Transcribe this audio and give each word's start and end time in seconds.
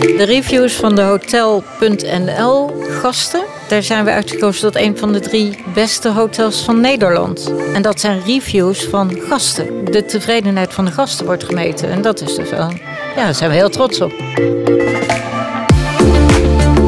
De 0.00 0.24
reviews 0.26 0.74
van 0.74 0.94
de 0.94 1.02
Hotel.nl 1.02 2.70
gasten. 2.88 3.44
Daar 3.68 3.82
zijn 3.82 4.04
we 4.04 4.10
uitgekozen 4.10 4.72
tot 4.72 4.82
een 4.82 4.98
van 4.98 5.12
de 5.12 5.20
drie 5.20 5.58
beste 5.74 6.08
hotels 6.08 6.62
van 6.64 6.80
Nederland. 6.80 7.52
En 7.74 7.82
dat 7.82 8.00
zijn 8.00 8.22
reviews 8.26 8.84
van 8.84 9.20
gasten. 9.20 9.84
De 9.84 10.04
tevredenheid 10.04 10.72
van 10.72 10.84
de 10.84 10.90
gasten 10.90 11.26
wordt 11.26 11.44
gemeten. 11.44 11.90
En 11.90 12.02
dat 12.02 12.20
is 12.20 12.34
dus 12.34 12.50
wel. 12.50 12.70
Ja, 13.16 13.24
daar 13.24 13.34
zijn 13.34 13.50
we 13.50 13.56
heel 13.56 13.70
trots 13.70 14.00
op. 14.00 14.12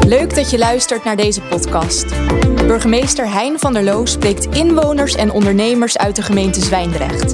Leuk 0.07 0.35
dat 0.35 0.49
je 0.49 0.57
luistert 0.57 1.03
naar 1.03 1.15
deze 1.15 1.41
podcast. 1.41 2.05
Burgemeester 2.55 3.31
Hein 3.31 3.59
van 3.59 3.73
der 3.73 3.83
Loo 3.83 4.05
spreekt 4.05 4.55
inwoners 4.55 5.15
en 5.15 5.31
ondernemers 5.31 5.97
uit 5.97 6.15
de 6.15 6.21
gemeente 6.21 6.61
Zwijndrecht. 6.61 7.33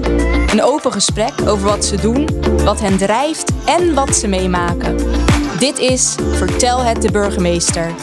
Een 0.52 0.64
open 0.64 0.92
gesprek 0.92 1.34
over 1.46 1.68
wat 1.68 1.86
ze 1.86 1.96
doen, 2.02 2.28
wat 2.64 2.80
hen 2.80 2.98
drijft 2.98 3.52
en 3.66 3.94
wat 3.94 4.16
ze 4.16 4.28
meemaken. 4.28 4.98
Dit 5.60 5.78
is 5.78 6.16
Vertel 6.32 6.84
het 6.84 7.02
de 7.02 7.12
burgemeester. 7.12 7.94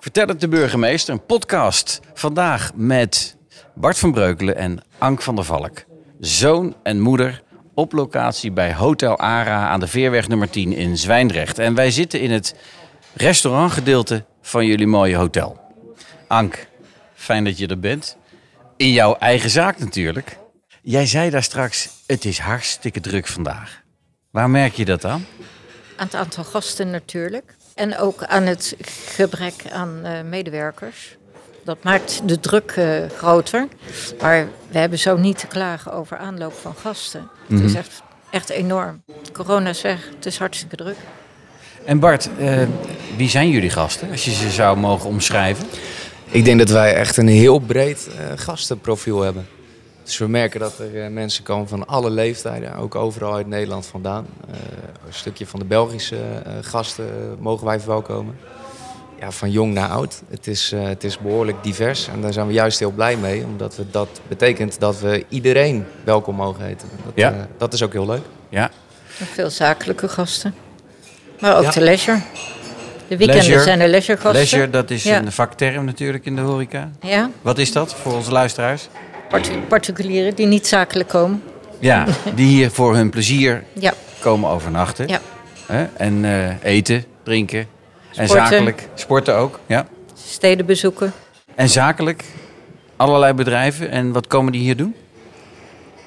Vertel 0.00 0.26
het 0.26 0.40
de 0.40 0.48
burgemeester, 0.48 1.14
een 1.14 1.26
podcast. 1.26 2.00
Vandaag 2.14 2.70
met 2.74 3.36
Bart 3.74 3.98
van 3.98 4.12
Breukelen 4.12 4.56
en 4.56 4.84
Ank 4.98 5.22
van 5.22 5.34
der 5.34 5.44
Valk. 5.44 5.84
Zoon 6.20 6.74
en 6.82 7.00
moeder 7.00 7.42
op 7.74 7.92
locatie 7.92 8.52
bij 8.52 8.74
Hotel 8.74 9.18
Ara 9.18 9.68
aan 9.68 9.80
de 9.80 9.86
Veerweg 9.86 10.28
nummer 10.28 10.50
10 10.50 10.72
in 10.72 10.98
Zwijndrecht. 10.98 11.58
En 11.58 11.74
wij 11.74 11.90
zitten 11.90 12.20
in 12.20 12.30
het 12.30 12.54
restaurantgedeelte 13.14 14.24
van 14.42 14.66
jullie 14.66 14.86
mooie 14.86 15.16
hotel. 15.16 15.60
Ank, 16.28 16.66
fijn 17.14 17.44
dat 17.44 17.58
je 17.58 17.66
er 17.66 17.80
bent. 17.80 18.20
In 18.82 18.92
jouw 18.92 19.16
eigen 19.18 19.50
zaak 19.50 19.78
natuurlijk. 19.78 20.38
Jij 20.82 21.06
zei 21.06 21.30
daar 21.30 21.42
straks, 21.42 21.88
het 22.06 22.24
is 22.24 22.38
hartstikke 22.38 23.00
druk 23.00 23.26
vandaag. 23.26 23.82
Waar 24.30 24.50
merk 24.50 24.74
je 24.74 24.84
dat 24.84 25.04
aan? 25.04 25.26
Aan 25.96 26.06
het 26.06 26.14
aantal 26.14 26.44
gasten 26.44 26.90
natuurlijk. 26.90 27.54
En 27.74 27.98
ook 27.98 28.24
aan 28.24 28.42
het 28.42 28.76
gebrek 29.16 29.54
aan 29.72 30.00
uh, 30.04 30.10
medewerkers. 30.22 31.16
Dat 31.64 31.82
maakt 31.82 32.20
de 32.24 32.40
druk 32.40 32.74
uh, 32.78 33.08
groter. 33.16 33.68
Maar 34.20 34.48
we 34.68 34.78
hebben 34.78 34.98
zo 34.98 35.16
niet 35.16 35.38
te 35.38 35.46
klagen 35.46 35.92
over 35.92 36.16
aanloop 36.16 36.54
van 36.54 36.74
gasten. 36.74 37.20
Mm 37.20 37.28
-hmm. 37.46 37.56
Het 37.56 37.66
is 37.66 37.74
echt, 37.74 38.02
echt 38.30 38.50
enorm. 38.50 39.02
Corona 39.32 39.68
is 39.68 39.82
weg, 39.82 40.08
het 40.14 40.26
is 40.26 40.38
hartstikke 40.38 40.76
druk. 40.76 40.96
En 41.84 41.98
Bart, 41.98 42.28
uh, 42.38 42.62
wie 43.16 43.28
zijn 43.28 43.50
jullie 43.50 43.70
gasten, 43.70 44.10
als 44.10 44.24
je 44.24 44.30
ze 44.30 44.50
zou 44.50 44.78
mogen 44.78 45.08
omschrijven? 45.08 45.66
Ik 46.32 46.44
denk 46.44 46.58
dat 46.58 46.70
wij 46.70 46.94
echt 46.94 47.16
een 47.16 47.28
heel 47.28 47.58
breed 47.58 48.08
uh, 48.08 48.24
gastenprofiel 48.36 49.20
hebben. 49.20 49.46
Dus 50.04 50.18
we 50.18 50.28
merken 50.28 50.60
dat 50.60 50.78
er 50.78 50.94
uh, 50.94 51.08
mensen 51.08 51.44
komen 51.44 51.68
van 51.68 51.86
alle 51.86 52.10
leeftijden, 52.10 52.74
ook 52.74 52.94
overal 52.94 53.34
uit 53.34 53.46
Nederland 53.46 53.86
vandaan. 53.86 54.26
een 55.06 55.14
stukje 55.14 55.46
van 55.46 55.58
de 55.58 55.64
Belgische 55.64 56.16
gasten 56.60 57.36
mogen 57.38 57.66
wij 57.66 57.78
verwelkomen. 57.78 58.36
Ja, 59.20 59.30
van 59.30 59.50
jong 59.50 59.74
naar 59.74 59.88
oud. 59.88 60.22
Het 60.28 60.46
is, 60.46 60.72
het 60.76 61.04
is 61.04 61.18
behoorlijk 61.18 61.62
divers 61.62 62.08
en 62.08 62.20
daar 62.20 62.32
zijn 62.32 62.46
we 62.46 62.52
juist 62.52 62.78
heel 62.78 62.90
blij 62.90 63.16
mee. 63.16 63.44
Omdat 63.44 63.76
we, 63.76 63.90
dat 63.90 64.20
betekent 64.28 64.80
dat 64.80 65.00
we 65.00 65.24
iedereen 65.28 65.84
welkom 66.04 66.34
mogen 66.34 66.64
heten. 66.64 66.88
Dat, 67.04 67.12
ja. 67.14 67.48
dat 67.58 67.72
is 67.72 67.82
ook 67.82 67.92
heel 67.92 68.06
leuk. 68.06 68.24
Ja. 68.48 68.70
Veel 69.06 69.50
zakelijke 69.50 70.08
gasten. 70.08 70.54
Maar 71.40 71.56
ook 71.56 71.62
ja. 71.62 71.70
de 71.70 71.80
leisure. 71.80 72.20
De 73.12 73.18
weekenden 73.18 73.44
leisure, 73.44 73.64
zijn 73.64 73.78
de 73.78 73.88
leisuregasten. 73.88 74.32
Leisure, 74.32 74.70
dat 74.70 74.90
is 74.90 75.02
ja. 75.02 75.18
een 75.18 75.32
vakterm 75.32 75.84
natuurlijk 75.84 76.24
in 76.24 76.36
de 76.36 76.40
horeca. 76.40 76.90
Ja. 77.00 77.30
Wat 77.42 77.58
is 77.58 77.72
dat 77.72 77.94
voor 77.94 78.12
onze 78.12 78.32
luisteraars? 78.32 78.88
Part 79.28 79.68
particulieren 79.68 80.34
die 80.34 80.46
niet 80.46 80.66
zakelijk 80.66 81.08
komen. 81.08 81.42
Ja, 81.78 82.06
die 82.34 82.46
hier 82.46 82.70
voor 82.70 82.94
hun 82.94 83.10
plezier 83.10 83.64
ja. 83.72 83.92
komen 84.20 84.50
overnachten. 84.50 85.08
Ja. 85.08 85.20
Hè? 85.66 85.86
En 85.96 86.24
uh, 86.24 86.62
eten, 86.62 87.04
drinken. 87.22 87.66
Sporten. 88.10 88.36
En 88.36 88.46
zakelijk. 88.46 88.88
Sporten 88.94 89.36
ook, 89.36 89.60
ja. 89.66 89.86
Steden 90.14 90.66
bezoeken. 90.66 91.12
En 91.54 91.68
zakelijk? 91.68 92.24
Allerlei 92.96 93.32
bedrijven. 93.32 93.90
En 93.90 94.12
wat 94.12 94.26
komen 94.26 94.52
die 94.52 94.60
hier 94.60 94.76
doen? 94.76 94.94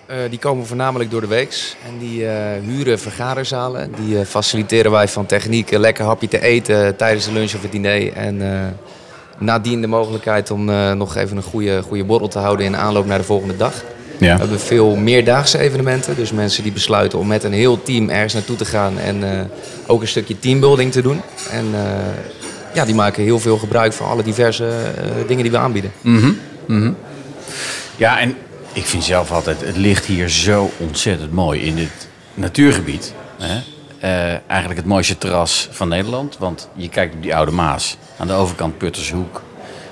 Uh, 0.10 0.16
die 0.30 0.40
komen 0.40 0.66
voornamelijk 0.66 1.12
door 1.12 1.22
de 1.22 1.28
weeks. 1.28 1.76
En 1.88 1.98
die 1.98 2.22
uh, 2.22 2.32
huren 2.66 3.00
vergaderzalen. 3.00 3.92
Die 4.06 4.16
uh, 4.16 4.22
faciliteren 4.26 4.92
wij 4.92 5.08
van 5.08 5.26
techniek, 5.26 5.72
een 5.72 5.80
lekker 5.80 6.06
hapje 6.06 6.28
te 6.28 6.42
eten 6.42 6.96
tijdens 6.96 7.26
de 7.26 7.32
lunch 7.32 7.54
of 7.54 7.62
het 7.62 7.72
diner. 7.72 8.14
En 8.14 8.42
nadien 9.38 9.82
de 9.82 9.88
mogelijkheid 9.88 10.52
om 10.52 10.66
nog 10.98 11.16
even 11.16 11.38
een 11.38 11.44
goede, 11.44 11.82
goede 11.82 12.04
borrel 12.04 12.28
te 12.28 12.40
houden 12.40 12.66
in 12.66 12.78
aanloop 12.78 13.06
naar 13.06 13.18
de 13.18 13.24
volgende 13.24 13.58
dag. 13.58 13.84
Ja. 14.20 14.34
We 14.34 14.40
hebben 14.40 14.60
veel 14.60 14.96
meerdaagse 14.96 15.60
evenementen. 15.60 16.16
Dus 16.16 16.32
mensen 16.32 16.64
die 16.64 16.72
besluiten 16.72 17.20
om 17.20 17.28
met 17.28 17.44
een 17.44 17.54
heel 17.54 17.84
team 17.84 18.10
ergens 18.10 18.34
naartoe 18.34 18.56
te 18.56 18.66
gaan. 18.66 19.00
En 19.00 19.50
ook 19.86 20.02
een 20.02 20.08
stukje 20.08 20.40
teambuilding 20.40 20.92
te 20.92 21.02
doen. 21.02 21.22
En 21.52 21.66
ja, 22.74 22.86
die 22.86 22.96
maken 22.96 23.24
heel 23.24 23.40
veel 23.40 23.58
gebruik 23.58 23.94
van 23.94 24.08
alle 24.08 24.24
diverse 24.24 24.72
dingen 25.28 25.44
die 25.44 25.52
we 25.52 25.58
aanbieden. 25.58 25.92
Mm 26.02 26.20
-hmm. 26.20 26.38
Mm 26.68 26.82
-hmm. 26.82 26.96
Ja, 27.98 28.20
en 28.20 28.36
ik 28.75 28.86
vind 28.86 29.03
zelf 29.03 29.31
altijd, 29.31 29.62
het 29.62 29.78
ligt 29.78 30.06
hier 30.06 30.30
zo 30.30 30.72
ontzettend 30.78 31.31
mooi 31.31 31.62
in 31.62 31.75
dit 31.75 32.08
natuurgebied. 32.34 33.13
Hè? 33.38 33.62
Uh, 34.03 34.40
eigenlijk 34.47 34.80
het 34.80 34.86
mooiste 34.86 35.18
terras 35.18 35.68
van 35.72 35.88
Nederland. 35.88 36.38
Want 36.38 36.69
je 36.74 36.90
kijkt 36.90 37.16
op 37.16 37.22
die 37.22 37.36
Oude 37.36 37.52
Maas, 37.52 37.97
aan 38.18 38.28
de 38.28 38.34
overkant 38.34 38.78
Puttershoek. 38.78 39.41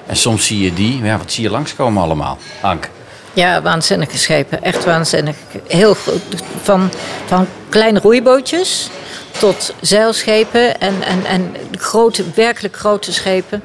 En 0.05 0.15
soms 0.15 0.45
zie 0.45 0.59
je 0.59 0.73
die, 0.73 1.03
ja, 1.03 1.17
wat 1.17 1.31
zie 1.31 1.43
je 1.43 1.49
langskomen 1.49 2.03
allemaal? 2.03 2.37
Ank. 2.61 2.89
Ja, 3.33 3.61
waanzinnige 3.61 4.17
schepen. 4.17 4.63
Echt 4.63 4.85
waanzinnig. 4.85 5.35
Heel 5.67 5.95
goed. 5.95 6.21
Van, 6.61 6.89
van 7.25 7.47
kleine 7.69 7.99
roeibootjes 7.99 8.89
tot 9.39 9.73
zeilschepen 9.81 10.79
en, 10.79 11.01
en, 11.01 11.25
en 11.25 11.55
grote, 11.71 12.23
werkelijk 12.35 12.75
grote 12.75 13.13
schepen. 13.13 13.63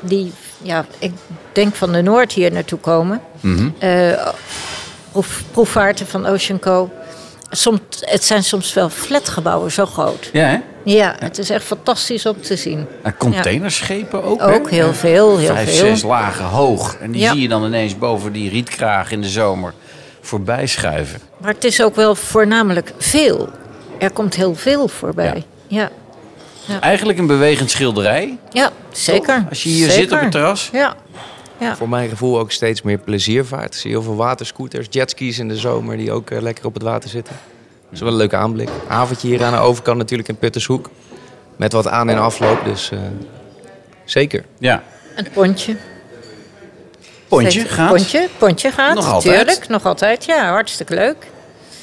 Die, 0.00 0.32
ja, 0.62 0.86
ik 0.98 1.12
denk 1.52 1.74
van 1.74 1.92
de 1.92 2.02
Noord 2.02 2.32
hier 2.32 2.52
naartoe 2.52 2.78
komen. 2.78 3.20
Mm 3.44 3.56
-hmm. 3.56 3.74
proef, 5.12 5.42
proefvaarten 5.50 6.06
van 6.06 6.26
Ocean 6.26 6.58
Co. 6.58 6.90
Soms, 7.50 7.80
het 8.00 8.24
zijn 8.24 8.44
soms 8.44 8.72
wel 8.74 8.90
flatgebouwen, 8.90 9.72
zo 9.72 9.86
groot. 9.86 10.30
Ja, 10.32 10.46
hè? 10.46 10.58
Ja, 10.84 11.14
het 11.18 11.38
is 11.38 11.50
echt 11.50 11.64
fantastisch 11.64 12.26
om 12.26 12.40
te 12.42 12.56
zien. 12.56 12.86
En 13.02 13.16
containerschepen 13.16 14.24
ook, 14.24 14.42
Ook 14.42 14.70
hè? 14.70 14.76
heel 14.76 14.94
veel, 14.94 15.38
heel 15.38 15.54
Vijf, 15.54 15.76
veel. 15.76 15.86
zes 15.86 16.02
lagen 16.02 16.44
hoog. 16.44 16.96
En 17.00 17.10
die 17.12 17.20
Ja. 17.20 17.32
zie 17.32 17.40
je 17.40 17.48
dan 17.48 17.64
ineens 17.64 17.98
boven 17.98 18.32
die 18.32 18.50
rietkraag 18.50 19.10
in 19.10 19.20
de 19.20 19.28
zomer 19.28 19.72
voorbij 20.20 20.66
schuiven. 20.66 21.20
Maar 21.38 21.52
het 21.52 21.64
is 21.64 21.82
ook 21.82 21.94
wel 21.94 22.14
voornamelijk 22.14 22.92
veel. 22.98 23.48
Er 23.98 24.10
komt 24.10 24.34
heel 24.34 24.54
veel 24.54 24.88
voorbij. 24.88 25.44
Ja, 25.66 25.90
ja. 26.64 26.80
Eigenlijk 26.80 27.18
een 27.18 27.26
bewegend 27.26 27.70
schilderij. 27.70 28.38
ja 28.52 28.70
zeker. 28.92 29.46
Als 29.48 29.62
je 29.62 29.68
hier 29.68 29.90
Zeker. 29.90 30.02
zit 30.02 30.12
op 30.12 30.20
het 30.20 30.30
terras. 30.30 30.68
Ja. 30.72 30.94
Ja. 31.58 31.76
Voor 31.76 31.88
mijn 31.88 32.08
gevoel 32.08 32.38
ook 32.38 32.52
steeds 32.52 32.82
meer 32.82 32.98
pleziervaart. 32.98 33.74
Ik 33.74 33.80
zie 33.80 33.90
heel 33.90 34.02
veel 34.02 34.16
waterscooters, 34.16 34.86
jetskis 34.90 35.38
in 35.38 35.48
de 35.48 35.56
zomer 35.56 35.96
die 35.96 36.12
ook 36.12 36.30
eh, 36.30 36.40
lekker 36.40 36.64
op 36.66 36.74
het 36.74 36.82
water 36.82 37.10
zitten. 37.10 37.34
Dat 37.82 37.92
is 37.92 38.00
wel 38.00 38.08
een 38.08 38.16
leuke 38.16 38.36
aanblik. 38.36 38.68
Avondje 38.88 39.28
hier 39.28 39.44
aan 39.44 39.52
de 39.52 39.58
overkant 39.58 39.98
natuurlijk 39.98 40.28
in 40.28 40.36
Puttershoek. 40.36 40.90
Met 41.56 41.72
wat 41.72 41.88
aan- 41.88 42.08
en 42.08 42.18
afloop, 42.18 42.64
dus 42.64 42.90
eh, 42.90 42.98
zeker. 44.04 44.44
Ja. 44.58 44.82
Een 45.16 45.26
pontje. 45.32 45.76
Pontje 47.28 47.60
gaat. 47.64 47.88
Pontje, 47.94 48.28
pontje 48.38 48.70
gaat. 48.70 48.94
Nog 48.94 49.12
altijd? 49.12 49.36
Tuurlijk, 49.46 49.68
nog 49.68 49.84
altijd. 49.86 50.24
Ja, 50.24 50.48
hartstikke 50.50 50.94
leuk. 50.94 51.16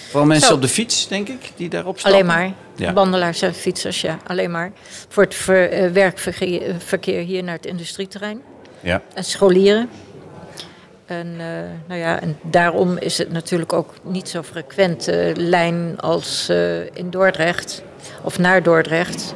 Vooral 0.09 0.27
mensen 0.27 0.47
Zo. 0.47 0.53
op 0.53 0.61
de 0.61 0.67
fiets, 0.67 1.07
denk 1.07 1.27
ik, 1.27 1.51
die 1.55 1.69
daarop 1.69 1.99
stappen. 1.99 2.19
Alleen 2.21 2.33
maar. 2.35 2.53
Ja. 2.75 2.93
Wandelaars 2.93 3.41
en 3.41 3.53
fietsers, 3.53 4.01
ja. 4.01 4.17
Alleen 4.27 4.51
maar. 4.51 4.71
Voor 5.09 5.23
het 5.23 5.35
ver- 5.35 5.69
eh, 5.71 5.91
werkverkeer 5.91 6.75
verkeer 6.77 7.21
hier 7.23 7.43
naar 7.43 7.55
het 7.55 7.65
industrieterrein. 7.65 8.41
Ja. 8.81 9.01
En 9.13 9.23
scholieren. 9.23 9.89
En, 11.05 11.35
eh, 11.39 11.45
nou 11.87 11.99
ja, 11.99 12.21
en 12.21 12.37
daarom 12.41 12.97
is 12.97 13.17
het 13.17 13.31
natuurlijk 13.31 13.73
ook 13.73 13.93
niet 14.03 14.29
zo 14.29 14.41
frequent 14.41 15.07
eh, 15.07 15.35
lijn 15.35 15.99
als 15.99 16.49
eh, 16.49 16.95
in 16.95 17.09
Dordrecht. 17.09 17.83
Of 18.21 18.39
naar 18.39 18.63
Dordrecht. 18.63 19.35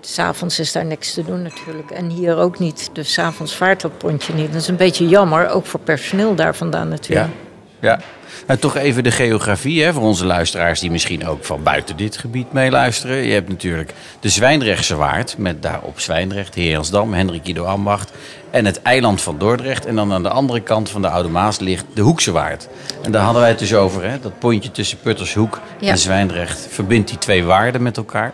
S'avonds 0.00 0.58
is 0.58 0.72
daar 0.72 0.84
niks 0.84 1.14
te 1.14 1.24
doen 1.24 1.42
natuurlijk. 1.42 1.90
En 1.90 2.08
hier 2.08 2.36
ook 2.36 2.58
niet. 2.58 2.90
Dus 2.92 3.12
s'avonds 3.12 3.56
vaart 3.56 3.80
dat 3.80 3.98
pontje 3.98 4.34
niet. 4.34 4.52
Dat 4.52 4.60
is 4.60 4.68
een 4.68 4.76
beetje 4.76 5.08
jammer. 5.08 5.48
Ook 5.48 5.66
voor 5.66 5.80
personeel 5.80 6.34
daar 6.34 6.56
vandaan 6.56 6.88
natuurlijk. 6.88 7.26
Ja. 7.26 7.45
Ja. 7.80 8.00
Nou, 8.46 8.58
toch 8.58 8.76
even 8.76 9.04
de 9.04 9.10
geografie 9.10 9.82
hè, 9.82 9.92
voor 9.92 10.02
onze 10.02 10.24
luisteraars 10.26 10.80
die 10.80 10.90
misschien 10.90 11.26
ook 11.26 11.44
van 11.44 11.62
buiten 11.62 11.96
dit 11.96 12.16
gebied 12.16 12.52
meeluisteren. 12.52 13.16
Je 13.16 13.32
hebt 13.32 13.48
natuurlijk 13.48 13.92
de 14.20 14.28
Zwijndrechtse 14.28 14.96
Waard 14.96 15.34
met 15.38 15.62
daarop 15.62 16.00
Zwijndrecht, 16.00 16.54
Heeransdam, 16.54 17.14
Hendrik 17.14 17.46
Ido 17.46 17.64
Ambacht 17.64 18.12
en 18.50 18.64
het 18.64 18.82
eiland 18.82 19.20
van 19.22 19.38
Dordrecht. 19.38 19.86
En 19.86 19.94
dan 19.94 20.12
aan 20.12 20.22
de 20.22 20.28
andere 20.28 20.60
kant 20.60 20.90
van 20.90 21.02
de 21.02 21.08
Oude 21.08 21.28
Maas 21.28 21.58
ligt 21.58 21.84
de 21.94 22.00
Hoekse 22.00 22.32
Waard. 22.32 22.68
En 23.02 23.12
daar 23.12 23.22
hadden 23.22 23.40
wij 23.40 23.50
het 23.50 23.58
dus 23.58 23.74
over, 23.74 24.10
hè, 24.10 24.20
dat 24.20 24.38
pontje 24.38 24.70
tussen 24.70 24.98
Puttershoek 25.00 25.60
Ja. 25.80 25.90
en 25.90 25.98
Zwijndrecht 25.98 26.66
verbindt 26.70 27.08
die 27.08 27.18
twee 27.18 27.44
waarden 27.44 27.82
met 27.82 27.96
elkaar. 27.96 28.32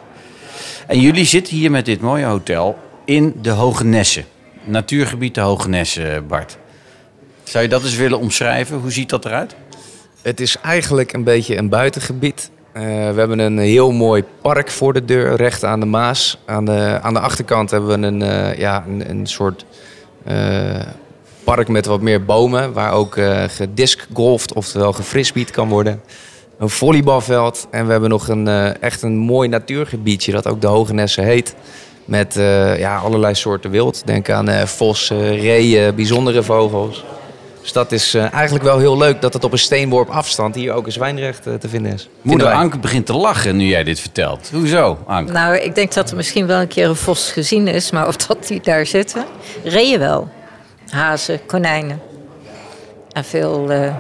En 0.87 1.01
jullie 1.01 1.25
zitten 1.25 1.57
hier 1.57 1.71
met 1.71 1.85
dit 1.85 2.01
mooie 2.01 2.25
hotel 2.25 2.79
in 3.05 3.35
de 3.43 3.51
Hoge 3.51 3.85
Nessen. 3.85 4.25
Natuurgebied 4.65 5.35
de 5.35 5.41
Hoge 5.41 5.69
Nessen, 5.69 6.27
Bart. 6.27 6.57
Zou 7.53 7.65
je 7.65 7.71
dat 7.71 7.83
eens 7.83 7.97
willen 7.97 8.19
omschrijven? 8.19 8.79
Hoe 8.79 8.91
ziet 8.91 9.09
dat 9.09 9.25
eruit? 9.25 9.55
Het 10.23 10.41
is 10.41 10.57
eigenlijk 10.63 11.13
een 11.13 11.25
beetje 11.25 11.57
een 11.57 11.69
buitengebied. 11.69 12.51
Uh, 12.77 12.83
we 12.83 13.19
hebben 13.19 13.39
een 13.39 13.59
heel 13.59 13.91
mooi 13.91 14.25
park 14.43 14.71
voor 14.71 14.93
de 14.93 15.05
deur, 15.05 15.37
recht 15.37 15.65
aan 15.65 15.81
de 15.81 15.87
Maas. 15.87 16.39
Aan 16.45 16.65
de, 16.65 16.99
aan 17.03 17.15
de 17.15 17.21
achterkant 17.21 17.71
hebben 17.71 18.01
we 18.01 18.07
een, 18.07 18.21
uh, 18.21 18.59
ja, 18.59 18.85
een, 18.89 19.11
een 19.11 19.27
soort 19.27 19.65
uh, 20.29 20.81
park 21.45 21.69
met 21.69 21.87
wat 21.87 22.01
meer 22.01 22.25
bomen. 22.25 22.73
Waar 22.73 22.93
ook 22.93 23.19
gediskgolfd, 23.47 24.55
oftewel 24.55 24.93
gefrisbeed 24.93 25.51
kan 25.51 25.69
worden. 25.69 26.01
Een 26.59 26.71
volleybalveld. 26.71 27.67
En 27.71 27.85
we 27.87 27.93
hebben 27.93 28.11
nog 28.11 28.29
een, 28.29 28.49
echt 28.81 29.03
een 29.03 29.17
mooi 29.17 29.49
natuurgebiedje 29.49 30.33
dat 30.33 30.47
ook 30.47 30.61
de 30.61 30.67
Hoge 30.67 30.95
Nessen 30.95 31.25
heet. 31.25 31.55
Met 32.05 32.35
ja, 32.79 32.97
allerlei 32.97 33.35
soorten 33.35 33.71
wild. 33.71 34.03
Denk 34.07 34.31
aan 34.31 34.69
vossen, 34.69 35.37
reeën, 35.37 35.95
bijzondere 35.95 36.43
vogels. 36.43 37.05
Dus 37.63 37.73
dat 37.73 37.93
is 37.93 38.15
uh, 38.15 38.33
eigenlijk 38.33 38.65
wel 38.65 38.79
heel 38.79 38.97
leuk 38.97 39.21
dat 39.21 39.33
het 39.33 39.45
op 39.45 39.53
een 39.53 39.59
steenworp 39.59 40.09
afstand 40.09 40.55
hier 40.55 40.73
ook 40.73 40.87
in 40.87 40.93
Zwijnrecht 40.93 41.47
uh, 41.47 41.55
te 41.55 41.69
vinden 41.69 41.93
is. 41.93 42.09
Moeder 42.23 42.53
Anke 42.53 42.79
begint 42.79 43.07
te 43.07 43.13
lachen 43.13 43.57
nu 43.57 43.65
jij 43.65 43.85
dit 43.85 44.01
vertelt. 44.01 44.51
Hoezo, 44.53 44.99
Anke? 45.07 45.33
Nou, 45.33 45.57
ik 45.57 45.75
denk 45.75 45.93
dat 45.93 46.11
er 46.11 46.17
misschien 46.17 46.47
wel 46.47 46.61
een 46.61 46.69
keer 46.69 46.89
een 46.89 46.97
vos 46.97 47.31
gezien 47.31 47.69
is, 47.69 47.91
maar 47.91 48.07
of 48.07 48.17
dat 48.17 48.47
die 48.47 48.61
daar 48.61 48.87
zitten, 48.87 49.25
reeën 49.65 49.99
wel. 49.99 50.29
Hazen, 50.89 51.47
konijnen. 51.47 52.01
En 53.13 53.25
veel 53.25 53.73
uh, 53.73 53.95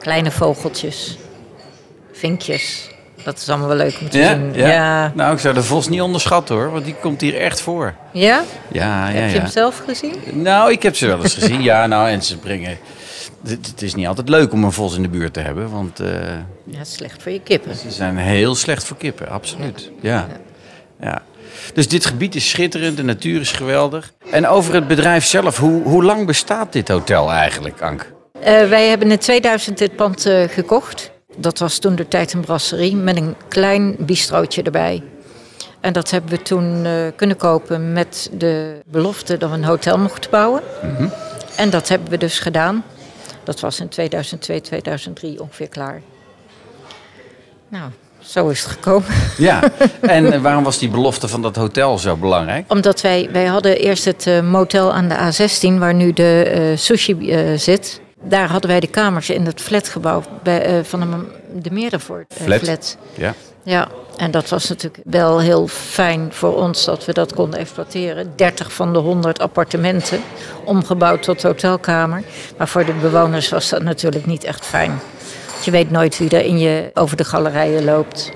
kleine 0.00 0.30
vogeltjes, 0.30 1.18
vinkjes. 2.12 2.90
Dat 3.28 3.36
is 3.38 3.48
allemaal 3.48 3.68
wel 3.68 3.76
leuk 3.76 3.98
om 4.00 4.08
te 4.08 4.18
ja? 4.18 4.34
zien. 4.34 4.54
Ja? 4.54 4.68
ja? 4.68 5.12
Nou, 5.14 5.32
ik 5.32 5.38
zou 5.38 5.54
de 5.54 5.62
vos 5.62 5.88
niet 5.88 6.00
onderschatten 6.00 6.54
hoor, 6.54 6.70
want 6.70 6.84
die 6.84 6.94
komt 6.94 7.20
hier 7.20 7.36
echt 7.36 7.60
voor. 7.60 7.94
Ja? 8.12 8.44
Ja, 8.72 9.08
ja, 9.08 9.14
Heb 9.14 9.30
je 9.30 9.38
hem 9.38 9.48
zelf 9.48 9.82
gezien? 9.86 10.14
Nou, 10.32 10.72
ik 10.72 10.82
heb 10.82 10.96
ze 10.96 11.06
wel 11.06 11.22
eens 11.22 11.34
gezien. 11.34 11.62
Ja, 11.62 11.86
nou, 11.86 12.08
en 12.08 12.22
ze 12.22 12.36
brengen... 12.36 12.78
Het, 13.46 13.66
het 13.66 13.82
is 13.82 13.94
niet 13.94 14.06
altijd 14.06 14.28
leuk 14.28 14.52
om 14.52 14.64
een 14.64 14.72
vos 14.72 14.96
in 14.96 15.02
de 15.02 15.08
buurt 15.08 15.32
te 15.32 15.40
hebben, 15.40 15.70
want... 15.70 16.00
Uh, 16.00 16.08
ja, 16.64 16.84
slecht 16.84 17.22
voor 17.22 17.32
je 17.32 17.40
kippen. 17.40 17.76
Ze 17.76 17.90
zijn 17.90 18.16
heel 18.16 18.54
slecht 18.54 18.84
voor 18.84 18.96
kippen, 18.96 19.28
absoluut. 19.28 19.90
Ja. 20.00 20.26
ja. 21.00 21.22
Dus 21.74 21.88
dit 21.88 22.06
gebied 22.06 22.34
is 22.34 22.50
schitterend, 22.50 22.96
de 22.96 23.04
natuur 23.04 23.40
is 23.40 23.52
geweldig. 23.52 24.12
En 24.30 24.46
over 24.46 24.74
het 24.74 24.88
bedrijf 24.88 25.24
zelf, 25.24 25.58
hoe, 25.58 25.82
hoe 25.82 26.04
lang 26.04 26.26
bestaat 26.26 26.72
dit 26.72 26.88
hotel 26.88 27.32
eigenlijk, 27.32 27.80
Ank? 27.80 28.12
Uh, 28.38 28.44
wij 28.44 28.88
hebben 28.88 29.10
in 29.10 29.18
2000 29.18 29.78
dit 29.78 29.96
pand 29.96 30.26
uh, 30.26 30.48
gekocht. 30.48 31.16
Dat 31.40 31.58
was 31.58 31.78
toen 31.78 31.94
de 31.94 32.08
tijd 32.08 32.32
een 32.32 32.40
brasserie 32.40 32.96
met 32.96 33.16
een 33.16 33.34
klein 33.48 33.96
bistrootje 33.98 34.62
erbij. 34.62 35.02
En 35.80 35.92
dat 35.92 36.10
hebben 36.10 36.30
we 36.30 36.42
toen 36.42 36.84
uh, 36.84 36.92
kunnen 37.16 37.36
kopen 37.36 37.92
met 37.92 38.30
de 38.32 38.80
belofte 38.86 39.36
dat 39.36 39.50
we 39.50 39.56
een 39.56 39.64
hotel 39.64 39.98
mochten 39.98 40.30
bouwen. 40.30 40.62
Mhm. 40.82 40.90
Mm 40.90 40.96
-hmm. 40.96 41.12
En 41.56 41.70
dat 41.70 41.88
hebben 41.88 42.10
we 42.10 42.18
dus 42.18 42.38
gedaan. 42.38 42.84
Dat 43.44 43.60
was 43.60 43.80
in 43.80 43.88
2002, 43.88 44.60
2003 44.60 45.40
ongeveer 45.40 45.68
klaar. 45.68 46.02
Nou, 47.68 47.90
zo 48.18 48.48
is 48.48 48.62
het 48.62 48.70
gekomen. 48.70 49.08
Ja, 49.36 49.62
en 50.00 50.42
waarom 50.42 50.64
was 50.64 50.78
die 50.78 50.88
belofte 50.88 51.28
van 51.28 51.42
dat 51.42 51.56
hotel 51.56 51.98
zo 51.98 52.16
belangrijk? 52.16 52.72
Omdat 52.72 53.00
wij, 53.00 53.28
wij 53.32 53.44
hadden 53.44 53.78
eerst 53.78 54.04
het 54.04 54.26
uh, 54.26 54.40
motel 54.40 54.92
aan 54.92 55.08
de 55.08 55.14
A16, 55.14 55.78
waar 55.78 55.94
nu 55.94 56.12
de 56.12 56.52
uh, 56.72 56.76
sushi 56.76 57.14
uh, 57.18 57.58
zit. 57.58 58.00
Daar 58.22 58.48
hadden 58.50 58.70
wij 58.70 58.80
de 58.80 58.86
kamers 58.86 59.30
in 59.30 59.46
het 59.46 59.60
flatgebouw 59.60 60.22
bij, 60.42 60.78
uh, 60.78 60.84
van 60.84 61.00
de, 61.00 61.60
de 61.60 61.70
Merenvoort 61.70 62.34
uh, 62.38 62.44
flat. 62.46 62.58
flat. 62.60 62.96
Ja. 63.14 63.34
Ja, 63.62 63.88
en 64.16 64.30
dat 64.30 64.48
was 64.48 64.68
natuurlijk 64.68 65.02
wel 65.04 65.40
heel 65.40 65.66
fijn 65.68 66.28
voor 66.32 66.54
ons 66.56 66.84
dat 66.84 67.04
we 67.04 67.12
dat 67.12 67.34
konden 67.34 67.60
exploiteren. 67.60 68.32
30 68.36 68.72
van 68.72 68.92
de 68.92 68.98
100 68.98 69.38
appartementen 69.40 70.20
omgebouwd 70.64 71.22
tot 71.22 71.42
hotelkamer. 71.42 72.22
Maar 72.56 72.68
voor 72.68 72.84
de 72.84 72.92
bewoners 72.92 73.48
was 73.48 73.68
dat 73.68 73.82
natuurlijk 73.82 74.26
niet 74.26 74.44
echt 74.44 74.66
fijn. 74.66 75.00
Want 75.52 75.64
je 75.64 75.70
weet 75.70 75.90
nooit 75.90 76.18
wie 76.18 76.30
er 76.30 76.44
in 76.44 76.58
je 76.58 76.90
over 76.94 77.16
de 77.16 77.24
galerijen 77.24 77.84
loopt. 77.84 78.32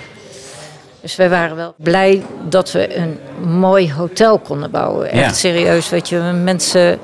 Dus 1.00 1.16
wij 1.16 1.28
waren 1.30 1.56
wel 1.56 1.74
blij 1.76 2.22
dat 2.48 2.72
we 2.72 2.96
een 2.96 3.18
mooi 3.48 3.92
hotel 3.92 4.38
konden 4.38 4.70
bouwen. 4.70 5.10
Echt 5.10 5.22
Ja. 5.24 5.32
serieus, 5.32 5.88
weet 5.88 6.08
je. 6.08 6.18
Mensen 6.18 6.98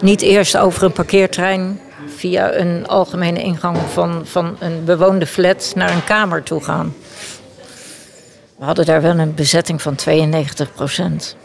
niet 0.00 0.22
eerst 0.22 0.56
over 0.56 0.82
een 0.82 0.92
parkeerterrein 0.92 1.80
via 2.18 2.54
een 2.54 2.86
algemene 2.86 3.42
ingang 3.42 3.76
van, 3.92 4.20
van 4.24 4.56
een 4.58 4.84
bewoonde 4.84 5.26
flat 5.26 5.72
naar 5.74 5.90
een 5.92 6.04
kamer 6.04 6.42
toe 6.42 6.62
gaan. 6.64 6.94
We 8.58 8.64
hadden 8.64 8.86
daar 8.86 9.02
wel 9.02 9.18
een 9.18 9.34
bezetting 9.34 9.82
van 9.82 9.94
92 9.94 10.72
procent. 10.74 11.36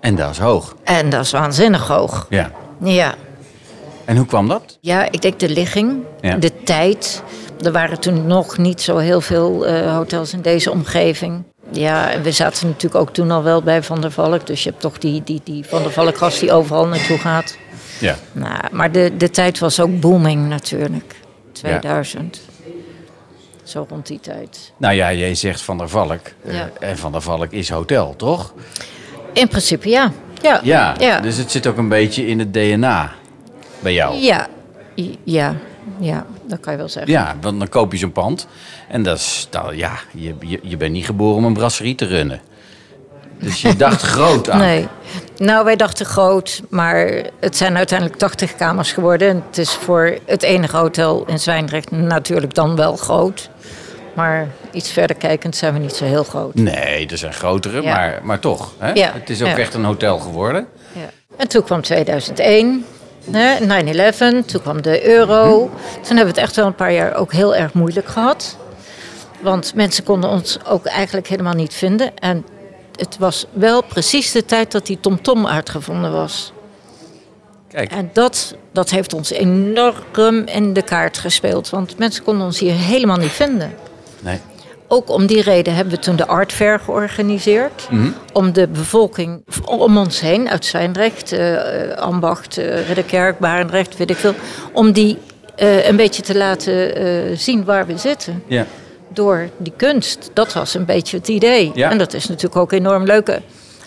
En 0.00 0.14
dat 0.16 0.30
is 0.30 0.38
hoog. 0.38 0.74
En 0.84 1.10
dat 1.10 1.24
is 1.24 1.30
waanzinnig 1.30 1.86
hoog. 1.86 2.26
Ja. 2.28 2.50
Ja. 2.82 3.14
En 4.04 4.16
hoe 4.16 4.26
kwam 4.26 4.48
dat? 4.48 4.78
Ja, 4.80 5.10
ik 5.10 5.22
denk 5.22 5.38
de 5.38 5.48
ligging, 5.48 6.02
Ja. 6.20 6.36
de 6.36 6.62
tijd. 6.62 7.22
Er 7.64 7.72
waren 7.72 8.00
toen 8.00 8.26
nog 8.26 8.58
niet 8.58 8.80
zo 8.80 8.96
heel 8.96 9.20
veel 9.20 9.66
eh, 9.66 9.94
hotels 9.96 10.32
in 10.32 10.42
deze 10.42 10.70
omgeving. 10.70 11.42
Ja, 11.72 12.10
en 12.10 12.22
we 12.22 12.32
zaten 12.32 12.66
natuurlijk 12.66 13.00
ook 13.02 13.12
toen 13.14 13.30
al 13.30 13.42
wel 13.42 13.62
bij 13.62 13.82
Van 13.82 14.00
der 14.00 14.10
Valk. 14.10 14.46
Dus 14.46 14.62
je 14.62 14.68
hebt 14.70 14.80
toch 14.82 14.98
die, 14.98 15.22
die, 15.24 15.40
die 15.44 15.64
Van 15.64 15.82
der 15.82 15.92
Valk 15.92 16.16
gast 16.16 16.40
die 16.40 16.52
overal 16.52 16.86
naartoe 16.86 17.18
gaat. 17.18 17.56
Ja. 18.00 18.16
Nou, 18.32 18.58
maar 18.72 18.92
de, 18.92 19.12
de 19.16 19.30
tijd 19.30 19.58
was 19.58 19.80
ook 19.80 20.00
booming 20.00 20.48
natuurlijk. 20.48 21.14
2000. 21.52 22.40
Zo 23.62 23.86
rond 23.88 24.06
die 24.06 24.20
tijd. 24.20 24.72
Nou 24.76 24.94
ja, 24.94 25.12
jij 25.12 25.34
zegt 25.34 25.62
Van 25.62 25.78
der 25.78 25.88
Valk. 25.88 26.20
eh, 26.44 26.54
Ja. 26.54 26.70
En 26.78 26.98
Van 26.98 27.12
der 27.12 27.20
Valk 27.20 27.52
is 27.52 27.68
hotel, 27.70 28.14
toch? 28.16 28.54
In 29.32 29.48
principe 29.48 29.88
ja. 29.88 30.12
Ja. 30.42 30.60
Ja, 30.62 30.94
Ja. 30.98 31.20
dus 31.20 31.36
het 31.36 31.50
zit 31.50 31.66
ook 31.66 31.76
een 31.76 31.88
beetje 31.88 32.26
in 32.26 32.38
het 32.38 32.52
DNA 32.52 33.12
bij 33.80 33.92
jou. 33.92 34.14
Ja. 34.16 34.46
Ja. 35.24 35.54
Ja, 35.98 36.26
dat 36.46 36.60
kan 36.60 36.72
je 36.72 36.78
wel 36.78 36.88
zeggen. 36.88 37.12
Ja, 37.12 37.36
want 37.40 37.58
dan 37.58 37.68
koop 37.68 37.92
je 37.92 37.98
zo'n 37.98 38.12
pand. 38.12 38.46
En 38.88 39.02
dat 39.02 39.18
is, 39.18 39.48
nou, 39.50 39.76
ja, 39.76 39.92
je, 40.12 40.34
je, 40.40 40.60
je 40.62 40.76
bent 40.76 40.92
niet 40.92 41.04
geboren 41.04 41.36
om 41.36 41.44
een 41.44 41.52
brasserie 41.52 41.94
te 41.94 42.06
runnen. 42.06 42.40
Dus 43.38 43.62
je 43.62 43.76
dacht 43.76 44.02
groot 44.12 44.50
aan. 44.50 44.58
Nee. 44.58 44.88
Nou, 45.40 45.64
wij 45.64 45.76
dachten 45.76 46.06
groot, 46.06 46.62
maar 46.68 47.06
het 47.40 47.56
zijn 47.56 47.76
uiteindelijk 47.76 48.18
80 48.18 48.56
kamers 48.56 48.92
geworden. 48.92 49.28
En 49.28 49.42
het 49.46 49.58
is 49.58 49.70
voor 49.70 50.14
het 50.26 50.42
enige 50.42 50.76
hotel 50.76 51.24
in 51.26 51.38
Zwijndrecht 51.38 51.90
natuurlijk 51.90 52.54
dan 52.54 52.76
wel 52.76 52.96
groot. 52.96 53.50
Maar 54.14 54.48
iets 54.72 54.90
verder 54.92 55.16
kijkend 55.16 55.56
zijn 55.56 55.72
we 55.72 55.78
niet 55.78 55.94
zo 55.94 56.04
heel 56.04 56.24
groot. 56.24 56.54
Nee, 56.54 57.06
er 57.06 57.18
zijn 57.18 57.32
grotere, 57.32 57.82
Ja. 57.82 57.94
maar, 57.94 58.20
maar 58.22 58.38
toch. 58.38 58.72
Hè? 58.78 58.92
Ja, 58.92 59.12
Het 59.12 59.30
is 59.30 59.42
ook 59.42 59.48
ja. 59.48 59.56
echt 59.58 59.74
een 59.74 59.84
hotel 59.84 60.18
geworden. 60.18 60.66
Ja. 60.92 61.10
En 61.36 61.48
toen 61.48 61.62
kwam 61.64 61.82
2001, 61.82 62.84
hè, 63.30 63.58
9-11, 63.60 64.44
toen 64.46 64.62
kwam 64.62 64.82
de 64.82 65.06
euro. 65.08 65.70
Toen 65.94 66.16
hebben 66.16 66.34
we 66.34 66.40
het 66.40 66.48
echt 66.48 66.56
wel 66.56 66.66
een 66.66 66.74
paar 66.74 66.92
jaar 66.92 67.14
ook 67.14 67.32
heel 67.32 67.54
erg 67.54 67.72
moeilijk 67.72 68.06
gehad. 68.08 68.56
Want 69.40 69.74
mensen 69.74 70.04
konden 70.04 70.30
ons 70.30 70.58
ook 70.66 70.84
eigenlijk 70.86 71.26
helemaal 71.26 71.54
niet 71.54 71.74
vinden. 71.74 72.18
En 72.18 72.44
het 73.00 73.18
was 73.18 73.46
wel 73.52 73.82
precies 73.82 74.32
de 74.32 74.44
tijd 74.44 74.72
dat 74.72 74.86
die 74.86 75.00
TomTom 75.00 75.46
uitgevonden 75.46 76.12
was. 76.12 76.52
Kijk, 77.68 77.92
En 77.92 78.10
dat, 78.12 78.54
dat 78.72 78.90
heeft 78.90 79.14
ons 79.14 79.30
enorm 79.30 80.46
in 80.46 80.72
de 80.72 80.82
kaart 80.82 81.18
gespeeld. 81.18 81.70
Want 81.70 81.98
mensen 81.98 82.24
konden 82.24 82.46
ons 82.46 82.58
hier 82.58 82.74
helemaal 82.74 83.16
niet 83.16 83.30
vinden. 83.30 83.74
nee. 84.20 84.38
Ook 84.92 85.10
om 85.10 85.26
die 85.26 85.42
reden 85.42 85.74
hebben 85.74 85.94
we 85.94 86.00
toen 86.00 86.16
de 86.16 86.26
Art 86.26 86.52
Fair 86.52 86.78
georganiseerd. 86.78 87.88
Om 88.32 88.52
de 88.52 88.68
bevolking 88.68 89.44
om 89.64 89.96
ons 89.96 90.20
heen, 90.20 90.48
uit 90.48 90.64
Zwijndrecht, 90.64 91.32
eh, 91.32 91.90
Ambacht, 91.90 92.58
uh, 92.58 92.86
Ridderkerk, 92.86 93.38
Barendrecht, 93.38 93.96
weet 93.96 94.10
ik 94.10 94.16
veel. 94.16 94.34
Om 94.72 94.92
die 94.92 95.18
eh, 95.60 95.86
een 95.86 95.96
beetje 95.96 96.22
te 96.22 96.36
laten 96.36 96.96
eh, 96.96 97.36
zien 97.36 97.64
waar 97.64 97.86
we 97.86 97.98
zitten. 97.98 98.42
Ja. 98.46 98.66
Door 99.14 99.48
die 99.58 99.72
kunst. 99.76 100.30
Dat 100.32 100.52
was 100.52 100.74
een 100.74 100.84
beetje 100.84 101.16
het 101.16 101.28
idee. 101.28 101.70
Ja. 101.74 101.90
En 101.90 101.98
dat 101.98 102.14
is 102.14 102.26
natuurlijk 102.28 102.56
ook 102.56 102.72
enorm 102.72 103.04
leuk 103.04 103.28
eh, 103.28 103.36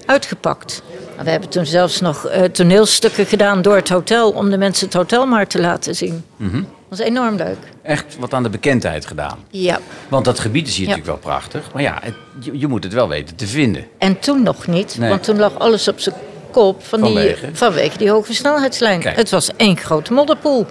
uitgepakt. 0.06 0.82
We 1.24 1.30
hebben 1.30 1.50
toen 1.50 1.66
zelfs 1.66 2.02
nog 2.02 2.26
eh, 2.28 2.44
toneelstukken 2.44 3.26
gedaan 3.26 3.62
door 3.62 3.76
het 3.76 3.90
hotel. 3.90 4.32
Om 4.32 4.50
de 4.50 4.58
mensen 4.58 4.86
het 4.86 4.96
hotel 4.96 5.26
maar 5.26 5.48
te 5.48 5.60
laten 5.62 5.96
zien. 5.96 6.24
Dat 6.38 7.00
was 7.00 7.00
enorm 7.00 7.36
leuk. 7.36 7.58
Echt 7.82 8.18
wat 8.20 8.34
aan 8.34 8.44
de 8.44 8.50
bekendheid 8.50 9.06
gedaan. 9.06 9.38
Ja. 9.50 9.80
Want 10.10 10.26
dat 10.26 10.40
gebied 10.40 10.68
is 10.68 10.78
hier 10.78 10.88
Ja. 10.88 10.96
natuurlijk 10.96 11.22
wel 11.24 11.32
prachtig. 11.32 11.74
Maar 11.74 11.82
ja, 11.82 11.98
het- 12.02 12.14
je, 12.40 12.60
je 12.60 12.68
moet 12.68 12.84
het 12.84 12.94
wel 12.94 13.08
weten 13.08 13.36
te 13.36 13.48
vinden. 13.48 13.86
En 13.98 14.20
toen 14.20 14.44
nog 14.44 14.68
niet, 14.68 14.98
Nee. 15.00 15.10
want 15.10 15.24
toen 15.24 15.38
lag 15.40 15.60
alles 15.60 15.88
op 15.88 16.00
zijn 16.00 16.16
kop 16.52 16.84
van 16.84 17.00
Vanwege? 17.00 17.46
Die, 17.46 17.56
vanwege 17.56 17.98
die 17.98 18.10
hoge 18.10 18.34
snelheidslijn. 18.34 19.00
Kijk. 19.00 19.16
Het 19.16 19.30
was 19.30 19.50
één 19.56 19.78
grote 19.78 20.14
modderpoel. 20.14 20.66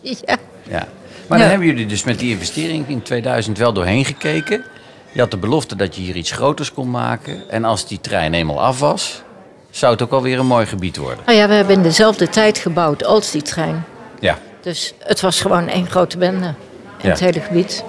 Ja. 0.00 0.36
Ja. 0.68 0.86
Maar 1.30 1.38
dan 1.38 1.48
hebben 1.48 1.66
jullie 1.66 1.86
dus 1.86 2.04
met 2.04 2.18
die 2.18 2.30
investering 2.30 2.88
in 2.88 3.02
2000 3.02 3.58
wel 3.58 3.72
doorheen 3.72 4.04
gekeken. 4.04 4.64
Je 5.12 5.20
had 5.20 5.30
de 5.30 5.36
belofte 5.36 5.76
dat 5.76 5.94
je 5.96 6.00
hier 6.02 6.16
iets 6.16 6.30
groters 6.30 6.72
kon 6.72 6.90
maken. 6.90 7.50
En 7.50 7.64
als 7.64 7.86
die 7.86 8.00
trein 8.00 8.34
eenmaal 8.34 8.60
af 8.60 8.78
was, 8.80 9.22
zou 9.70 9.92
het 9.92 10.02
ook 10.02 10.10
alweer 10.12 10.38
een 10.38 10.46
mooi 10.46 10.66
gebied 10.66 10.96
worden. 10.96 11.18
Nou 11.26 11.38
ja, 11.38 11.48
we 11.48 11.54
hebben 11.54 11.74
in 11.74 11.82
dezelfde 11.82 12.28
tijd 12.28 12.58
gebouwd 12.58 13.04
als 13.04 13.30
die 13.30 13.42
trein. 13.42 13.84
Ja, 14.20 14.38
Dus 14.60 14.94
het 14.98 15.20
was 15.20 15.40
gewoon 15.40 15.68
één 15.68 15.86
grote 15.90 16.18
bende 16.18 16.46
in 16.46 16.54
Ja. 17.02 17.08
het 17.10 17.20
hele 17.20 17.40
gebied. 17.40 17.84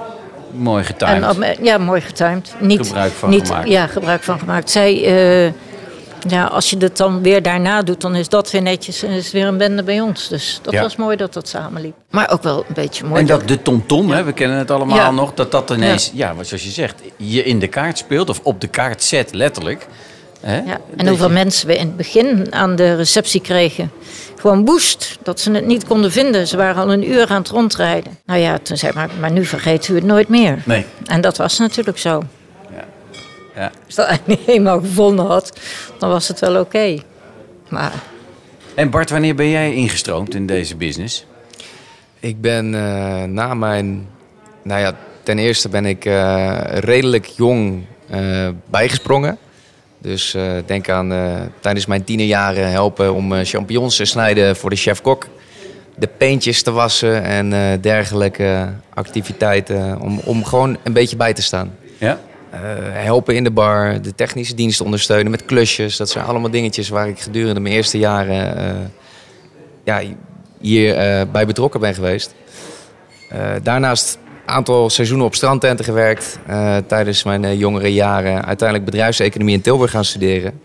mooi 0.51 0.83
getimed. 0.83 1.37
En, 1.39 1.63
ja, 1.63 1.77
mooi 1.77 2.01
getimed. 2.01 2.53
Niet, 2.59 2.79
Gebruik 2.87 3.11
van 3.11 3.29
niet, 3.29 3.47
gemaakt. 3.47 3.67
Ja, 3.69 3.87
gebruik 3.87 4.23
van 4.23 4.39
gemaakt. 4.39 4.69
Zij, 4.69 4.93
eh, 5.45 5.51
Ja, 6.27 6.45
als 6.45 6.69
je 6.69 6.77
het 6.77 6.97
dan 6.97 7.21
weer 7.21 7.41
daarna 7.41 7.81
doet, 7.81 8.01
dan 8.01 8.15
is 8.15 8.29
dat 8.29 8.51
weer 8.51 8.61
netjes 8.61 9.03
en 9.03 9.09
is 9.11 9.31
weer 9.31 9.47
een 9.47 9.57
bende 9.57 9.83
bij 9.83 10.01
ons. 10.01 10.27
Dus 10.27 10.59
dat 10.61 10.73
Ja. 10.73 10.81
was 10.81 10.95
mooi 10.95 11.17
dat 11.17 11.33
dat 11.33 11.47
samenliep. 11.47 11.93
Maar 12.09 12.29
ook 12.31 12.43
wel 12.43 12.57
een 12.67 12.73
beetje 12.73 13.05
mooi. 13.05 13.21
En 13.21 13.27
dat 13.27 13.47
de 13.47 13.61
tomtom, 13.61 14.09
hè, 14.11 14.23
we 14.23 14.31
kennen 14.31 14.57
het 14.57 14.71
allemaal 14.71 14.97
Ja. 14.97 15.11
nog, 15.11 15.33
dat 15.33 15.51
dat 15.51 15.69
ineens, 15.69 16.11
ja. 16.13 16.35
wat 16.35 16.47
zoals 16.47 16.63
je 16.63 16.69
zegt, 16.69 17.01
je 17.17 17.43
in 17.43 17.59
de 17.59 17.67
kaart 17.67 17.97
speelt 17.97 18.29
of 18.29 18.39
op 18.43 18.61
de 18.61 18.67
kaart 18.67 19.03
zet, 19.03 19.33
letterlijk. 19.33 19.87
Hè? 20.41 20.55
Ja, 20.55 20.63
Dat 20.65 20.79
en 20.97 21.07
hoeveel 21.07 21.27
je- 21.27 21.33
mensen 21.33 21.67
we 21.67 21.75
in 21.77 21.85
het 21.87 21.97
begin 21.97 22.47
aan 22.53 22.75
de 22.75 22.95
receptie 22.95 23.41
kregen. 23.41 23.91
Gewoon 24.39 24.65
woest, 24.65 25.17
dat 25.23 25.39
ze 25.39 25.51
het 25.51 25.65
niet 25.65 25.85
konden 25.87 26.11
vinden. 26.11 26.47
Ze 26.47 26.57
waren 26.57 26.81
al 26.83 26.91
een 26.91 27.09
uur 27.11 27.27
aan 27.29 27.41
het 27.41 27.49
rondrijden. 27.49 28.17
Nou 28.25 28.39
ja, 28.39 28.57
toen 28.63 28.77
zei 28.77 28.91
ik, 28.91 28.97
maar, 28.97 29.09
maar 29.19 29.31
nu 29.31 29.45
vergeet 29.45 29.87
u 29.87 29.95
het 29.95 30.03
nooit 30.03 30.27
meer. 30.27 30.61
Nee. 30.65 30.85
En 31.05 31.21
dat 31.21 31.37
was 31.37 31.57
natuurlijk 31.57 31.97
zo. 31.97 32.23
Ja. 33.55 33.71
Als 33.85 33.95
dat 33.95 34.05
eigenlijk 34.05 34.39
niet 34.39 34.49
eenmaal 34.49 34.79
gevonden 34.79 35.25
had, 35.25 35.59
dan 35.99 36.09
was 36.09 36.27
het 36.27 36.39
wel 36.39 36.59
oké. 36.59 36.97
Maar 37.69 37.93
En 38.75 38.89
Bart, 38.89 39.09
wanneer 39.09 39.35
ben 39.35 39.49
jij 39.49 39.73
ingestroomd 39.73 40.35
in 40.35 40.45
deze 40.45 40.75
business? 40.75 41.25
Ik 42.19 42.41
ben 42.41 42.75
eh, 42.75 43.23
na 43.23 43.53
mijn... 43.53 44.07
Nou 44.63 44.81
ja, 44.81 44.95
ten 45.23 45.39
eerste 45.39 45.69
ben 45.69 45.85
ik 45.85 46.05
eh, 46.05 46.57
redelijk 46.73 47.25
jong 47.25 47.85
eh, 48.09 48.47
bijgesprongen. 48.69 49.37
Dus 49.97 50.33
eh, 50.33 50.51
denk 50.65 50.89
aan 50.89 51.11
eh, 51.11 51.33
tijdens 51.59 51.85
mijn 51.85 52.03
tienerjaren 52.03 52.71
helpen 52.71 53.13
om 53.13 53.33
eh, 53.33 53.45
champignons 53.45 53.95
te 53.95 54.05
snijden 54.05 54.55
voor 54.55 54.69
de 54.69 54.75
chef-kok. 54.75 55.27
De 55.95 56.07
peentjes 56.17 56.63
te 56.63 56.71
wassen 56.71 57.23
en 57.23 57.53
eh, 57.53 57.81
dergelijke 57.81 58.69
activiteiten. 58.93 59.99
Om, 59.99 60.19
om 60.23 60.45
gewoon 60.45 60.77
een 60.83 60.93
beetje 60.93 61.15
bij 61.15 61.33
te 61.33 61.41
staan. 61.41 61.75
Ja. 61.97 62.19
Eh, 62.51 62.59
helpen 62.91 63.35
in 63.35 63.43
de 63.43 63.51
bar, 63.51 64.01
de 64.01 64.15
technische 64.15 64.55
dienst 64.55 64.81
ondersteunen 64.81 65.31
met 65.31 65.45
klusjes. 65.45 65.97
Dat 65.97 66.09
zijn 66.09 66.25
allemaal 66.25 66.51
dingetjes 66.51 66.89
waar 66.89 67.07
ik 67.07 67.19
gedurende 67.19 67.59
mijn 67.59 67.75
eerste 67.75 67.97
jaren 67.97 68.57
eh, 68.57 68.75
ja, 69.83 70.01
hier 70.59 70.95
eh, 70.95 71.21
bij 71.31 71.45
betrokken 71.45 71.79
ben 71.79 71.93
geweest. 71.93 72.35
Daarnaast 73.63 74.17
een 74.45 74.53
aantal 74.53 74.89
seizoenen 74.89 75.25
op 75.25 75.35
strandtenten 75.35 75.85
gewerkt. 75.85 76.39
tijdens 76.87 77.23
mijn 77.23 77.57
jongere 77.57 77.93
jaren 77.93 78.45
uiteindelijk 78.45 78.89
bedrijfseconomie 78.89 79.55
in 79.55 79.61
Tilburg 79.61 79.91
gaan 79.91 80.05
studeren. 80.05 80.61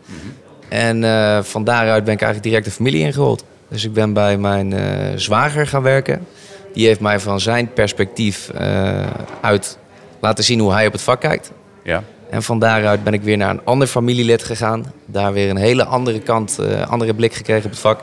En 0.68 1.04
van 1.44 1.64
daaruit 1.64 2.04
ben 2.04 2.14
ik 2.14 2.20
eigenlijk 2.20 2.42
direct 2.42 2.64
de 2.64 2.70
familie 2.70 3.00
ingerold. 3.00 3.44
Dus 3.68 3.84
ik 3.84 3.92
ben 3.92 4.12
bij 4.12 4.38
mijn 4.38 4.74
zwager 5.20 5.66
gaan 5.66 5.82
werken. 5.82 6.26
Die 6.72 6.86
heeft 6.86 7.00
mij 7.00 7.20
van 7.20 7.40
zijn 7.40 7.72
perspectief 7.72 8.50
uit 9.40 9.78
laten 10.20 10.44
zien 10.44 10.60
hoe 10.60 10.72
hij 10.72 10.86
op 10.86 10.92
het 10.92 11.02
vak 11.02 11.20
kijkt. 11.20 11.52
Ja. 11.86 12.02
En 12.30 12.42
van 12.42 12.58
daaruit 12.58 13.04
ben 13.04 13.12
ik 13.12 13.22
weer 13.22 13.36
naar 13.36 13.50
een 13.50 13.64
ander 13.64 13.88
familielid 13.88 14.42
gegaan. 14.42 14.92
Daar 15.04 15.32
weer 15.32 15.50
een 15.50 15.56
hele 15.56 15.84
andere 15.84 16.20
kant, 16.20 16.58
eh, 16.58 16.90
andere 16.90 17.14
blik 17.14 17.34
gekregen 17.34 17.64
op 17.64 17.70
het 17.70 17.80
vak. 17.80 18.00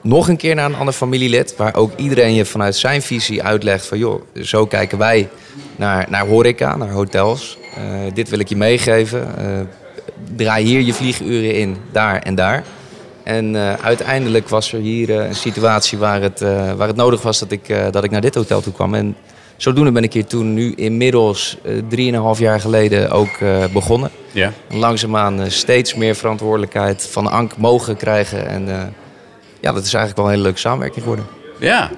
Nog 0.00 0.28
een 0.28 0.36
keer 0.36 0.54
naar 0.54 0.64
een 0.64 0.76
ander 0.76 0.94
familielid, 0.94 1.56
waar 1.56 1.74
ook 1.74 1.92
iedereen 1.96 2.34
je 2.34 2.44
vanuit 2.44 2.76
zijn 2.76 3.02
visie 3.02 3.42
uitlegt 3.42 3.86
van 3.86 3.98
joh, 3.98 4.22
zo 4.42 4.66
kijken 4.66 4.98
wij 4.98 5.28
naar, 5.76 6.06
naar 6.08 6.26
horeca, 6.26 6.76
naar 6.76 6.90
hotels. 6.90 7.58
Eh, 7.74 7.82
dit 8.14 8.28
wil 8.28 8.38
ik 8.38 8.48
je 8.48 8.56
meegeven. 8.56 9.38
Eh, 9.38 9.46
draai 10.36 10.64
hier 10.64 10.80
je 10.80 10.94
vlieguren 10.94 11.54
in, 11.54 11.76
daar 11.92 12.22
en 12.22 12.34
daar. 12.34 12.64
En 13.22 13.56
uiteindelijk 13.82 14.48
was 14.48 14.72
er 14.72 14.80
hier 14.80 15.10
een 15.10 15.34
situatie 15.34 15.98
waar 15.98 16.22
het, 16.22 16.40
waar 16.76 16.86
het 16.86 16.96
nodig 16.96 17.22
was 17.22 17.38
dat 17.38 17.50
ik, 17.50 17.74
dat 17.90 18.04
ik 18.04 18.10
naar 18.10 18.20
dit 18.20 18.34
hotel 18.34 18.60
toe 18.60 18.72
kwam. 18.72 18.94
En 18.94 19.16
zodoende 19.56 19.92
ben 19.92 20.02
ik 20.02 20.12
hier 20.12 20.26
toen 20.26 20.54
nu 20.54 20.72
inmiddels 20.74 21.56
eh, 21.64 21.72
drieënhalf 21.88 22.38
jaar 22.38 22.60
geleden 22.60 23.10
ook 23.10 23.36
eh, 23.40 23.64
begonnen. 23.72 24.10
Ja. 24.32 24.52
Langzaamaan 24.70 25.40
eh, 25.40 25.48
steeds 25.50 25.94
meer 25.94 26.14
verantwoordelijkheid 26.14 27.08
van 27.10 27.26
Ank 27.26 27.56
mogen 27.56 27.96
krijgen. 27.96 28.48
En 28.48 28.66
ja, 29.60 29.72
dat 29.72 29.84
is 29.84 29.94
eigenlijk 29.94 30.16
wel 30.16 30.24
een 30.24 30.30
hele 30.30 30.42
leuke 30.42 30.58
samenwerking 30.58 31.02
geworden. 31.02 31.26
Ja. 31.60 31.90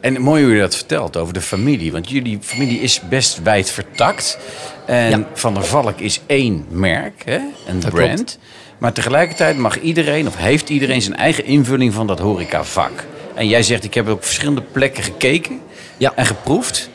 En 0.00 0.20
mooi 0.20 0.44
hoe 0.44 0.52
je 0.54 0.60
dat 0.60 0.76
vertelt 0.76 1.16
over 1.16 1.34
de 1.34 1.40
familie. 1.40 1.92
Want 1.92 2.10
jullie 2.10 2.38
familie 2.42 2.80
is 2.80 3.00
best 3.08 3.42
wijd 3.42 3.70
vertakt. 3.70 4.38
En 4.86 5.10
Ja. 5.10 5.28
Van 5.34 5.54
der 5.54 5.64
Valk 5.64 5.98
is 6.00 6.20
één 6.26 6.64
merk, 6.68 7.22
hè? 7.24 7.38
een 7.66 7.80
Dat 7.80 7.90
brand. 7.90 8.14
klopt. 8.14 8.38
Maar 8.78 8.92
tegelijkertijd 8.92 9.58
mag 9.58 9.80
iedereen, 9.80 10.26
of 10.26 10.36
heeft 10.36 10.68
iedereen 10.68 11.02
zijn 11.02 11.16
eigen 11.16 11.44
invulling 11.44 11.92
van 11.94 12.06
dat 12.06 12.18
horecavak. 12.18 13.04
En 13.34 13.48
jij 13.48 13.62
zegt, 13.62 13.84
ik 13.84 13.94
heb 13.94 14.08
op 14.08 14.24
verschillende 14.24 14.62
plekken 14.72 15.02
gekeken 15.02 15.60
Ja. 15.96 16.12
en 16.16 16.26
geproefd. 16.26 16.90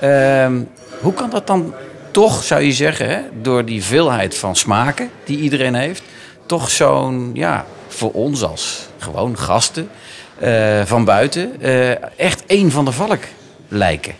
Ehm, 0.00 0.62
hoe 1.00 1.12
kan 1.12 1.30
dat 1.30 1.46
dan 1.46 1.74
toch, 2.10 2.42
zou 2.42 2.62
je 2.62 2.72
zeggen, 2.72 3.08
hè, 3.08 3.20
door 3.42 3.64
die 3.64 3.84
veelheid 3.84 4.38
van 4.38 4.56
smaken 4.56 5.10
die 5.24 5.38
iedereen 5.38 5.74
heeft, 5.74 6.02
toch 6.46 6.70
zo'n, 6.70 7.30
ja, 7.34 7.66
voor 7.88 8.12
ons 8.12 8.42
als 8.42 8.88
gewoon 8.98 9.38
gasten 9.38 9.88
eh, 10.38 10.82
van 10.84 11.04
buiten, 11.04 11.60
eh, 11.60 12.18
echt 12.18 12.46
één 12.46 12.70
van 12.70 12.84
de 12.84 12.92
valk 12.92 13.22
lijken? 13.68 14.14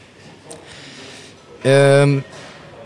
Ehm, 1.63 2.19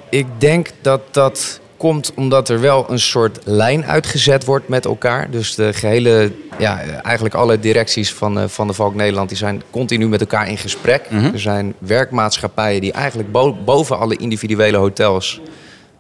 ik 0.09 0.27
denk 0.39 0.71
dat 0.81 1.01
dat 1.11 1.60
komt 1.81 2.13
omdat 2.15 2.49
er 2.49 2.61
wel 2.61 2.87
een 2.91 2.99
soort 3.01 3.39
lijn 3.45 3.85
uitgezet 3.85 4.45
wordt 4.45 4.69
met 4.69 4.85
elkaar. 4.85 5.31
Dus 5.31 5.55
de 5.55 5.73
gehele, 5.73 6.33
ja, 6.59 6.81
eigenlijk 7.03 7.35
alle 7.35 7.59
directies 7.59 8.13
van, 8.13 8.39
eh, 8.39 8.49
van 8.49 8.67
de 8.67 8.73
Valk 8.73 8.95
Nederland... 8.95 9.29
die 9.29 9.39
zijn 9.39 9.63
continu 9.71 10.09
met 10.09 10.21
elkaar 10.21 10.49
in 10.49 10.59
gesprek. 10.59 11.07
Er 11.33 11.41
zijn 11.41 11.75
werkmaatschappijen 11.79 12.81
die 12.81 12.93
eigenlijk 12.93 13.33
bo- 13.33 13.57
boven 13.65 13.99
alle 13.99 14.17
individuele 14.17 14.77
hotels... 14.77 15.41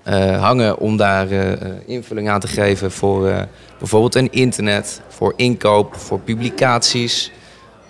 eh, 0.02 0.40
hangen 0.42 0.78
om 0.78 0.96
daar 0.96 1.30
eh, 1.30 1.68
invulling 1.86 2.28
aan 2.28 2.40
te 2.40 2.48
geven 2.48 2.90
voor 2.92 3.46
bijvoorbeeld 3.78 4.14
een 4.14 4.32
internet, 4.32 5.00
voor 5.08 5.32
inkoop, 5.36 5.94
voor 5.96 6.20
publicaties. 6.20 7.32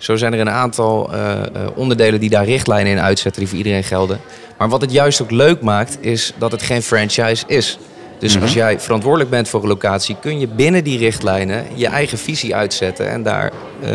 Zo 0.01 0.15
zijn 0.15 0.33
er 0.33 0.39
een 0.39 0.49
aantal 0.49 1.13
eh, 1.13 1.31
eh, 1.31 1.45
onderdelen 1.75 2.19
die 2.19 2.29
daar 2.29 2.45
richtlijnen 2.45 2.91
in 2.91 2.99
uitzetten 2.99 3.41
die 3.41 3.49
voor 3.49 3.57
iedereen 3.57 3.83
gelden. 3.83 4.19
Maar 4.57 4.69
wat 4.69 4.81
het 4.81 4.91
juist 4.91 5.21
ook 5.21 5.31
leuk 5.31 5.61
maakt, 5.61 5.97
is 5.99 6.33
dat 6.37 6.51
het 6.51 6.61
geen 6.61 6.81
franchise 6.81 7.43
is. 7.47 7.77
Dus 8.19 8.41
als 8.41 8.53
jij 8.53 8.79
verantwoordelijk 8.79 9.29
bent 9.29 9.49
voor 9.49 9.61
een 9.61 9.67
locatie, 9.67 10.15
kun 10.21 10.39
je 10.39 10.47
binnen 10.47 10.83
die 10.83 10.97
richtlijnen 10.97 11.65
je 11.73 11.87
eigen 11.87 12.17
visie 12.17 12.55
uitzetten 12.55 13.09
en 13.09 13.23
daar 13.23 13.51
eh, 13.81 13.91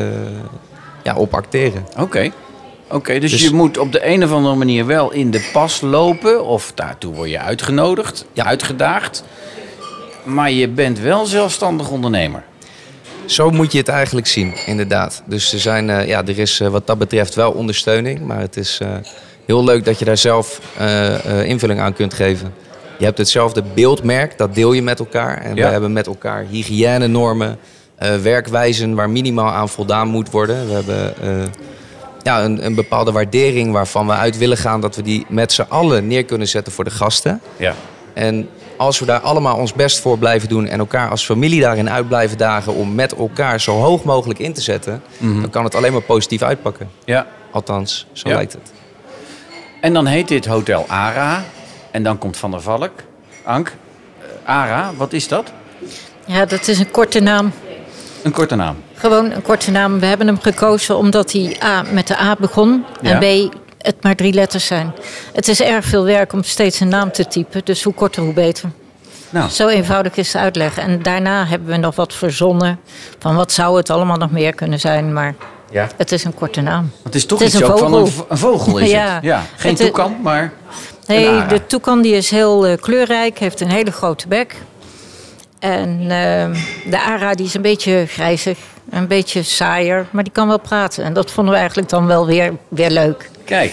ja, 1.02 1.14
op 1.14 1.34
acteren. 1.34 1.86
Oké. 1.98 2.30
Oké, 2.90 3.18
dus, 3.18 3.30
Dus- 3.30 3.42
je 3.42 3.54
moet 3.54 3.78
op 3.78 3.92
de 3.92 4.06
een 4.06 4.24
of 4.24 4.32
andere 4.32 4.54
manier 4.54 4.86
wel 4.86 5.12
in 5.12 5.30
de 5.30 5.48
pas 5.52 5.80
lopen. 5.80 6.44
Of 6.44 6.72
daartoe 6.74 7.14
word 7.14 7.30
je 7.30 7.38
uitgenodigd, 7.40 8.26
Ja. 8.32 8.44
uitgedaagd. 8.44 9.24
Maar 10.24 10.50
je 10.50 10.68
bent 10.68 10.98
wel 10.98 11.26
zelfstandig 11.26 11.90
ondernemer. 11.90 12.42
Zo 13.26 13.50
moet 13.50 13.72
je 13.72 13.78
het 13.78 13.88
eigenlijk 13.88 14.26
zien, 14.26 14.52
inderdaad. 14.66 15.22
Dus 15.24 15.52
er, 15.52 15.58
zijn, 15.58 15.90
eh, 15.90 16.06
ja, 16.06 16.24
er 16.26 16.38
is 16.38 16.60
eh, 16.60 16.68
wat 16.68 16.86
dat 16.86 16.98
betreft 16.98 17.34
wel 17.34 17.52
ondersteuning. 17.52 18.20
Maar 18.20 18.40
het 18.40 18.56
is 18.56 18.78
eh, 18.82 18.88
heel 19.46 19.64
leuk 19.64 19.84
dat 19.84 19.98
je 19.98 20.04
daar 20.04 20.16
zelf 20.16 20.60
invulling 21.44 21.80
aan 21.80 21.92
kunt 21.92 22.14
geven. 22.14 22.54
Je 22.98 23.04
hebt 23.04 23.18
hetzelfde 23.18 23.62
beeldmerk, 23.74 24.38
dat 24.38 24.54
deel 24.54 24.72
je 24.72 24.82
met 24.82 24.98
elkaar. 24.98 25.42
En 25.42 25.56
Ja. 25.56 25.64
we 25.66 25.70
hebben 25.72 25.92
met 25.92 26.06
elkaar 26.06 26.44
hygiënenormen, 26.50 27.58
werkwijzen 28.22 28.94
waar 28.94 29.10
minimaal 29.10 29.50
aan 29.50 29.68
voldaan 29.68 30.08
moet 30.08 30.30
worden. 30.30 30.66
We 30.66 30.72
hebben 30.72 31.14
ja, 32.22 32.44
een, 32.44 32.66
een 32.66 32.74
bepaalde 32.74 33.12
waardering 33.12 33.72
waarvan 33.72 34.06
we 34.06 34.12
uit 34.12 34.38
willen 34.38 34.56
gaan 34.56 34.80
dat 34.80 34.96
we 34.96 35.02
die 35.02 35.26
met 35.28 35.52
z'n 35.52 35.66
allen 35.68 36.06
neer 36.06 36.24
kunnen 36.24 36.48
zetten 36.48 36.72
voor 36.72 36.84
de 36.84 36.90
gasten. 36.90 37.40
Ja. 37.56 37.74
En 38.14 38.48
als 38.76 38.98
we 38.98 39.06
daar 39.06 39.20
allemaal 39.20 39.56
ons 39.56 39.72
best 39.72 40.00
voor 40.00 40.18
blijven 40.18 40.48
doen 40.48 40.66
en 40.66 40.78
elkaar 40.78 41.10
als 41.10 41.24
familie 41.24 41.60
daarin 41.60 41.90
uit 41.90 42.08
blijven 42.08 42.38
dagen 42.38 42.74
om 42.74 42.94
met 42.94 43.14
elkaar 43.14 43.60
zo 43.60 43.72
hoog 43.80 44.04
mogelijk 44.04 44.38
in 44.38 44.52
te 44.52 44.60
zetten, 44.60 45.02
dan 45.18 45.50
kan 45.50 45.64
het 45.64 45.74
alleen 45.74 45.92
maar 45.92 46.02
positief 46.02 46.42
uitpakken. 46.42 46.90
ja. 47.04 47.26
Althans, 47.50 48.06
zo 48.12 48.28
Ja. 48.28 48.34
lijkt 48.34 48.52
het. 48.52 48.72
En 49.80 49.92
dan 49.92 50.06
heet 50.06 50.28
dit 50.28 50.46
Hotel 50.46 50.84
Ara. 50.88 51.44
En 51.90 52.02
dan 52.02 52.18
komt 52.18 52.36
Van 52.36 52.50
der 52.50 52.60
Valk. 52.60 52.90
Ank, 53.44 53.72
eh, 54.20 54.26
Ara, 54.54 54.90
wat 54.96 55.12
is 55.12 55.28
dat? 55.28 55.52
ja, 56.24 56.44
dat 56.44 56.68
is 56.68 56.78
een 56.78 56.90
korte 56.90 57.20
naam. 57.20 57.52
Een 58.22 58.32
korte 58.32 58.54
naam. 58.54 58.76
Gewoon 58.94 59.30
een 59.30 59.42
korte 59.42 59.70
naam. 59.70 60.00
We 60.00 60.06
hebben 60.06 60.26
hem 60.26 60.40
gekozen 60.40 60.96
omdat 60.96 61.32
hij 61.32 61.56
A 61.62 61.84
met 61.92 62.06
de 62.06 62.18
A 62.20 62.36
begon. 62.38 62.84
Ja. 63.00 63.20
En 63.20 63.48
B 63.48 63.54
het 63.86 64.02
maar 64.02 64.14
drie 64.16 64.32
letters 64.32 64.66
zijn. 64.66 64.92
Het 65.32 65.48
is 65.48 65.60
erg 65.62 65.84
veel 65.84 66.04
werk 66.04 66.32
om 66.32 66.42
steeds 66.42 66.80
een 66.80 66.88
naam 66.88 67.12
te 67.12 67.26
typen. 67.26 67.60
Dus 67.64 67.82
hoe 67.82 67.94
korter, 67.94 68.22
hoe 68.22 68.32
beter. 68.32 68.70
Nou, 69.30 69.50
Zo 69.50 69.68
eenvoudig 69.68 70.16
is 70.16 70.30
de 70.30 70.38
uitleg. 70.38 70.78
En 70.78 71.02
daarna 71.02 71.46
hebben 71.46 71.68
we 71.68 71.76
nog 71.76 71.96
wat 71.96 72.14
verzonnen. 72.14 72.78
Van 73.18 73.36
wat 73.36 73.52
zou 73.52 73.76
het 73.76 73.90
allemaal 73.90 74.16
nog 74.16 74.30
meer 74.30 74.54
kunnen 74.54 74.80
zijn. 74.80 75.12
Maar 75.12 75.34
ja. 75.70 75.88
het 75.96 76.12
is 76.12 76.24
een 76.24 76.34
korte 76.34 76.60
naam. 76.60 76.90
Het 77.02 77.14
is 77.14 77.26
toch 77.26 77.38
Het 77.38 77.48
is 77.48 77.54
iets 77.54 77.62
ook 77.62 77.78
van 77.78 77.94
een, 77.94 78.12
een 78.28 78.38
vogel 78.38 78.78
is 78.78 78.90
Ja. 79.00 79.14
het. 79.14 79.22
Ja. 79.22 79.42
Geen 79.56 79.70
Het 79.70 79.80
is- 79.80 79.86
toekan, 79.86 80.16
maar 80.22 80.52
Nee, 81.06 81.46
de 81.46 81.66
toekan 81.66 82.02
die 82.02 82.14
is 82.14 82.30
heel 82.30 82.66
eh, 82.66 82.76
kleurrijk. 82.80 83.38
Heeft 83.38 83.60
een 83.60 83.70
hele 83.70 83.92
grote 83.92 84.28
bek. 84.28 84.54
En 85.58 85.98
ehm, 86.00 86.54
de 86.90 87.00
ara 87.00 87.34
die 87.34 87.46
is 87.46 87.54
een 87.54 87.62
beetje 87.62 88.06
grijzig. 88.06 88.58
Een 88.90 89.06
beetje 89.06 89.42
saaier. 89.42 90.06
Maar 90.10 90.24
die 90.24 90.32
kan 90.32 90.48
wel 90.48 90.58
praten. 90.60 91.04
En 91.04 91.12
dat 91.12 91.30
vonden 91.30 91.52
we 91.52 91.58
eigenlijk 91.58 91.88
dan 91.88 92.06
wel 92.06 92.26
weer, 92.26 92.52
weer 92.68 92.90
leuk. 92.90 93.30
kijk. 93.44 93.72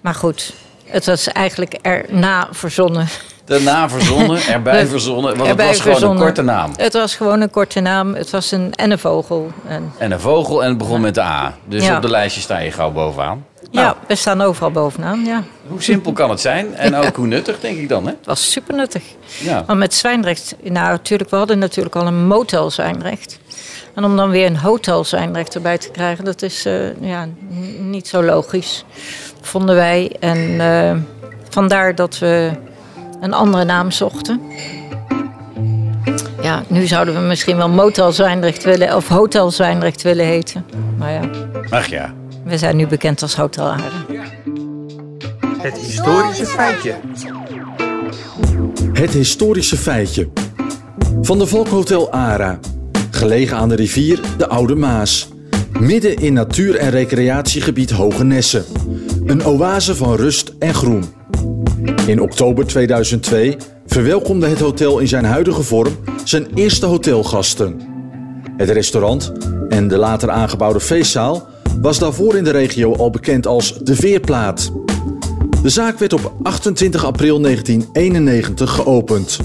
Maar 0.00 0.14
goed, 0.14 0.52
het 0.84 1.06
was 1.06 1.28
eigenlijk 1.28 1.74
erna 1.82 2.48
verzonnen 2.50 3.08
Daarna 3.48 3.88
verzonnen, 3.88 4.40
erbij 4.56 4.86
verzonnen. 4.86 5.36
Want 5.36 5.48
Erbij 5.48 5.66
het 5.68 5.84
was 5.84 5.96
gewoon 5.96 6.10
een 6.16 6.22
korte 6.22 6.42
naam. 6.42 6.70
Het 6.76 6.92
was 6.92 7.16
gewoon 7.16 7.40
een 7.40 7.50
korte 7.50 7.80
naam. 7.80 8.14
Het 8.14 8.30
was 8.30 8.50
een 8.50 8.74
en 8.74 8.90
een 8.90 8.98
vogel. 8.98 9.52
En, 9.66 9.92
En 9.98 10.12
een 10.12 10.20
vogel 10.20 10.62
en 10.62 10.68
het 10.68 10.78
begon 10.78 11.00
met 11.00 11.14
de 11.14 11.20
A. 11.20 11.54
Dus 11.64 11.84
Ja. 11.86 11.96
op 11.96 12.02
de 12.02 12.10
lijstje 12.10 12.40
sta 12.40 12.58
je 12.58 12.70
gauw 12.70 12.90
bovenaan. 12.90 13.44
Nou, 13.70 13.86
ja, 13.86 13.96
we 14.06 14.14
staan 14.14 14.40
overal 14.40 14.70
bovenaan. 14.70 15.24
Ja. 15.24 15.42
Hoe 15.68 15.82
simpel 15.82 16.12
kan 16.12 16.30
het 16.30 16.40
zijn? 16.40 16.74
En 16.74 16.94
ook 16.94 17.16
hoe 17.16 17.26
nuttig, 17.26 17.60
denk 17.60 17.78
ik 17.78 17.88
dan, 17.88 18.04
hè? 18.04 18.10
Het 18.10 18.26
was 18.26 18.50
super 18.50 18.74
nuttig. 18.74 19.02
Ja. 19.40 19.64
Maar 19.66 19.76
met 19.76 19.94
Zwijndrecht, 19.94 20.54
nou 20.62 20.88
natuurlijk, 20.90 21.30
we 21.30 21.36
hadden 21.36 21.58
natuurlijk 21.58 21.96
al 21.96 22.06
een 22.06 22.26
motel 22.26 22.70
Zwijndrecht. 22.70 23.38
En 23.98 24.04
om 24.04 24.16
dan 24.16 24.30
weer 24.30 24.46
een 24.46 24.56
hotel 24.56 25.04
Zwijndrecht 25.04 25.54
erbij 25.54 25.78
te 25.78 25.90
krijgen, 25.90 26.24
dat 26.24 26.42
is 26.42 26.66
eh, 26.66 27.00
ja, 27.00 27.28
niet 27.78 28.08
zo 28.08 28.22
logisch, 28.22 28.84
vonden 29.40 29.74
wij. 29.74 30.16
En 30.20 30.60
eh, 30.60 30.96
vandaar 31.48 31.94
dat 31.94 32.18
we 32.18 32.50
een 33.20 33.32
andere 33.32 33.64
naam 33.64 33.90
zochten. 33.90 34.40
Ja, 36.42 36.62
nu 36.66 36.86
zouden 36.86 37.14
we 37.14 37.20
misschien 37.20 37.56
wel 37.56 37.68
Motel 37.68 38.12
Zwijndrecht 38.12 38.64
willen, 38.64 38.96
of 38.96 39.08
Hotel 39.08 39.50
Zwijndrecht 39.50 40.02
willen 40.02 40.26
heten. 40.26 40.66
Maar 40.98 41.12
ja, 41.12 41.20
Ach 41.70 41.86
ja. 41.86 42.14
we 42.44 42.58
zijn 42.58 42.76
nu 42.76 42.86
bekend 42.86 43.22
als 43.22 43.36
Hotel 43.36 43.66
Haren. 43.66 44.06
Het 45.58 45.78
historische 45.78 46.46
feitje. 46.46 46.94
Het 48.92 49.10
historische 49.10 49.76
feitje. 49.76 50.28
Van 51.22 51.38
de 51.38 51.46
Volkhotel 51.46 52.12
Ara. 52.12 52.58
Gelegen 53.18 53.56
aan 53.56 53.68
de 53.68 53.74
rivier 53.74 54.20
de 54.36 54.48
Oude 54.48 54.74
Maas. 54.74 55.28
Midden 55.80 56.16
in 56.16 56.32
natuur- 56.32 56.76
en 56.76 56.90
recreatiegebied 56.90 57.90
Hoge 57.90 58.24
Nessen. 58.24 58.64
Een 59.26 59.44
oase 59.44 59.94
van 59.94 60.14
rust 60.14 60.52
en 60.58 60.74
groen. 60.74 61.04
In 62.06 62.20
oktober 62.20 62.66
2002 62.66 63.56
verwelkomde 63.86 64.46
het 64.46 64.60
hotel 64.60 64.98
in 64.98 65.08
zijn 65.08 65.24
huidige 65.24 65.62
vorm 65.62 65.96
zijn 66.24 66.46
eerste 66.54 66.86
hotelgasten. 66.86 67.80
Het 68.56 68.70
restaurant 68.70 69.32
en 69.68 69.88
de 69.88 69.96
later 69.96 70.30
aangebouwde 70.30 70.80
feestzaal 70.80 71.48
was 71.80 71.98
daarvoor 71.98 72.36
in 72.36 72.44
de 72.44 72.50
regio 72.50 72.96
al 72.96 73.10
bekend 73.10 73.46
als 73.46 73.78
de 73.78 73.96
Veerplaat. 73.96 74.72
De 75.62 75.68
zaak 75.68 75.98
werd 75.98 76.12
op 76.12 76.32
28 76.42 77.04
april 77.04 77.40
1991 77.40 78.70
geopend. 78.70 79.38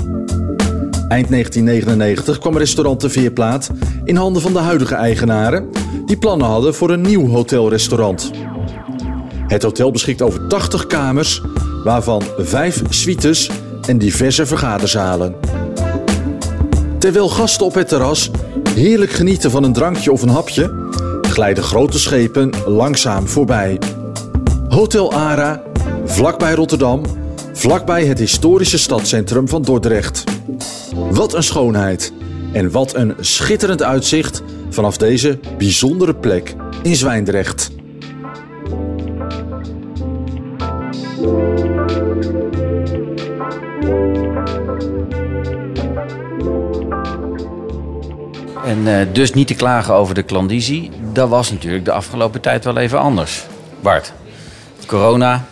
Eind 1.14 1.30
1999 1.30 2.38
kwam 2.38 2.58
restaurant 2.58 3.02
De 3.02 3.10
Veerplaat 3.10 3.70
in 4.04 4.16
handen 4.16 4.42
van 4.42 4.54
de 4.54 4.60
huidige 4.60 4.96
eigenaren, 4.96 5.70
die 6.06 6.18
plannen 6.18 6.48
hadden 6.48 6.76
voor 6.76 6.90
een 6.90 7.02
nieuw 7.02 7.28
hotelrestaurant. 7.28 8.32
Het 9.48 9.64
hotel 9.64 9.92
beschikt 9.92 10.22
over 10.22 10.48
80 10.48 10.88
kamers, 10.88 11.42
waarvan 11.84 12.22
5 12.38 12.82
suites 12.90 13.50
en 13.88 13.98
diverse 13.98 14.46
vergaderzalen. 14.46 15.36
Terwijl 16.98 17.30
gasten 17.30 17.66
op 17.66 17.74
het 17.74 17.88
terras 17.88 18.32
heerlijk 18.76 19.12
genieten 19.12 19.52
van 19.52 19.64
een 19.64 19.74
drankje 19.74 20.12
of 20.12 20.22
een 20.22 20.30
hapje, 20.30 20.90
glijden 21.22 21.64
grote 21.64 22.00
schepen 22.00 22.50
langzaam 22.66 23.28
voorbij. 23.28 23.80
Hotel 24.68 25.14
Ara, 25.14 25.62
vlakbij 26.06 26.54
Rotterdam, 26.54 27.02
vlakbij 27.54 28.06
het 28.06 28.20
historische 28.20 28.78
stadscentrum 28.78 29.48
van 29.48 29.62
Dordrecht. 29.62 30.33
Wat 30.94 31.34
een 31.34 31.44
schoonheid 31.44 32.14
en 32.52 32.72
wat 32.72 32.96
een 32.96 33.16
schitterend 33.20 33.84
uitzicht 33.84 34.42
vanaf 34.70 34.98
deze 34.98 35.40
bijzondere 35.58 36.16
plek 36.16 36.56
in 36.82 36.96
Zwijndrecht. 36.96 37.72
En 48.66 48.88
eh, 48.88 49.08
dus 49.14 49.34
niet 49.34 49.48
te 49.48 49.54
klagen 49.56 49.94
over 49.94 50.16
de 50.16 50.24
klandizie. 50.24 50.92
Dat 51.12 51.30
was 51.30 51.52
natuurlijk 51.52 51.86
de 51.86 51.92
afgelopen 51.92 52.42
tijd 52.42 52.64
wel 52.64 52.78
even 52.78 53.00
anders. 53.00 53.46
Bart, 53.82 54.14
corona, 54.86 55.46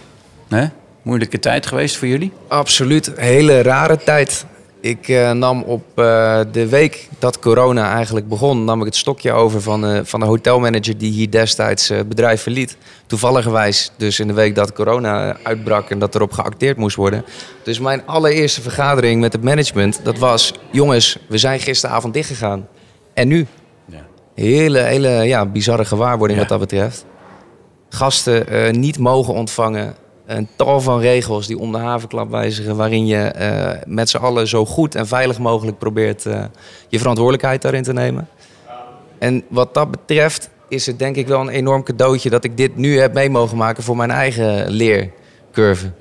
hè? 0.47 0.65
moeilijke 1.01 1.39
tijd 1.39 1.65
geweest 1.65 1.97
voor 1.97 2.07
jullie? 2.07 2.31
Absoluut, 2.47 3.07
een 3.07 3.13
hele 3.17 3.61
rare 3.61 3.97
tijd. 3.97 4.45
Ik 4.81 5.07
eh, 5.07 5.31
nam 5.31 5.61
op 5.61 5.83
eh, 5.95 6.39
de 6.51 6.67
week 6.67 7.09
dat 7.19 7.39
corona 7.39 7.93
eigenlijk 7.93 8.27
begon, 8.27 8.63
nam 8.63 8.79
ik 8.79 8.85
het 8.85 8.95
stokje 8.95 9.31
over 9.31 9.61
van, 9.61 9.85
eh, 9.85 9.99
van 10.03 10.19
de 10.19 10.25
hotelmanager 10.25 10.97
die 10.97 11.11
hier 11.11 11.31
destijds 11.31 11.87
het 11.87 12.09
bedrijf 12.09 12.41
verliet. 12.41 12.77
Toevalligerwijs 13.05 13.91
dus 13.97 14.19
in 14.19 14.27
de 14.27 14.33
week 14.33 14.55
dat 14.55 14.73
corona 14.73 15.37
uitbrak 15.43 15.89
en 15.89 15.99
dat 15.99 16.15
erop 16.15 16.31
geacteerd 16.31 16.77
moest 16.77 16.95
worden. 16.95 17.25
Dus 17.63 17.79
mijn 17.79 18.05
allereerste 18.05 18.61
vergadering 18.61 19.21
met 19.21 19.33
het 19.33 19.43
management, 19.43 19.99
dat 20.03 20.17
was... 20.17 20.53
jongens, 20.71 21.17
we 21.27 21.37
zijn 21.37 21.59
gisteravond 21.59 22.13
dichtgegaan. 22.13 22.67
En 23.13 23.27
nu? 23.27 23.47
Ja. 23.85 24.05
Hele, 24.35 24.79
hele 24.79 25.09
ja, 25.09 25.45
bizarre 25.45 25.85
gewaarwording 25.85 26.39
Ja. 26.39 26.47
wat 26.47 26.59
dat 26.59 26.69
betreft. 26.69 27.05
Gasten 27.89 28.79
niet 28.79 28.99
mogen 28.99 29.33
ontvangen. 29.33 29.95
Een 30.31 30.47
tal 30.55 30.81
van 30.81 30.99
regels 30.99 31.47
die 31.47 31.57
om 31.59 31.71
de 31.71 31.77
havenklap 31.77 32.29
wijzigen... 32.31 32.75
waarin 32.75 33.05
je 33.05 33.17
eh, 33.17 33.71
met 33.87 34.09
z'n 34.09 34.17
allen 34.17 34.47
zo 34.47 34.65
goed 34.65 34.95
en 34.95 35.07
veilig 35.07 35.39
mogelijk 35.39 35.77
probeert... 35.77 36.25
eh, 36.25 36.43
je 36.87 36.97
verantwoordelijkheid 36.99 37.61
daarin 37.61 37.83
te 37.83 37.93
nemen. 37.93 38.27
En 39.19 39.43
wat 39.49 39.73
dat 39.73 39.91
betreft 39.91 40.49
is 40.69 40.85
het 40.85 40.99
denk 40.99 41.15
ik 41.15 41.27
wel 41.27 41.39
een 41.41 41.49
enorm 41.49 41.83
cadeautje... 41.83 42.29
dat 42.29 42.43
ik 42.43 42.57
dit 42.57 42.75
nu 42.75 42.99
heb 42.99 43.13
mee 43.13 43.29
mogen 43.29 43.57
maken 43.57 43.83
voor 43.83 43.95
mijn 43.95 44.11
eigen 44.11 44.69
leercurve. 44.69 45.91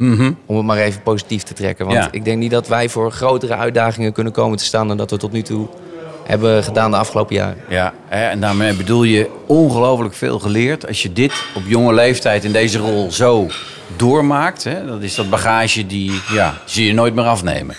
Om 0.47 0.57
het 0.57 0.67
maar 0.67 0.79
even 0.79 1.03
positief 1.03 1.43
te 1.43 1.55
trekken. 1.55 1.87
Want 1.87 1.99
Ja. 1.99 2.09
ik 2.13 2.25
denk 2.25 2.39
niet 2.39 2.51
dat 2.51 2.69
wij 2.69 2.89
voor 2.89 3.13
grotere 3.13 3.55
uitdagingen 3.57 4.13
kunnen 4.13 4.33
komen 4.33 4.59
te 4.59 4.65
staan... 4.65 4.89
dan 4.89 4.97
dat 4.97 5.11
we 5.11 5.17
tot 5.17 5.33
nu 5.33 5.43
toe 5.43 5.67
hebben 6.31 6.65
gedaan 6.65 6.91
de 6.91 6.97
afgelopen 6.97 7.35
jaren. 7.35 7.57
Ja, 7.69 7.95
en 8.09 8.41
daarmee 8.41 8.75
bedoel 8.75 9.03
je 9.03 9.31
ongelooflijk 9.47 10.15
veel 10.15 10.39
geleerd. 10.39 10.87
Als 10.87 11.03
je 11.03 11.13
dit 11.13 11.33
op 11.55 11.63
jonge 11.67 11.95
leeftijd 11.95 12.45
in 12.45 12.53
deze 12.53 12.79
rol 12.79 13.13
zo 13.13 13.47
doormaakt... 13.97 14.65
Hè, 14.65 14.87
dat 14.87 15.03
is 15.03 15.15
dat 15.15 15.31
bagage 15.31 15.87
die 15.87 16.21
ja, 16.33 16.55
zie 16.65 16.87
je 16.87 16.95
nooit 16.95 17.15
meer 17.15 17.25
afnemen. 17.25 17.77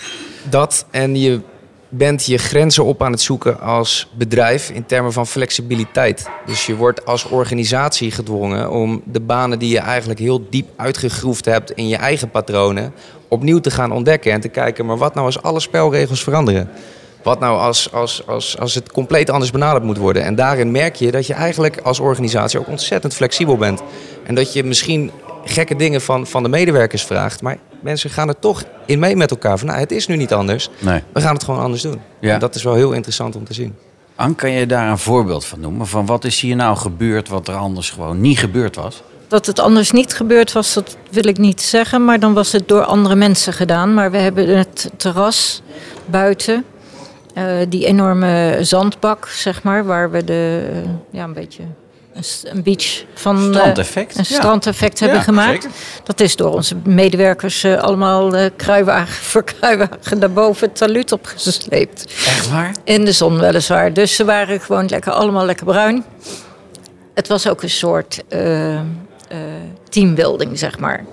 Dat 0.50 0.86
en 0.90 1.16
je 1.16 1.40
bent 1.88 2.26
je 2.26 2.38
grenzen 2.38 2.84
op 2.84 3.02
aan 3.02 3.12
het 3.12 3.20
zoeken 3.20 3.60
als 3.60 4.08
bedrijf 4.14 4.70
in 4.70 4.86
termen 4.86 5.12
van 5.12 5.26
flexibiliteit. 5.26 6.28
Dus 6.46 6.66
je 6.66 6.76
wordt 6.76 7.06
als 7.06 7.24
organisatie 7.24 8.10
gedwongen 8.10 8.70
om 8.70 9.02
de 9.04 9.20
banen 9.20 9.58
die 9.58 9.70
je 9.70 9.78
eigenlijk 9.78 10.20
heel 10.20 10.46
diep 10.50 10.68
uitgegroefd 10.76 11.44
hebt 11.44 11.70
in 11.70 11.88
je 11.88 11.96
eigen 11.96 12.30
patronen 12.30 12.92
opnieuw 13.28 13.60
te 13.60 13.70
gaan 13.70 13.92
ontdekken 13.92 14.32
en 14.32 14.40
te 14.40 14.48
kijken, 14.48 14.86
maar 14.86 14.96
wat 14.96 15.14
nou 15.14 15.26
als 15.26 15.42
alle 15.42 15.60
spelregels 15.60 16.22
veranderen? 16.22 16.70
Wat 17.22 17.40
nou 17.40 17.58
als, 17.58 17.92
als, 17.92 18.26
als, 18.26 18.58
als 18.58 18.74
het 18.74 18.92
compleet 18.92 19.30
anders 19.30 19.50
benaderd 19.50 19.84
moet 19.84 19.96
worden? 19.96 20.24
En 20.24 20.34
daarin 20.34 20.70
merk 20.70 20.96
je 20.96 21.10
dat 21.10 21.26
je 21.26 21.34
eigenlijk 21.34 21.80
als 21.82 22.00
organisatie 22.00 22.58
ook 22.58 22.68
ontzettend 22.68 23.14
flexibel 23.14 23.56
bent. 23.56 23.82
En 24.24 24.34
dat 24.34 24.52
je 24.52 24.64
misschien 24.64 25.10
gekke 25.44 25.76
dingen 25.76 26.00
van, 26.00 26.26
van 26.26 26.42
de 26.42 26.48
medewerkers 26.48 27.04
vraagt. 27.04 27.42
Maar 27.42 27.58
mensen 27.80 28.10
gaan 28.10 28.28
er 28.28 28.38
toch 28.38 28.64
in 28.86 28.98
mee 28.98 29.16
met 29.16 29.30
elkaar. 29.30 29.58
Van, 29.58 29.66
nou, 29.66 29.80
het 29.80 29.92
is 29.92 30.06
nu 30.06 30.16
niet 30.16 30.32
anders. 30.32 30.70
Nee. 30.78 31.02
We 31.12 31.20
gaan 31.20 31.34
het 31.34 31.44
gewoon 31.44 31.60
anders 31.60 31.82
doen. 31.82 32.00
Ja. 32.20 32.34
En 32.34 32.40
dat 32.40 32.54
is 32.54 32.62
wel 32.62 32.74
heel 32.74 32.92
interessant 32.92 33.36
om 33.36 33.44
te 33.44 33.54
zien. 33.54 33.74
Anne, 34.16 34.34
kan 34.34 34.50
je 34.50 34.66
daar 34.66 34.90
een 34.90 34.98
voorbeeld 34.98 35.44
van 35.44 35.60
noemen? 35.60 35.86
Van 35.86 36.06
wat 36.06 36.24
is 36.24 36.40
hier 36.40 36.56
nou 36.56 36.76
gebeurd 36.76 37.28
wat 37.28 37.48
er 37.48 37.54
anders 37.54 37.90
gewoon 37.90 38.20
niet 38.20 38.38
gebeurd 38.38 38.76
was? 38.76 39.02
Dat 39.28 39.46
het 39.46 39.58
anders 39.58 39.90
niet 39.90 40.14
gebeurd 40.14 40.52
was, 40.52 40.74
dat 40.74 40.96
wil 41.10 41.26
ik 41.26 41.38
niet 41.38 41.62
zeggen. 41.62 42.04
Maar 42.04 42.20
dan 42.20 42.34
was 42.34 42.52
het 42.52 42.68
door 42.68 42.84
andere 42.84 43.14
mensen 43.14 43.52
gedaan. 43.52 43.94
Maar 43.94 44.10
we 44.10 44.16
hebben 44.16 44.56
het 44.56 44.90
terras 44.96 45.62
buiten. 46.06 46.64
Eh, 47.34 47.44
die 47.68 47.86
enorme 47.86 48.58
zandbak, 48.60 49.26
zeg 49.28 49.62
maar. 49.62 49.84
Waar 49.84 50.10
we 50.10 50.24
de, 50.24 50.68
eh, 50.72 50.78
ja, 51.10 51.24
een 51.24 51.32
beetje 51.32 51.62
een, 52.44 52.62
beach 52.62 53.04
van... 53.14 53.36
eh, 53.36 53.50
Strandeffect? 53.54 54.18
een 54.18 54.24
Ja. 54.28 54.34
strandeffect 54.36 55.00
hebben 55.00 55.18
Ja, 55.18 55.24
gemaakt. 55.24 55.62
zeker. 55.62 55.70
Dat 56.04 56.20
is 56.20 56.36
door 56.36 56.54
onze 56.54 56.76
medewerkers 56.84 57.64
allemaal 57.64 58.50
kruiwagen 58.56 59.14
voor 59.30 59.44
kruiwagen 59.44 60.20
daarboven 60.20 60.66
het 60.68 60.76
taluut 60.76 61.12
opgesleept. 61.12 62.04
Echt 62.26 62.50
waar? 62.50 62.74
In 62.84 63.04
de 63.04 63.12
zon 63.12 63.38
weliswaar. 63.38 63.92
Dus 63.92 64.14
ze 64.16 64.24
waren 64.24 64.60
gewoon 64.60 64.86
lekker, 64.88 65.12
allemaal 65.12 65.44
lekker 65.44 65.66
bruin. 65.66 66.04
Het 67.14 67.28
was 67.28 67.48
ook 67.48 67.62
een 67.62 67.70
soort 67.70 68.22
eh, 68.28 68.80
teambuilding, 69.88 70.58
zeg 70.58 70.78
maar. 70.78 71.04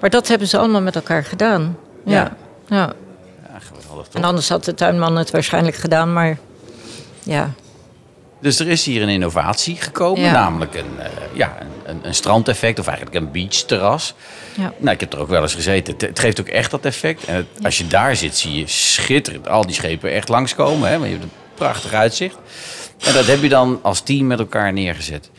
Maar 0.00 0.10
dat 0.10 0.28
hebben 0.28 0.48
ze 0.48 0.58
allemaal 0.58 0.82
met 0.82 0.94
elkaar 0.94 1.24
gedaan. 1.24 1.76
Ja. 2.04 2.12
Ja. 2.14 2.32
ja. 2.76 2.92
Toch? 4.10 4.22
En 4.22 4.28
anders 4.28 4.48
had 4.48 4.64
de 4.64 4.74
tuinman 4.74 5.16
het 5.16 5.30
waarschijnlijk 5.30 5.76
gedaan, 5.76 6.12
maar 6.12 6.38
ja. 7.22 7.52
Dus 8.40 8.58
er 8.58 8.68
is 8.68 8.84
hier 8.84 9.02
een 9.02 9.08
innovatie 9.08 9.76
gekomen, 9.76 10.22
Ja. 10.22 10.32
namelijk 10.32 10.74
een, 10.74 10.98
eh, 10.98 11.06
ja, 11.32 11.56
een, 11.86 11.98
een, 12.02 12.14
strandeffect 12.14 12.78
of 12.78 12.86
eigenlijk 12.86 13.16
een 13.16 13.30
beachterras. 13.32 14.14
Ja. 14.56 14.72
Nou, 14.78 14.94
ik 14.94 15.00
heb 15.00 15.12
er 15.12 15.18
ook 15.18 15.28
wel 15.28 15.42
eens 15.42 15.54
gezeten. 15.54 15.92
Het, 15.92 16.02
het 16.02 16.18
geeft 16.18 16.40
ook 16.40 16.48
echt 16.48 16.70
dat 16.70 16.84
effect. 16.84 17.24
En 17.24 17.34
het- 17.34 17.46
als 17.64 17.78
je 17.78 17.86
daar 17.86 18.16
zit, 18.16 18.36
zie 18.36 18.54
je 18.58 18.66
schitterend 18.66 19.48
al 19.48 19.66
die 19.66 19.74
schepen 19.74 20.12
echt 20.12 20.28
langskomen. 20.28 20.88
Hè? 20.88 20.94
Want 20.94 21.04
je 21.04 21.10
hebt 21.16 21.22
een 21.24 21.30
prachtig 21.54 21.92
uitzicht. 21.92 22.36
En 23.04 23.12
dat 23.14 23.26
heb 23.26 23.42
je 23.42 23.48
dan 23.48 23.78
als 23.82 24.00
team 24.00 24.26
met 24.26 24.38
elkaar 24.38 24.72
neergezet. 24.72 25.30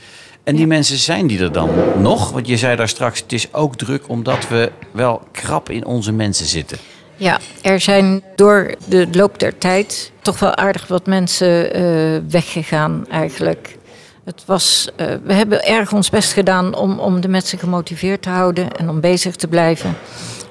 En 0.43 0.55
die 0.55 0.67
mensen 0.67 0.97
zijn 0.97 1.27
die 1.27 1.39
er 1.39 1.51
dan 1.51 1.69
nog? 2.01 2.31
Want 2.31 2.47
je 2.47 2.57
zei 2.57 2.75
daar 2.75 2.89
straks, 2.89 3.19
het 3.19 3.31
is 3.33 3.53
ook 3.53 3.75
druk 3.77 4.09
omdat 4.09 4.47
we 4.47 4.71
wel 4.91 5.21
krap 5.31 5.69
in 5.69 5.85
onze 5.85 6.11
mensen 6.11 6.45
zitten. 6.45 6.77
Ja, 7.17 7.39
er 7.61 7.79
zijn 7.79 8.23
door 8.35 8.75
de 8.85 9.07
loop 9.11 9.39
der 9.39 9.57
tijd 9.57 10.11
toch 10.21 10.39
wel 10.39 10.55
aardig 10.55 10.87
wat 10.87 11.05
mensen 11.05 11.73
eh, 11.73 11.83
weggegaan 12.29 13.05
eigenlijk. 13.09 13.77
Het 14.23 14.43
was, 14.45 14.89
eh, 14.95 15.07
we 15.23 15.33
hebben 15.33 15.63
erg 15.63 15.93
ons 15.93 16.09
best 16.09 16.33
gedaan 16.33 16.75
om, 16.75 16.99
om 16.99 17.21
de 17.21 17.27
mensen 17.27 17.59
gemotiveerd 17.59 18.21
te 18.21 18.29
houden 18.29 18.71
en 18.71 18.89
om 18.89 18.99
bezig 18.99 19.35
te 19.35 19.47
blijven. 19.47 19.97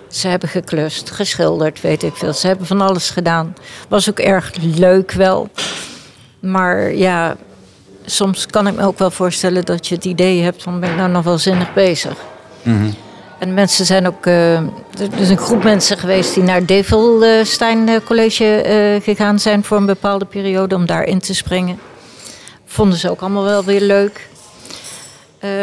Ze 0.09 0.29
hebben 0.29 0.49
geklust, 0.49 1.11
geschilderd, 1.11 1.81
weet 1.81 2.03
ik 2.03 2.15
veel. 2.15 2.33
Ze 2.33 2.47
hebben 2.47 2.67
van 2.67 2.81
alles 2.81 3.11
gedaan. 3.11 3.55
Was 3.89 4.11
ook 4.11 4.19
erg 4.19 4.53
leuk 4.61 5.13
wel. 5.13 5.49
Maar 6.41 6.95
ja, 6.95 7.37
soms 8.05 8.47
kan 8.47 8.67
ik 8.67 8.75
me 8.75 8.87
ook 8.87 8.99
wel 8.99 9.11
voorstellen 9.11 9.65
dat 9.65 9.87
je 9.87 9.95
het 9.95 10.05
idee 10.05 10.43
hebt 10.43 10.63
van 10.63 10.81
ben 10.81 10.91
ik 10.91 10.97
nou 10.97 11.11
nog 11.11 11.25
wel 11.25 11.39
zinnig 11.39 11.75
bezig. 11.75 12.17
En 13.45 13.55
mensen 13.55 13.87
zijn 13.87 14.07
ook, 14.07 14.27
eh, 14.27 14.57
er 14.57 15.19
is 15.19 15.29
een 15.29 15.39
groep 15.39 15.63
mensen 15.63 15.99
geweest 15.99 16.35
die 16.35 16.43
naar 16.43 16.67
Develstein 16.67 17.89
eh, 17.89 17.97
College 18.05 18.45
eh, 18.45 19.03
gegaan 19.03 19.39
zijn 19.39 19.65
voor 19.65 19.77
een 19.77 19.87
bepaalde 19.87 20.25
periode 20.25 20.75
om 20.75 20.87
daarin 20.87 21.19
te 21.19 21.35
springen. 21.35 21.79
Vonden 22.67 22.99
ze 22.99 23.11
ook 23.11 23.21
allemaal 23.21 23.45
wel 23.45 23.65
weer 23.65 23.81
leuk. 23.81 24.29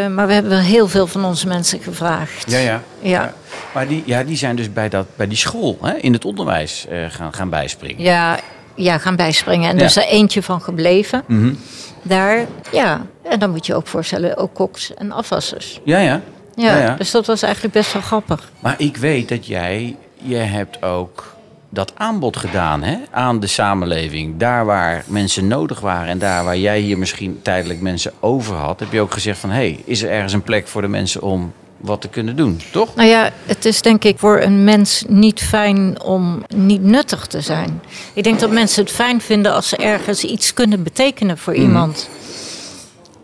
Maar 0.09 0.27
we 0.27 0.33
hebben 0.33 0.51
wel 0.51 0.59
heel 0.61 0.87
veel 0.87 1.07
van 1.07 1.25
onze 1.25 1.47
mensen 1.47 1.79
gevraagd. 1.79 2.51
Ja, 2.51 2.57
ja. 2.57 2.81
Ja. 2.99 3.33
Maar 3.73 3.87
die, 3.87 4.03
ja, 4.05 4.23
die 4.23 4.37
zijn 4.37 4.55
dus 4.55 4.73
bij, 4.73 4.89
dat, 4.89 5.05
bij 5.15 5.27
die 5.27 5.37
school 5.37 5.77
hè, 5.81 5.93
in 5.93 6.13
het 6.13 6.25
onderwijs 6.25 6.87
gaan, 7.09 7.33
gaan 7.33 7.49
bijspringen. 7.49 8.03
Ja, 8.03 8.39
ja, 8.75 8.97
gaan 8.97 9.15
bijspringen. 9.15 9.69
En 9.69 9.75
Ja. 9.75 9.81
er 9.81 9.87
is 9.87 9.95
er 9.95 10.03
eentje 10.07 10.43
van 10.43 10.61
gebleven. 10.61 11.23
Mhm. 11.27 11.53
Daar, 12.01 12.45
ja. 12.71 13.05
En 13.23 13.39
dan 13.39 13.49
moet 13.49 13.65
je 13.65 13.75
ook 13.75 13.87
voorstellen, 13.87 14.37
ook 14.37 14.53
koks 14.53 14.93
en 14.93 15.11
afwassers. 15.11 15.79
Ja, 15.83 15.99
ja. 15.99 16.21
Ja, 16.61 16.77
Ja, 16.77 16.95
dus 16.95 17.11
dat 17.11 17.25
was 17.25 17.41
eigenlijk 17.41 17.73
best 17.73 17.93
wel 17.93 18.01
grappig. 18.01 18.51
Maar 18.59 18.75
ik 18.77 18.97
weet 18.97 19.29
dat 19.29 19.47
jij, 19.47 19.95
je 20.17 20.35
hebt 20.35 20.83
ook 20.83 21.35
dat 21.69 21.91
aanbod 21.95 22.37
gedaan 22.37 22.83
hè, 22.83 22.97
aan 23.11 23.39
de 23.39 23.47
samenleving. 23.47 24.37
Daar 24.37 24.65
waar 24.65 25.03
mensen 25.07 25.47
nodig 25.47 25.79
waren 25.79 26.07
en 26.07 26.19
daar 26.19 26.43
waar 26.43 26.57
jij 26.57 26.79
hier 26.79 26.97
misschien 26.97 27.39
tijdelijk 27.41 27.81
mensen 27.81 28.11
over 28.19 28.55
had, 28.55 28.79
heb 28.79 28.91
je 28.91 29.01
ook 29.01 29.13
gezegd 29.13 29.39
van, 29.39 29.49
hé, 29.49 29.55
hey, 29.55 29.83
is 29.85 30.03
er 30.03 30.09
ergens 30.09 30.33
een 30.33 30.41
plek 30.41 30.67
voor 30.67 30.81
de 30.81 30.87
mensen 30.87 31.21
om 31.21 31.53
wat 31.77 32.01
te 32.01 32.07
kunnen 32.07 32.35
doen, 32.35 32.61
toch? 32.71 32.95
Nou 32.95 33.09
ja, 33.09 33.29
het 33.45 33.65
is 33.65 33.81
denk 33.81 34.03
ik 34.03 34.19
voor 34.19 34.41
een 34.41 34.63
mens 34.63 35.03
niet 35.07 35.41
fijn 35.41 36.01
om 36.01 36.43
niet 36.55 36.83
nuttig 36.83 37.27
te 37.27 37.41
zijn. 37.41 37.81
Ik 38.13 38.23
denk 38.23 38.39
dat 38.39 38.51
mensen 38.51 38.83
het 38.83 38.91
fijn 38.91 39.21
vinden 39.21 39.53
als 39.53 39.69
ze 39.69 39.77
ergens 39.77 40.23
iets 40.23 40.53
kunnen 40.53 40.83
betekenen 40.83 41.37
voor 41.37 41.55
iemand. 41.55 42.09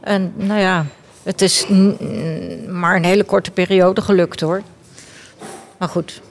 En 0.01 0.33
nou 0.35 0.59
ja, 0.59 0.85
het 1.27 1.41
is 1.41 1.65
maar 2.69 2.95
een 2.95 3.03
hele 3.05 3.23
korte 3.23 3.51
periode 3.51 4.01
gelukt 4.01 4.41
hoor. 4.41 4.61
Maar 5.77 5.89
goed, 5.89 6.21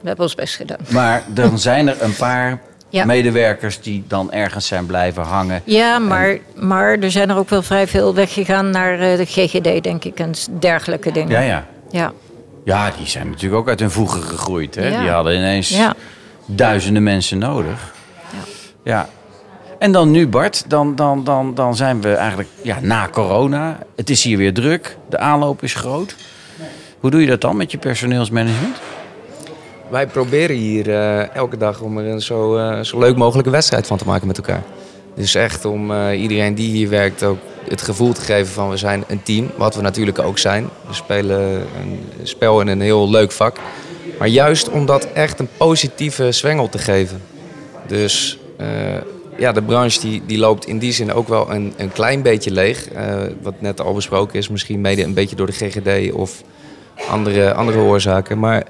we 0.00 0.06
hebben 0.06 0.24
ons 0.24 0.34
best 0.34 0.54
gedaan. 0.56 0.78
Maar 0.88 1.22
dan 1.28 1.58
zijn 1.68 1.88
er 1.88 2.02
een 2.02 2.14
paar 2.16 2.60
Ja. 2.88 3.04
medewerkers 3.04 3.80
die 3.80 4.04
dan 4.08 4.32
ergens 4.32 4.66
zijn 4.66 4.86
blijven 4.86 5.22
hangen. 5.22 5.62
Ja, 5.64 5.98
maar, 5.98 6.38
maar 6.54 6.98
er 6.98 7.10
zijn 7.10 7.30
er 7.30 7.36
ook 7.36 7.48
wel 7.48 7.62
vrij 7.62 7.86
veel 7.86 8.14
weggegaan 8.14 8.70
naar 8.70 9.00
eh, 9.00 9.16
de 9.16 9.24
GGD, 9.24 9.82
denk 9.82 10.04
ik, 10.04 10.18
en 10.20 10.32
dergelijke 10.58 11.12
dingen. 11.12 11.30
Ja, 11.30 11.40
ja. 11.40 11.66
Ja. 11.90 12.12
Ja, 12.64 12.90
die 12.98 13.06
zijn 13.06 13.28
natuurlijk 13.30 13.60
ook 13.60 13.68
uit 13.68 13.80
hun 13.80 13.90
voegen 13.90 14.22
gegroeid. 14.22 14.74
Hè? 14.74 14.88
Ja. 14.88 15.00
Die 15.00 15.10
hadden 15.10 15.34
ineens 15.36 15.68
Ja. 15.68 15.94
duizenden 16.46 17.02
mensen 17.02 17.38
nodig. 17.38 17.94
Ja. 18.84 19.08
En 19.80 19.92
dan 19.92 20.10
nu, 20.10 20.28
Bart, 20.28 20.64
dan, 20.68 20.94
dan, 20.94 21.24
dan, 21.24 21.54
dan 21.54 21.76
zijn 21.76 22.00
we 22.00 22.14
eigenlijk 22.14 22.48
ja, 22.62 22.78
na 22.80 23.08
corona. 23.08 23.78
Het 23.96 24.10
is 24.10 24.24
hier 24.24 24.38
weer 24.38 24.54
druk. 24.54 24.96
De 25.08 25.18
aanloop 25.18 25.62
is 25.62 25.74
groot. 25.74 26.16
Hoe 26.98 27.10
doe 27.10 27.20
je 27.20 27.26
dat 27.26 27.40
dan 27.40 27.56
met 27.56 27.70
je 27.70 27.78
personeelsmanagement? 27.78 28.76
Wij 29.88 30.06
proberen 30.06 30.56
hier 30.56 30.90
eh, 30.90 31.34
elke 31.34 31.56
dag 31.56 31.80
om 31.80 31.98
er 31.98 32.06
een 32.06 32.20
zo, 32.20 32.56
eh, 32.56 32.80
zo 32.80 32.98
leuk 32.98 33.16
mogelijke 33.16 33.50
wedstrijd 33.50 33.86
van 33.86 33.98
te 33.98 34.04
maken 34.04 34.26
met 34.26 34.36
elkaar. 34.36 34.62
Dus 35.14 35.34
echt 35.34 35.64
om 35.64 35.90
eh, 35.92 36.22
iedereen 36.22 36.54
die 36.54 36.70
hier 36.70 36.88
werkt 36.88 37.22
ook 37.22 37.38
het 37.68 37.82
gevoel 37.82 38.12
te 38.12 38.20
geven 38.20 38.52
van 38.52 38.70
we 38.70 38.76
zijn 38.76 39.04
een 39.08 39.22
team. 39.22 39.50
Wat 39.56 39.74
we 39.74 39.82
natuurlijk 39.82 40.18
ook 40.18 40.38
zijn. 40.38 40.68
We 40.86 40.94
spelen 40.94 41.40
een 41.80 42.00
spel 42.22 42.60
in 42.60 42.68
een 42.68 42.80
heel 42.80 43.10
leuk 43.10 43.32
vak. 43.32 43.56
Maar 44.18 44.28
juist 44.28 44.70
om 44.70 44.86
dat 44.86 45.04
echt 45.12 45.38
een 45.38 45.48
positieve 45.56 46.32
zwengel 46.32 46.68
te 46.68 46.78
geven. 46.78 47.22
Dus 47.86 48.38
ja, 49.36 49.52
de 49.52 49.62
branche 49.62 50.00
die, 50.00 50.22
die 50.26 50.38
loopt 50.38 50.66
in 50.66 50.78
die 50.78 50.92
zin 50.92 51.12
ook 51.12 51.28
wel 51.28 51.50
een, 51.52 51.72
een 51.76 51.92
klein 51.92 52.22
beetje 52.22 52.50
leeg. 52.50 52.88
Eh, 52.88 53.18
wat 53.42 53.60
net 53.60 53.80
al 53.80 53.94
besproken 53.94 54.38
is, 54.38 54.48
misschien 54.48 54.80
mede 54.80 55.02
een 55.02 55.14
beetje 55.14 55.36
door 55.36 55.46
de 55.46 55.52
GGD 55.52 56.12
of 56.12 56.42
andere, 57.08 57.54
andere 57.54 57.78
oorzaken. 57.78 58.38
Maar 58.38 58.64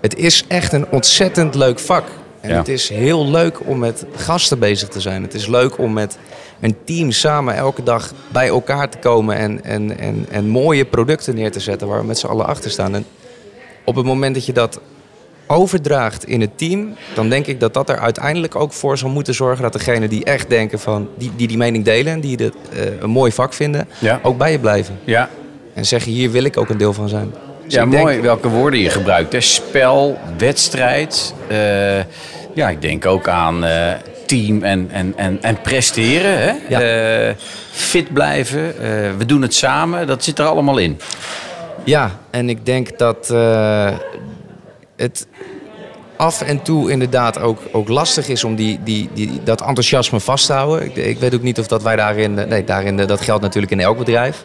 het 0.00 0.16
is 0.16 0.44
echt 0.48 0.72
een 0.72 0.86
ontzettend 0.90 1.54
leuk 1.54 1.78
vak. 1.78 2.04
En 2.40 2.50
Ja. 2.50 2.56
het 2.56 2.68
is 2.68 2.88
heel 2.88 3.30
leuk 3.30 3.66
om 3.66 3.78
met 3.78 4.06
gasten 4.14 4.58
bezig 4.58 4.88
te 4.88 5.00
zijn. 5.00 5.22
Het 5.22 5.34
is 5.34 5.46
leuk 5.46 5.78
om 5.78 5.92
met 5.92 6.18
een 6.60 6.76
team 6.84 7.10
samen 7.10 7.54
elke 7.54 7.82
dag 7.82 8.12
bij 8.28 8.48
elkaar 8.48 8.88
te 8.88 8.98
komen 8.98 9.36
en, 9.36 9.64
en, 9.64 9.98
en, 9.98 10.26
en 10.30 10.46
mooie 10.48 10.84
producten 10.84 11.34
neer 11.34 11.52
te 11.52 11.60
zetten 11.60 11.88
waar 11.88 12.00
we 12.00 12.06
met 12.06 12.18
z'n 12.18 12.26
allen 12.26 12.46
achter 12.46 12.70
staan. 12.70 12.94
En 12.94 13.04
op 13.84 13.94
het 13.96 14.04
moment 14.06 14.34
dat 14.34 14.46
je 14.46 14.52
dat 14.52 14.80
overdraagt 15.46 16.24
in 16.26 16.40
het 16.40 16.58
team, 16.58 16.94
dan 17.14 17.28
denk 17.28 17.46
ik 17.46 17.60
dat 17.60 17.74
dat 17.74 17.88
er 17.88 17.98
uiteindelijk 17.98 18.54
ook 18.54 18.72
voor 18.72 18.98
zal 18.98 19.08
moeten 19.08 19.34
zorgen 19.34 19.62
dat 19.62 19.72
degenen 19.72 20.08
die 20.08 20.24
echt 20.24 20.48
denken 20.50 20.78
van, 20.80 21.08
die 21.18 21.32
die, 21.36 21.46
die 21.48 21.56
mening 21.56 21.84
delen 21.84 22.12
en 22.12 22.20
die 22.20 22.36
het 22.36 22.54
eh, 22.72 22.80
een 23.00 23.10
mooi 23.10 23.32
vak 23.32 23.52
vinden, 23.54 23.88
Ja. 23.98 24.20
ook 24.22 24.38
bij 24.38 24.52
je 24.52 24.58
blijven. 24.58 24.98
Ja, 25.04 25.28
En 25.74 25.86
zeggen, 25.86 26.12
hier 26.12 26.30
wil 26.30 26.44
ik 26.44 26.56
ook 26.56 26.68
een 26.68 26.76
deel 26.78 26.92
van 26.92 27.08
zijn. 27.08 27.34
Dus 27.64 27.74
ja 27.74 27.86
denk- 27.86 28.02
mooi 28.02 28.20
welke 28.20 28.48
woorden 28.48 28.80
je 28.80 28.90
gebruikt. 28.90 29.32
Hè? 29.32 29.40
Spel, 29.40 30.18
wedstrijd. 30.38 31.34
eh, 31.48 31.56
ja, 32.54 32.68
ik 32.68 32.82
denk 32.82 33.06
ook 33.06 33.28
aan 33.28 33.64
eh, 33.64 33.92
team 34.26 34.62
en, 34.62 34.88
en, 34.92 35.12
en, 35.16 35.38
en 35.42 35.60
presteren. 35.60 36.38
Hè? 36.38 36.52
Ja. 36.68 37.34
Fit 37.70 38.12
blijven. 38.12 38.74
we 39.18 39.26
doen 39.26 39.42
het 39.42 39.54
samen. 39.54 40.06
Dat 40.06 40.24
zit 40.24 40.38
er 40.38 40.44
allemaal 40.46 40.78
in. 40.78 41.00
Ja, 41.84 42.10
en 42.30 42.48
ik 42.48 42.66
denk 42.66 42.98
dat 42.98 43.30
het 44.96 45.26
af 46.16 46.42
en 46.42 46.62
toe 46.62 46.90
inderdaad 46.90 47.40
ook, 47.40 47.58
ook 47.72 47.88
lastig 47.88 48.28
is 48.28 48.44
om 48.44 48.54
die, 48.54 48.80
die, 48.84 49.08
die, 49.14 49.42
dat 49.44 49.60
enthousiasme 49.60 50.20
vast 50.20 50.46
te 50.46 50.52
houden. 50.52 50.84
Ik, 50.84 50.96
ik 50.96 51.18
weet 51.18 51.34
ook 51.34 51.42
niet 51.42 51.58
of 51.58 51.66
dat 51.66 51.82
wij 51.82 51.96
daarin... 51.96 52.38
eh, 52.38 52.46
Nee, 52.46 52.64
daarin, 52.64 53.00
eh, 53.00 53.06
dat 53.06 53.20
geldt 53.20 53.42
natuurlijk 53.42 53.72
in 53.72 53.80
elk 53.80 53.98
bedrijf. 53.98 54.44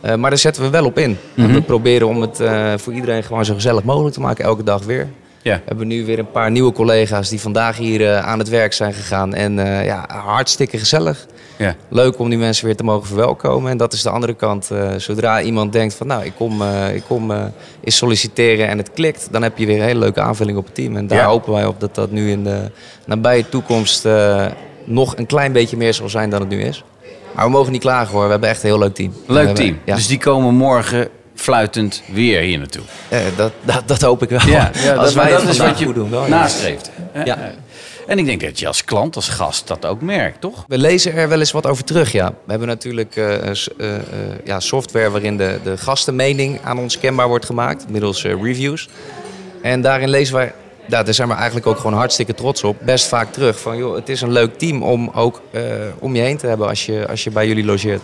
Eh, 0.00 0.14
maar 0.14 0.30
daar 0.30 0.38
zetten 0.38 0.62
we 0.62 0.70
wel 0.70 0.84
op 0.84 0.98
in. 0.98 1.18
En 1.36 1.52
we 1.52 1.62
proberen 1.62 2.08
om 2.08 2.20
het 2.20 2.42
voor 2.76 2.92
iedereen 2.92 3.22
gewoon 3.22 3.44
zo 3.44 3.54
gezellig 3.54 3.82
mogelijk 3.82 4.14
te 4.14 4.20
maken, 4.20 4.44
elke 4.44 4.62
dag 4.62 4.84
weer. 4.84 5.08
Ja. 5.42 5.54
We 5.56 5.62
hebben 5.64 5.86
nu 5.86 6.04
weer 6.04 6.18
een 6.18 6.30
paar 6.30 6.50
nieuwe 6.50 6.72
collega's 6.72 7.28
die 7.28 7.40
vandaag 7.40 7.76
hier 7.76 8.06
eh, 8.12 8.26
aan 8.26 8.38
het 8.38 8.48
werk 8.48 8.72
zijn 8.72 8.92
gegaan. 8.92 9.34
En 9.34 9.58
eh, 9.58 9.84
ja, 9.84 10.04
hartstikke 10.08 10.78
gezellig. 10.78 11.26
Ja. 11.58 11.74
Leuk 11.88 12.18
om 12.18 12.28
die 12.28 12.38
mensen 12.38 12.64
weer 12.66 12.76
te 12.76 12.84
mogen 12.84 13.06
verwelkomen. 13.06 13.70
En 13.70 13.76
dat 13.76 13.92
is 13.92 14.02
de 14.02 14.10
andere 14.10 14.34
kant. 14.34 14.70
Eh, 14.70 14.94
zodra 14.96 15.42
iemand 15.42 15.72
denkt 15.72 15.94
van 15.94 16.06
nou, 16.06 16.24
ik 16.24 16.32
kom, 16.36 16.62
ik 16.94 17.02
kom 17.08 17.32
eens 17.84 17.96
solliciteren 17.96 18.68
en 18.68 18.78
het 18.78 18.92
klikt, 18.92 19.28
dan 19.30 19.42
heb 19.42 19.58
je 19.58 19.66
weer 19.66 19.76
een 19.76 19.84
hele 19.84 19.98
leuke 19.98 20.20
aanvulling 20.20 20.58
op 20.58 20.64
het 20.64 20.74
team. 20.74 20.96
En 20.96 21.06
daar 21.06 21.18
Ja. 21.18 21.26
hopen 21.26 21.52
wij 21.52 21.66
op 21.66 21.80
dat 21.80 21.94
dat 21.94 22.10
nu 22.10 22.30
in 22.30 22.44
de 22.44 22.70
nabije 23.06 23.48
toekomst 23.48 24.08
nog 24.84 25.16
een 25.16 25.26
klein 25.26 25.52
beetje 25.52 25.76
meer 25.76 25.94
zal 25.94 26.08
zijn 26.08 26.30
dan 26.30 26.40
het 26.40 26.48
nu 26.48 26.62
is. 26.62 26.84
Maar 27.34 27.44
we 27.44 27.50
mogen 27.50 27.72
niet 27.72 27.80
klagen 27.80 28.12
hoor, 28.14 28.24
we 28.24 28.30
hebben 28.30 28.48
echt 28.48 28.62
een 28.62 28.68
heel 28.68 28.78
leuk 28.78 28.94
team. 28.94 29.12
Leuk 29.26 29.54
team. 29.54 29.78
Ja, 29.84 29.94
Dus 29.94 30.06
die 30.06 30.18
komen 30.18 30.54
morgen 30.54 31.08
fluitend 31.40 32.02
weer 32.12 32.40
hier 32.40 32.58
naartoe. 32.58 32.82
eh, 33.08 33.20
dat, 33.36 33.52
dat, 33.62 33.82
dat 33.88 34.00
hoop 34.00 34.22
ik 34.22 34.28
wel. 34.28 34.40
Ja, 34.46 34.70
ja, 34.74 34.94
Als 34.94 35.14
dat, 35.14 35.24
wij 35.24 35.32
is 35.48 35.58
wat 35.58 35.78
je 35.78 35.92
doen. 35.92 36.10
Wel, 36.10 36.28
nastreeft. 36.28 36.90
Ja. 37.24 37.52
En 38.06 38.18
ik 38.18 38.26
denk 38.26 38.40
dat 38.40 38.58
je 38.58 38.66
als 38.66 38.84
klant, 38.84 39.16
als 39.16 39.28
gast, 39.28 39.68
dat 39.68 39.86
ook 39.86 40.00
merkt, 40.00 40.40
toch? 40.40 40.64
We 40.68 40.78
lezen 40.78 41.14
er 41.14 41.28
wel 41.28 41.38
eens 41.38 41.52
wat 41.52 41.66
over 41.66 41.84
terug, 41.84 42.12
ja. 42.12 42.28
We 42.28 42.50
hebben 42.50 42.68
natuurlijk 42.68 43.16
eh, 43.16 43.48
eh, 43.48 43.54
ja, 44.44 44.60
software 44.60 45.10
waarin 45.10 45.36
de, 45.36 45.58
de 45.64 45.76
gastenmening 45.76 46.60
aan 46.64 46.78
ons 46.78 46.98
kenbaar 46.98 47.28
wordt 47.28 47.44
gemaakt, 47.44 47.90
middels 47.90 48.24
reviews. 48.24 48.88
En 49.62 49.80
daarin 49.80 50.08
lezen 50.08 50.34
wij, 50.34 50.52
ja, 50.86 51.02
daar 51.02 51.14
zijn 51.14 51.28
we 51.28 51.34
eigenlijk 51.34 51.66
ook 51.66 51.76
gewoon 51.76 51.94
hartstikke 51.98 52.34
trots 52.34 52.64
op, 52.64 52.76
best 52.80 53.06
vaak 53.06 53.32
terug. 53.32 53.60
Van 53.60 53.76
joh, 53.76 53.94
het 53.94 54.08
is 54.08 54.20
een 54.20 54.32
leuk 54.32 54.58
team 54.58 54.82
om 54.82 55.10
ook 55.14 55.42
om 55.98 56.14
je 56.14 56.22
heen 56.22 56.36
te 56.36 56.46
hebben 56.46 56.68
als 56.68 56.86
je, 56.86 57.06
als 57.08 57.24
je 57.24 57.30
bij 57.30 57.46
jullie 57.46 57.64
logeert. 57.64 58.02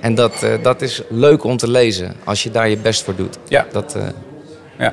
En 0.00 0.14
dat, 0.14 0.42
eh, 0.42 0.50
dat 0.62 0.82
is 0.82 1.02
leuk 1.08 1.44
om 1.44 1.56
te 1.56 1.70
lezen, 1.70 2.14
als 2.24 2.42
je 2.42 2.50
daar 2.50 2.68
je 2.68 2.76
best 2.76 3.02
voor 3.02 3.16
doet. 3.16 3.38
Ja. 3.48 3.66
Dat, 3.72 3.94
eh, 3.94 4.02
Ja. 4.78 4.92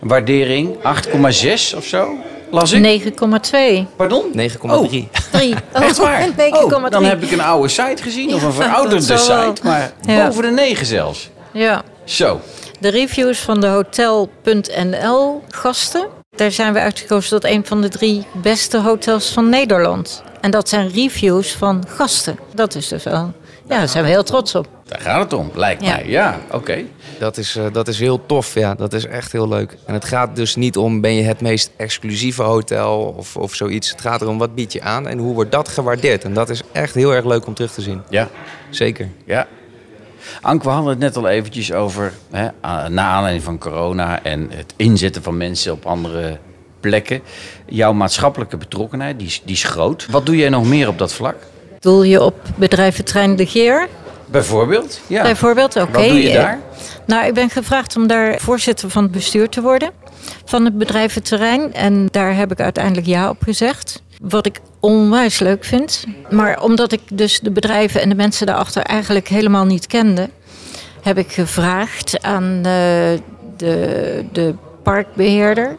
Waardering 0.00 0.76
8,6 0.82 1.74
of 1.76 1.84
zo, 1.84 2.16
las 2.50 2.72
ik. 2.72 2.80
9,2. 2.80 3.86
Pardon? 3.96 4.24
9,3. 4.32 5.08
3. 5.32 5.54
Echt 5.72 5.96
waar? 5.98 6.28
9,3. 6.36 6.74
Oh, 6.74 6.90
dan 6.90 7.04
heb 7.04 7.22
ik 7.22 7.30
een 7.30 7.40
oude 7.40 7.68
site 7.68 8.02
gezien, 8.02 8.34
of 8.34 8.42
een 8.42 8.52
verouderde 8.62 9.16
site, 9.18 9.52
maar 9.62 9.92
Ja. 10.00 10.26
boven 10.26 10.42
de 10.42 10.50
9 10.50 10.86
zelfs. 10.86 11.30
Ja. 11.52 11.82
Zo. 12.04 12.40
De 12.80 12.88
reviews 12.88 13.38
van 13.38 13.60
de 13.60 13.66
Hotel.nl 13.66 15.42
gasten. 15.48 16.06
Daar 16.36 16.52
zijn 16.52 16.72
we 16.72 16.78
uitgekozen 16.78 17.30
tot 17.40 17.44
een 17.50 17.66
van 17.66 17.80
de 17.80 17.88
drie 17.88 18.26
beste 18.42 18.78
hotels 18.78 19.28
van 19.32 19.48
Nederland. 19.48 20.22
En 20.40 20.50
dat 20.50 20.68
zijn 20.68 20.90
reviews 20.90 21.52
van 21.52 21.84
gasten. 21.88 22.38
Dat 22.54 22.74
is 22.74 22.88
dus 22.88 23.04
wel. 23.04 23.32
Ja, 23.68 23.78
daar 23.78 23.88
zijn 23.88 24.04
we 24.04 24.10
heel 24.10 24.22
trots 24.22 24.54
op. 24.54 24.68
Daar 24.84 25.00
gaat 25.00 25.20
het 25.20 25.32
om, 25.32 25.50
lijkt 25.54 25.84
Ja. 25.84 25.94
mij. 25.94 26.06
Ja, 26.08 26.38
oké. 26.50 26.82
Dat 27.18 27.36
is, 27.36 27.56
eh, 27.56 27.64
dat 27.72 27.88
is 27.88 27.98
heel 27.98 28.26
tof, 28.26 28.54
ja. 28.54 28.74
Dat 28.74 28.92
is 28.92 29.06
echt 29.06 29.32
heel 29.32 29.48
leuk. 29.48 29.76
En 29.86 29.94
het 29.94 30.04
gaat 30.04 30.36
dus 30.36 30.56
niet 30.56 30.76
om, 30.76 31.00
ben 31.00 31.14
je 31.14 31.22
het 31.22 31.40
meest 31.40 31.70
exclusieve 31.76 32.42
hotel 32.42 33.14
of, 33.16 33.36
of 33.36 33.54
zoiets. 33.54 33.90
Het 33.90 34.00
gaat 34.00 34.20
erom, 34.22 34.38
wat 34.38 34.54
bied 34.54 34.72
je 34.72 34.82
aan 34.82 35.08
en 35.08 35.18
hoe 35.18 35.34
wordt 35.34 35.52
dat 35.52 35.68
gewaardeerd. 35.68 36.24
En 36.24 36.32
dat 36.32 36.48
is 36.50 36.60
echt 36.72 36.94
heel 36.94 37.14
erg 37.14 37.24
leuk 37.24 37.46
om 37.46 37.54
terug 37.54 37.72
te 37.72 37.80
zien. 37.82 38.02
Ja, 38.10 38.28
Zeker. 38.70 39.08
ja. 39.24 39.46
Ank, 40.40 40.62
we 40.62 40.68
hadden 40.68 40.90
het 40.90 40.98
net 40.98 41.16
al 41.16 41.28
eventjes 41.28 41.72
over, 41.72 42.12
hè, 42.30 42.48
na 42.88 43.02
aanleiding 43.08 43.44
van 43.44 43.58
corona 43.58 44.22
en 44.22 44.48
het 44.54 44.74
inzetten 44.76 45.22
van 45.22 45.36
mensen 45.36 45.72
op 45.72 45.86
andere 45.86 46.38
plekken. 46.80 47.20
Jouw 47.66 47.92
maatschappelijke 47.92 48.56
betrokkenheid, 48.56 49.18
die 49.18 49.26
is, 49.28 49.42
die 49.44 49.54
is 49.54 49.64
groot. 49.64 50.06
Wat 50.10 50.26
doe 50.26 50.36
jij 50.36 50.48
nog 50.48 50.64
meer 50.64 50.88
op 50.88 50.98
dat 50.98 51.12
vlak? 51.12 51.36
Doel 51.80 52.02
je 52.02 52.22
op 52.22 52.34
bedrijventrein 52.56 53.36
De 53.36 53.46
Geer? 53.46 53.88
Bijvoorbeeld? 54.26 55.00
Ja. 55.06 55.22
Bijvoorbeeld, 55.22 55.76
oké. 55.76 55.90
Wat 55.92 56.08
doe 56.08 56.22
je 56.22 56.32
daar? 56.32 56.60
Nou, 57.06 57.26
ik 57.26 57.34
ben 57.34 57.50
gevraagd 57.50 57.96
om 57.96 58.06
daar 58.06 58.38
voorzitter 58.40 58.90
van 58.90 59.02
het 59.02 59.12
bestuur 59.12 59.48
te 59.48 59.60
worden 59.60 59.90
van 60.44 60.64
het 60.64 60.78
bedrijventerrein. 60.78 61.74
En 61.74 62.06
daar 62.10 62.36
heb 62.36 62.52
ik 62.52 62.60
uiteindelijk 62.60 63.06
ja 63.06 63.28
op 63.28 63.42
gezegd. 63.42 64.02
Wat 64.20 64.46
ik 64.46 64.60
onwijs 64.80 65.38
leuk 65.38 65.64
vind. 65.64 66.04
Maar 66.30 66.62
omdat 66.62 66.92
ik 66.92 67.00
dus 67.12 67.40
de 67.40 67.50
bedrijven 67.50 68.00
en 68.00 68.08
de 68.08 68.14
mensen 68.14 68.46
daarachter 68.46 68.82
eigenlijk 68.82 69.28
helemaal 69.28 69.64
niet 69.64 69.86
kende, 69.86 70.30
heb 71.02 71.18
ik 71.18 71.32
gevraagd 71.32 72.22
aan 72.22 72.56
eh, 72.56 72.62
de, 73.56 74.24
de 74.32 74.54
parkbeheerder. 74.82 75.76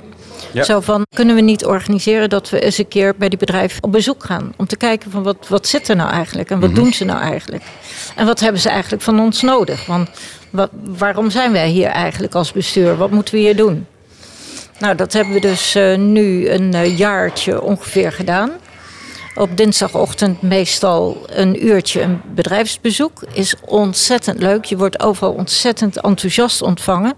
Ja. 0.51 0.63
Zo 0.63 0.79
van, 0.79 1.05
kunnen 1.15 1.35
we 1.35 1.41
niet 1.41 1.65
organiseren 1.65 2.29
dat 2.29 2.49
we 2.49 2.59
eens 2.59 2.77
een 2.77 2.87
keer 2.87 3.15
bij 3.17 3.29
die 3.29 3.37
bedrijven 3.37 3.83
op 3.83 3.91
bezoek 3.91 4.23
gaan? 4.23 4.53
Om 4.57 4.67
te 4.67 4.77
kijken 4.77 5.11
van 5.11 5.23
wat, 5.23 5.47
wat 5.47 5.67
zit 5.67 5.87
er 5.87 5.95
nou 5.95 6.11
eigenlijk 6.11 6.49
en 6.49 6.59
wat 6.59 6.75
doen 6.75 6.93
ze 6.93 7.05
nou 7.05 7.19
eigenlijk? 7.21 7.63
En 8.15 8.25
wat 8.25 8.39
hebben 8.39 8.61
ze 8.61 8.69
eigenlijk 8.69 9.01
van 9.03 9.19
ons 9.19 9.41
nodig? 9.41 9.85
Want 9.85 10.09
wat, 10.49 10.69
waarom 10.97 11.29
zijn 11.29 11.51
wij 11.51 11.69
hier 11.69 11.87
eigenlijk 11.87 12.35
als 12.35 12.51
bestuur? 12.51 12.97
Wat 12.97 13.11
moeten 13.11 13.33
we 13.33 13.39
hier 13.39 13.55
doen? 13.55 13.85
Nou, 14.79 14.95
dat 14.95 15.13
hebben 15.13 15.33
we 15.33 15.39
dus 15.39 15.75
eh, 15.75 15.97
nu 15.97 16.49
een 16.49 16.73
eh, 16.73 16.97
jaartje 16.97 17.61
ongeveer 17.61 18.11
gedaan. 18.11 18.51
Op 19.35 19.57
dinsdagochtend 19.57 20.41
meestal 20.41 21.25
een 21.27 21.65
uurtje 21.65 22.01
een 22.01 22.21
bedrijfsbezoek. 22.35 23.23
Is 23.33 23.55
ontzettend 23.65 24.39
leuk. 24.39 24.65
Je 24.65 24.77
wordt 24.77 24.99
overal 24.99 25.33
ontzettend 25.33 26.01
enthousiast 26.01 26.61
ontvangen. 26.61 27.13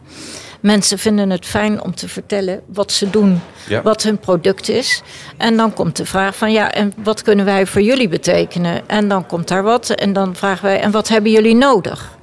Mensen 0.62 0.98
vinden 1.00 1.30
het 1.30 1.46
fijn 1.46 1.84
om 1.84 1.96
te 1.96 2.08
vertellen 2.08 2.62
wat 2.66 2.92
ze 2.92 3.10
doen, 3.10 3.42
Ja. 3.68 3.82
wat 3.82 4.04
hun 4.04 4.18
product 4.18 4.70
is. 4.70 5.02
En 5.38 5.58
dan 5.58 5.74
komt 5.74 5.96
de 5.98 6.06
vraag 6.06 6.36
van 6.36 6.52
ja, 6.52 6.72
en 6.72 6.94
wat 7.04 7.22
kunnen 7.22 7.46
wij 7.46 7.66
voor 7.66 7.82
jullie 7.82 8.08
betekenen? 8.10 8.90
En 8.90 9.08
dan 9.08 9.26
komt 9.26 9.48
daar 9.48 9.64
wat 9.64 9.90
en 9.90 10.14
dan 10.14 10.36
vragen 10.36 10.64
wij, 10.66 10.80
en 10.80 10.92
wat 10.92 11.08
hebben 11.08 11.32
jullie 11.32 11.56
nodig? 11.56 12.18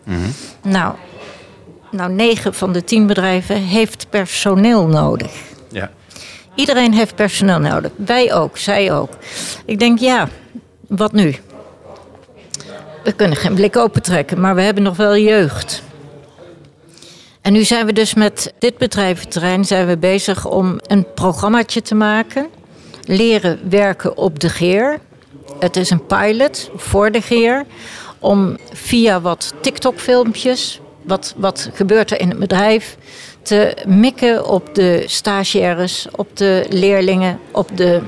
Nou, 0.62 0.94
nou, 1.90 2.12
negen 2.12 2.54
van 2.54 2.72
de 2.72 2.84
tien 2.84 3.06
bedrijven 3.06 3.56
heeft 3.56 4.06
personeel 4.10 4.86
nodig. 4.86 5.32
Ja. 5.70 5.90
Iedereen 6.54 6.92
heeft 6.94 7.14
personeel 7.14 7.58
nodig. 7.58 7.90
Wij 7.96 8.34
ook, 8.34 8.58
zij 8.58 8.92
ook. 8.92 9.10
Ik 9.64 9.78
denk, 9.78 9.98
ja, 9.98 10.28
wat 10.88 11.12
nu? 11.12 11.36
We 13.04 13.12
kunnen 13.12 13.36
geen 13.36 13.54
blik 13.54 13.76
opentrekken, 13.76 14.40
maar 14.40 14.54
we 14.54 14.62
hebben 14.62 14.82
nog 14.82 14.96
wel 14.96 15.16
jeugd. 15.16 15.82
En 17.48 17.54
nu 17.54 17.64
zijn 17.64 17.86
we 17.86 17.92
dus 17.92 18.14
met 18.14 18.52
dit 18.58 18.78
bedrijventerrein 18.78 19.64
zijn 19.64 19.86
we 19.86 19.98
bezig 19.98 20.46
om 20.46 20.80
een 20.86 21.06
programmaatje 21.14 21.82
te 21.82 21.94
maken. 21.94 22.46
Leren 23.04 23.60
werken 23.68 24.16
op 24.16 24.38
de 24.38 24.48
geer. 24.48 24.98
Het 25.58 25.76
is 25.76 25.90
een 25.90 26.06
pilot 26.06 26.70
voor 26.76 27.10
de 27.10 27.22
geer. 27.22 27.64
Om 28.18 28.56
via 28.72 29.20
wat 29.20 29.54
TikTok-filmpjes, 29.60 30.80
wat, 31.02 31.34
wat 31.36 31.70
gebeurt 31.74 32.10
er 32.10 32.20
in 32.20 32.28
het 32.28 32.38
bedrijf, 32.38 32.96
te 33.42 33.76
mikken 33.86 34.46
op 34.46 34.74
de 34.74 35.02
stagiaires, 35.06 36.06
op 36.16 36.36
de 36.36 36.66
leerlingen, 36.68 37.38
op 37.50 37.76
de 37.76 38.02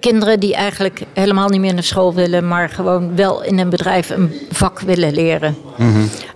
kinderen 0.00 0.40
die 0.40 0.54
eigenlijk 0.54 1.02
helemaal 1.12 1.48
niet 1.48 1.60
meer 1.60 1.74
naar 1.74 1.82
school 1.82 2.14
willen, 2.14 2.48
maar 2.48 2.68
gewoon 2.68 3.16
wel 3.16 3.42
in 3.42 3.58
een 3.58 3.70
bedrijf 3.70 4.10
een 4.10 4.32
vak 4.50 4.80
willen 4.80 5.14
leren. 5.14 5.56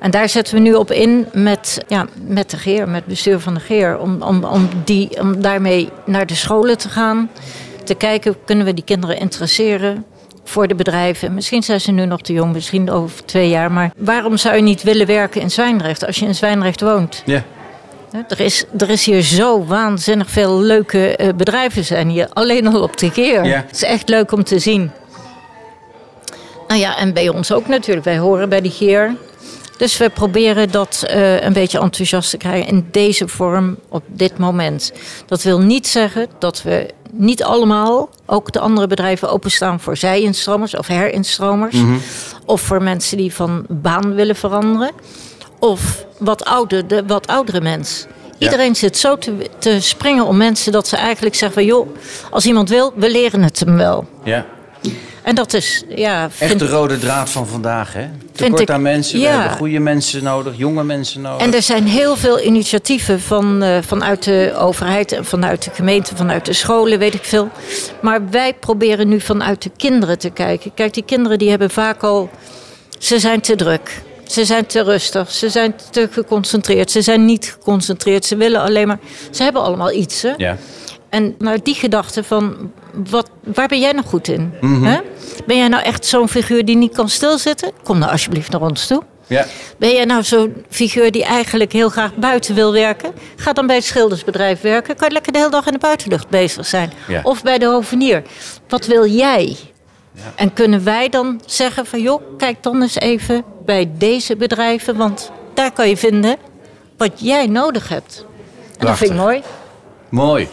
En 0.01 0.11
daar 0.11 0.29
zetten 0.29 0.55
we 0.55 0.61
nu 0.61 0.75
op 0.75 0.91
in 0.91 1.27
met, 1.33 1.85
ja, 1.89 2.07
met 2.27 2.51
de 2.51 2.57
Geer, 2.57 2.87
met 2.87 2.95
het 2.95 3.07
bestuur 3.07 3.41
van 3.41 3.55
de 3.55 3.61
Geer, 3.61 3.99
om, 3.99 4.23
om, 4.23 4.45
om, 4.45 4.69
die, 4.85 5.21
om 5.21 5.43
daarmee 5.43 5.89
naar 6.07 6.27
de 6.27 6.35
scholen 6.35 6.79
te 6.79 6.89
gaan. 6.89 7.31
Te 7.85 7.95
kijken, 7.95 8.37
kunnen 8.45 8.67
we 8.67 8.75
die 8.75 8.85
kinderen 8.85 9.19
interesseren 9.19 10.05
voor 10.45 10.69
de 10.69 10.75
bedrijven? 10.75 11.35
Misschien 11.35 11.63
zijn 11.63 11.81
ze 11.81 11.93
nu 11.93 12.07
nog 12.07 12.21
te 12.21 12.33
jong, 12.33 12.53
misschien 12.53 12.91
over 12.91 13.25
twee 13.25 13.49
jaar. 13.49 13.73
Maar 13.73 13.93
waarom 13.97 14.37
zou 14.37 14.57
je 14.57 14.63
niet 14.63 14.83
willen 14.83 15.07
werken 15.07 15.41
in 15.41 15.51
Zwijndrecht 15.51 16.07
als 16.07 16.19
je 16.19 16.27
in 16.27 16.35
Zwijndrecht 16.35 16.81
woont? 16.81 17.23
Ja. 17.27 17.45
Er 18.13 18.41
is, 18.41 18.65
er 18.79 18.91
is 18.91 19.05
hier 19.05 19.23
zo 19.23 19.65
waanzinnig 19.65 20.31
veel 20.31 20.61
leuke 20.61 21.17
eh, 21.17 21.29
bedrijven 21.35 21.85
zijn 21.85 22.09
hier. 22.09 22.29
Alleen 22.33 22.67
al 22.67 22.83
op 22.83 22.97
de 22.97 23.11
keer. 23.11 23.45
Ja. 23.45 23.65
Het 23.67 23.75
is 23.75 23.83
echt 23.83 24.09
leuk 24.09 24.33
om 24.33 24.45
te 24.45 24.59
zien. 24.59 24.91
Nou 26.69 26.81
ja, 26.81 26.97
en 26.97 27.13
bij 27.13 27.29
ons 27.29 27.53
ook 27.53 27.69
natuurlijk. 27.69 28.05
Wij 28.05 28.19
horen 28.19 28.49
bij 28.49 28.61
die 28.61 28.71
geer. 28.71 29.17
Dus 29.77 29.97
we 29.97 30.11
proberen 30.11 30.71
dat 30.71 31.05
eh, 31.07 31.43
een 31.43 31.53
beetje 31.53 31.81
enthousiast 31.81 32.31
te 32.31 32.37
krijgen 32.37 32.69
in 32.69 32.89
deze 32.91 33.29
vorm 33.29 33.79
op 33.89 34.03
dit 34.07 34.39
moment. 34.39 34.93
Dat 35.27 35.43
wil 35.43 35.61
niet 35.61 35.87
zeggen 35.87 36.27
dat 36.39 36.63
we 36.63 36.91
niet 37.11 37.43
allemaal, 37.43 38.09
ook 38.27 38.53
de 38.53 38.61
andere 38.61 38.87
bedrijven, 38.87 39.31
openstaan 39.31 39.81
voor 39.81 39.97
zij-instromers 39.97 40.77
of 40.77 40.87
herinstromers. 40.87 41.77
Of 42.45 42.61
voor 42.61 42.83
mensen 42.83 43.17
die 43.17 43.35
van 43.35 43.65
baan 43.69 44.15
willen 44.15 44.37
veranderen. 44.37 44.91
Of 45.63 46.05
wat, 46.19 46.45
ouder, 46.45 46.87
de 46.89 47.03
wat 47.07 47.27
oudere 47.27 47.61
mens. 47.61 48.07
Iedereen 48.39 48.77
zit 48.77 48.97
zo 48.99 49.19
te, 49.19 49.33
te 49.59 49.81
springen 49.81 50.27
om 50.27 50.37
mensen 50.37 50.73
dat 50.73 50.89
ze 50.89 50.97
eigenlijk 50.97 51.35
zeggen 51.35 51.59
van... 51.59 51.65
joh, 51.67 51.89
als 52.31 52.47
iemand 52.47 52.69
wil, 52.69 52.93
we 52.97 53.11
leren 53.11 53.43
het 53.43 53.61
hem 53.61 53.77
wel. 53.77 54.07
ja. 54.25 54.47
En 55.23 55.35
dat 55.35 55.55
is, 55.55 55.85
ja... 55.89 56.25
Echt 56.25 56.35
vind- 56.37 56.59
de 56.59 56.69
rode 56.69 56.99
draad 56.99 57.31
van 57.31 57.47
vandaag, 57.47 57.93
hè? 57.93 58.09
Tekort 58.33 58.61
ik- 58.61 58.71
aan 58.71 58.83
mensen. 58.83 59.15
We 59.19 59.25
ja. 59.25 59.31
hebben 59.41 59.57
goede 59.57 59.79
mensen 59.79 60.25
nodig, 60.25 60.53
jonge 60.57 60.85
mensen 60.85 61.21
nodig. 61.21 61.47
En 61.47 61.55
er 61.55 61.63
zijn 61.63 61.87
heel 61.87 62.17
veel 62.17 62.41
initiatieven 62.41 63.21
van, 63.21 63.63
eh, 63.63 63.79
vanuit 63.87 64.25
de 64.25 64.53
overheid 64.59 65.13
en 65.13 65.25
vanuit 65.25 65.65
de 65.65 65.71
gemeente, 65.75 66.17
vanuit 66.17 66.45
de 66.47 66.53
scholen, 66.53 66.99
weet 66.99 67.15
ik 67.15 67.25
veel. 67.25 67.49
Maar 68.01 68.31
wij 68.31 68.55
proberen 68.55 69.09
nu 69.09 69.21
vanuit 69.21 69.63
de 69.63 69.71
kinderen 69.77 70.19
te 70.19 70.31
kijken. 70.31 70.75
Kijk, 70.75 70.95
die 70.95 71.05
kinderen 71.05 71.39
die 71.39 71.51
hebben 71.51 71.71
vaak 71.71 72.03
al. 72.03 72.31
Ze 72.99 73.19
zijn 73.19 73.41
te 73.41 73.57
druk. 73.57 74.03
Ze 74.27 74.45
zijn 74.45 74.67
te 74.67 74.83
rustig. 74.83 75.31
Ze 75.31 75.49
zijn 75.49 75.75
te 75.91 76.09
geconcentreerd. 76.11 76.91
Ze 76.91 77.03
zijn 77.03 77.25
niet 77.25 77.53
geconcentreerd. 77.53 78.25
Ze 78.25 78.37
willen 78.37 78.61
alleen 78.61 78.87
maar. 78.87 78.99
Ze 79.31 79.43
hebben 79.43 79.63
allemaal 79.63 79.93
iets. 79.93 80.23
Hè? 80.23 80.33
Ja. 80.37 80.57
En 81.09 81.35
nou, 81.39 81.59
die 81.63 81.75
gedachte 81.75 82.25
van, 82.25 82.73
wat, 83.11 83.31
waar 83.45 83.69
ben 83.69 83.81
jij 83.81 83.93
nou 83.93 84.07
goed 84.07 84.29
in? 84.29 84.53
Hè? 84.61 84.99
Ben 85.47 85.57
jij 85.57 85.69
nou 85.69 85.83
echt 85.83 86.07
zo'n 86.07 86.29
figuur 86.29 86.65
die 86.65 86.77
niet 86.77 86.95
kan 86.95 87.09
stilzitten? 87.09 87.73
Kom 87.83 87.99
nou 87.99 88.13
alsjeblieft 88.13 88.51
naar 88.51 88.61
ons 88.61 88.87
toe. 88.87 89.03
Ja. 89.27 89.47
Ben 89.79 89.93
jij 89.93 90.05
nou 90.05 90.23
zo'n 90.23 90.65
figuur 90.69 91.11
die 91.11 91.25
eigenlijk 91.25 91.73
heel 91.73 91.89
graag 91.89 92.15
buiten 92.15 92.55
wil 92.55 92.73
werken? 92.73 93.13
Ga 93.37 93.53
dan 93.53 93.67
bij 93.67 93.77
het 93.77 93.85
schildersbedrijf 93.85 94.61
werken. 94.61 94.97
Kan 94.97 95.09
je 95.09 95.13
lekker 95.13 95.33
de 95.33 95.39
hele 95.39 95.51
dag 95.51 95.67
in 95.67 95.73
de 95.73 95.79
buitenlucht 95.79 96.29
bezig 96.29 96.67
zijn. 96.67 96.93
Ja. 97.09 97.21
Of 97.23 97.43
bij 97.43 97.59
de 97.59 97.67
hovenier. 97.67 98.23
Wat 98.69 98.87
wil 98.87 99.07
jij? 99.07 99.57
En 100.35 100.53
kunnen 100.53 100.85
wij 100.85 101.09
dan 101.09 101.41
zeggen 101.47 101.87
van... 101.87 102.01
joh, 102.03 102.23
kijk 102.39 102.63
dan 102.63 102.83
eens 102.83 102.99
even 102.99 103.45
bij 103.65 103.91
deze 103.99 104.37
bedrijven... 104.37 104.97
want 104.97 105.31
daar 105.55 105.73
kan 105.73 105.89
je 105.89 105.97
vinden 105.97 106.37
wat 106.97 107.21
jij 107.21 107.47
nodig 107.47 107.89
hebt. 107.89 108.27
En 108.79 108.87
dat 108.87 108.97
vind 108.97 109.11
ik 109.11 109.17
mooi. 109.17 109.43
Mooi. 110.09 110.49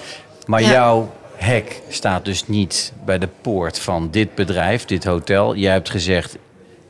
Maar 0.46 0.62
Ja. 0.62 0.70
jouw 0.72 1.12
hek 1.36 1.82
staat 1.90 2.26
dus 2.26 2.48
niet 2.48 2.94
bij 3.06 3.18
de 3.18 3.30
poort 3.42 3.80
van 3.80 4.08
dit 4.12 4.36
bedrijf, 4.36 4.86
dit 4.86 5.04
hotel. 5.04 5.56
Jij 5.56 5.72
hebt 5.74 5.90
gezegd, 5.90 6.38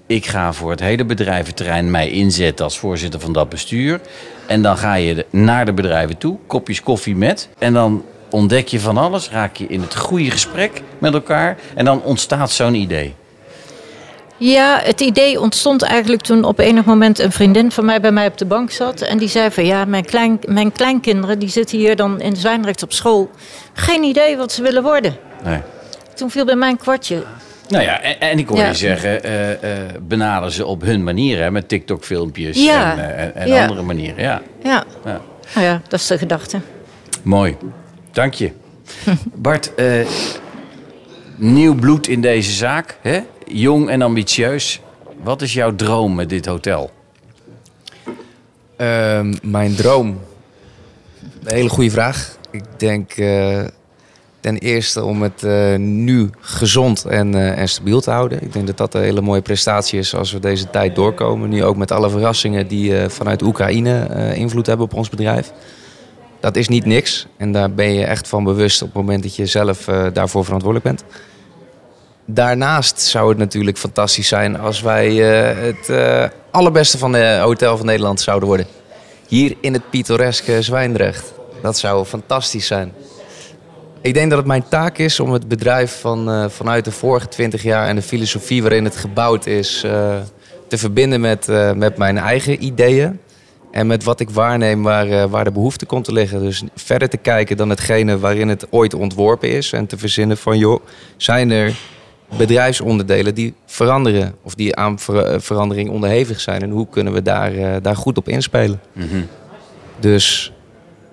ik 0.06 0.26
ga 0.26 0.54
voor 0.54 0.72
het 0.72 0.80
hele 0.80 1.06
bedrijventerrein 1.06 1.92
mij 1.92 2.10
inzetten 2.10 2.66
als 2.66 2.80
voorzitter 2.80 3.20
van 3.20 3.34
dat 3.34 3.50
bestuur. 3.50 4.02
En 4.48 4.62
dan 4.62 4.78
ga 4.78 4.94
je 4.94 5.26
naar 5.30 5.66
de 5.66 5.74
bedrijven 5.74 6.18
toe, 6.18 6.38
kopjes 6.48 6.82
koffie 6.82 7.16
met. 7.16 7.50
En 7.58 7.74
dan 7.74 8.04
ontdek 8.30 8.68
je 8.68 8.80
van 8.80 8.98
alles, 8.98 9.30
raak 9.30 9.56
je 9.56 9.68
in 9.68 9.82
het 9.82 9.96
goede 9.96 10.32
gesprek 10.32 10.82
met 10.98 11.14
elkaar. 11.14 11.58
En 11.76 11.86
dan 11.86 12.04
ontstaat 12.04 12.52
zo'n 12.52 12.74
idee. 12.74 13.16
Ja, 14.38 14.80
het 14.84 15.02
idee 15.02 15.40
ontstond 15.40 15.82
eigenlijk 15.82 16.22
toen 16.22 16.44
op 16.44 16.60
enig 16.60 16.86
moment 16.86 17.20
een 17.20 17.32
vriendin 17.32 17.72
van 17.72 17.86
mij 17.86 18.02
bij 18.02 18.12
mij 18.12 18.28
op 18.28 18.38
de 18.38 18.46
bank 18.46 18.72
zat. 18.72 19.02
En 19.02 19.18
die 19.18 19.28
zei 19.28 19.52
van 19.52 19.66
ja, 19.66 19.86
mijn, 19.86 20.06
klein, 20.06 20.40
mijn 20.46 20.72
kleinkinderen 20.72 21.40
die 21.40 21.50
zitten 21.50 21.78
hier 21.78 21.96
dan 21.96 22.22
in 22.22 22.36
Zwijndrecht 22.36 22.84
op 22.84 22.94
school. 22.94 23.30
Geen 23.74 24.04
idee 24.04 24.38
wat 24.38 24.52
ze 24.52 24.62
willen 24.62 24.84
worden. 24.84 25.16
Nee. 25.44 25.60
Toen 26.16 26.32
viel 26.32 26.46
bij 26.46 26.56
mij 26.56 26.70
een 26.70 26.78
kwartje. 26.78 27.24
Nou 27.68 27.84
ja, 27.84 28.02
en, 28.02 28.20
en 28.20 28.40
ik 28.40 28.48
hoor 28.48 28.58
Ja. 28.58 28.68
je 28.68 28.74
zeggen, 28.74 29.24
eh, 29.24 29.72
benaderen 30.02 30.52
ze 30.52 30.66
op 30.66 30.82
hun 30.82 31.04
manier, 31.04 31.42
hè, 31.42 31.52
met 31.52 31.68
TikTok-filmpjes 31.68 32.64
Ja. 32.64 32.92
en, 32.92 33.00
eh, 33.16 33.24
en, 33.24 33.36
en 33.36 33.48
Ja. 33.48 33.62
andere 33.62 33.82
manieren. 33.82 34.24
Ja. 34.24 34.42
Ja. 34.64 34.84
Ja. 35.06 35.22
Nou 35.54 35.66
ja, 35.66 35.82
dat 35.88 36.00
is 36.00 36.08
de 36.08 36.18
gedachte. 36.18 36.60
Mooi, 37.24 37.58
dank 38.12 38.34
je. 38.34 38.52
Bart, 39.34 39.76
eh, 39.76 40.08
nieuw 41.36 41.76
bloed 41.76 42.08
in 42.08 42.22
deze 42.22 42.52
zaak, 42.52 42.98
hè? 43.02 43.20
jong 43.46 43.90
en 43.90 44.02
ambitieus. 44.02 44.82
Wat 45.24 45.42
is 45.42 45.54
jouw 45.54 45.76
droom 45.76 46.16
met 46.16 46.30
dit 46.30 46.46
hotel? 46.46 46.92
Ehm, 48.76 49.34
mijn 49.42 49.76
droom. 49.76 50.20
Een 51.44 51.56
hele 51.56 51.70
goede 51.70 51.92
vraag. 51.92 52.38
Ik 52.52 52.64
denk 52.78 53.12
eh, 53.12 53.64
ten 54.40 54.58
eerste 54.58 55.04
om 55.04 55.22
het 55.22 55.44
eh, 55.44 55.76
nu 55.76 56.30
gezond 56.40 57.06
en, 57.06 57.56
en 57.56 57.70
stabiel 57.70 58.02
te 58.02 58.12
houden. 58.12 58.44
Ik 58.44 58.54
denk 58.54 58.68
dat 58.68 58.78
dat 58.78 58.94
een 58.94 59.02
hele 59.02 59.22
mooie 59.22 59.42
prestatie 59.42 60.00
is 60.00 60.16
als 60.16 60.32
we 60.32 60.40
deze 60.40 60.70
tijd 60.70 60.96
doorkomen. 60.96 61.50
Nu 61.50 61.64
ook 61.64 61.78
met 61.78 61.92
alle 61.92 62.10
verrassingen 62.10 62.68
die 62.68 63.10
vanuit 63.10 63.42
Oekraïne 63.42 64.08
invloed 64.36 64.66
hebben 64.66 64.86
op 64.86 64.94
ons 64.94 65.10
bedrijf. 65.10 65.54
Dat 66.40 66.56
is 66.56 66.68
niet 66.68 66.86
niks. 66.86 67.28
En 67.38 67.52
daar 67.52 67.72
ben 67.72 67.94
je 67.94 68.06
echt 68.06 68.28
van 68.28 68.44
bewust 68.44 68.82
op 68.82 68.88
het 68.88 68.98
moment 68.98 69.24
dat 69.24 69.36
je 69.36 69.46
zelf 69.46 69.88
eh, 69.88 70.06
daarvoor 70.14 70.44
verantwoordelijk 70.44 70.96
bent. 70.96 71.04
Daarnaast 72.26 73.02
zou 73.02 73.30
het 73.30 73.38
natuurlijk 73.38 73.78
fantastisch 73.78 74.28
zijn 74.28 74.60
als 74.60 74.82
wij 74.82 75.08
eh, 75.08 75.64
het 75.66 75.90
eh, 75.90 76.26
allerbeste 76.52 76.98
van 76.98 77.12
de 77.12 77.40
hotel 77.42 77.78
van 77.78 77.86
Nederland 77.86 78.22
zouden 78.22 78.48
worden. 78.48 78.68
Hier 79.28 79.56
in 79.62 79.74
het 79.74 79.90
pittoreske 79.90 80.62
Zwijndrecht. 80.62 81.34
Dat 81.62 81.78
zou 81.78 82.06
fantastisch 82.06 82.68
zijn. 82.68 82.94
Ik 84.02 84.14
denk 84.14 84.30
dat 84.30 84.38
het 84.38 84.48
mijn 84.48 84.68
taak 84.68 84.98
is 84.98 85.20
om 85.20 85.32
het 85.32 85.48
bedrijf 85.48 86.00
van, 86.00 86.52
vanuit 86.52 86.86
de 86.86 86.92
vorige 86.92 87.28
20 87.28 87.64
jaar 87.64 87.88
en 87.88 87.96
de 87.96 88.02
filosofie 88.02 88.62
waarin 88.62 88.84
het 88.84 88.96
gebouwd 88.96 89.46
is 89.46 89.80
te 90.68 90.78
verbinden 90.78 91.22
met, 91.22 91.48
met 91.76 91.98
mijn 91.98 92.18
eigen 92.18 92.64
ideeën. 92.64 93.20
En 93.72 93.88
met 93.88 94.04
wat 94.04 94.20
ik 94.20 94.30
waarneem 94.30 94.84
waar, 94.84 95.10
eh, 95.10 95.24
waar 95.26 95.44
de 95.44 95.52
behoefte 95.52 95.86
komt 95.86 96.06
te 96.06 96.14
liggen. 96.14 96.40
Dus 96.40 96.64
verder 96.76 97.10
te 97.10 97.18
kijken 97.18 97.58
dan 97.58 97.70
hetgene 97.70 98.20
waarin 98.20 98.48
het 98.48 98.68
ooit 98.70 98.94
ontworpen 98.94 99.50
is. 99.50 99.74
En 99.74 99.86
te 99.86 99.98
verzinnen 99.98 100.38
van, 100.38 100.58
joh, 100.58 100.82
zijn 101.18 101.52
er 101.52 101.76
bedrijfsonderdelen 102.38 103.36
die 103.36 103.54
veranderen? 103.66 104.36
Of 104.44 104.56
die 104.56 104.76
aan 104.76 105.00
ver- 105.00 105.26
eh, 105.26 105.40
verandering 105.40 105.90
onderhevig 105.90 106.40
zijn? 106.40 106.62
En 106.62 106.70
hoe 106.70 106.88
kunnen 106.90 107.14
we 107.14 107.22
daar, 107.22 107.54
eh, 107.54 107.76
daar 107.82 107.96
goed 107.96 108.18
op 108.18 108.28
inspelen? 108.28 108.80
Dus 110.00 110.54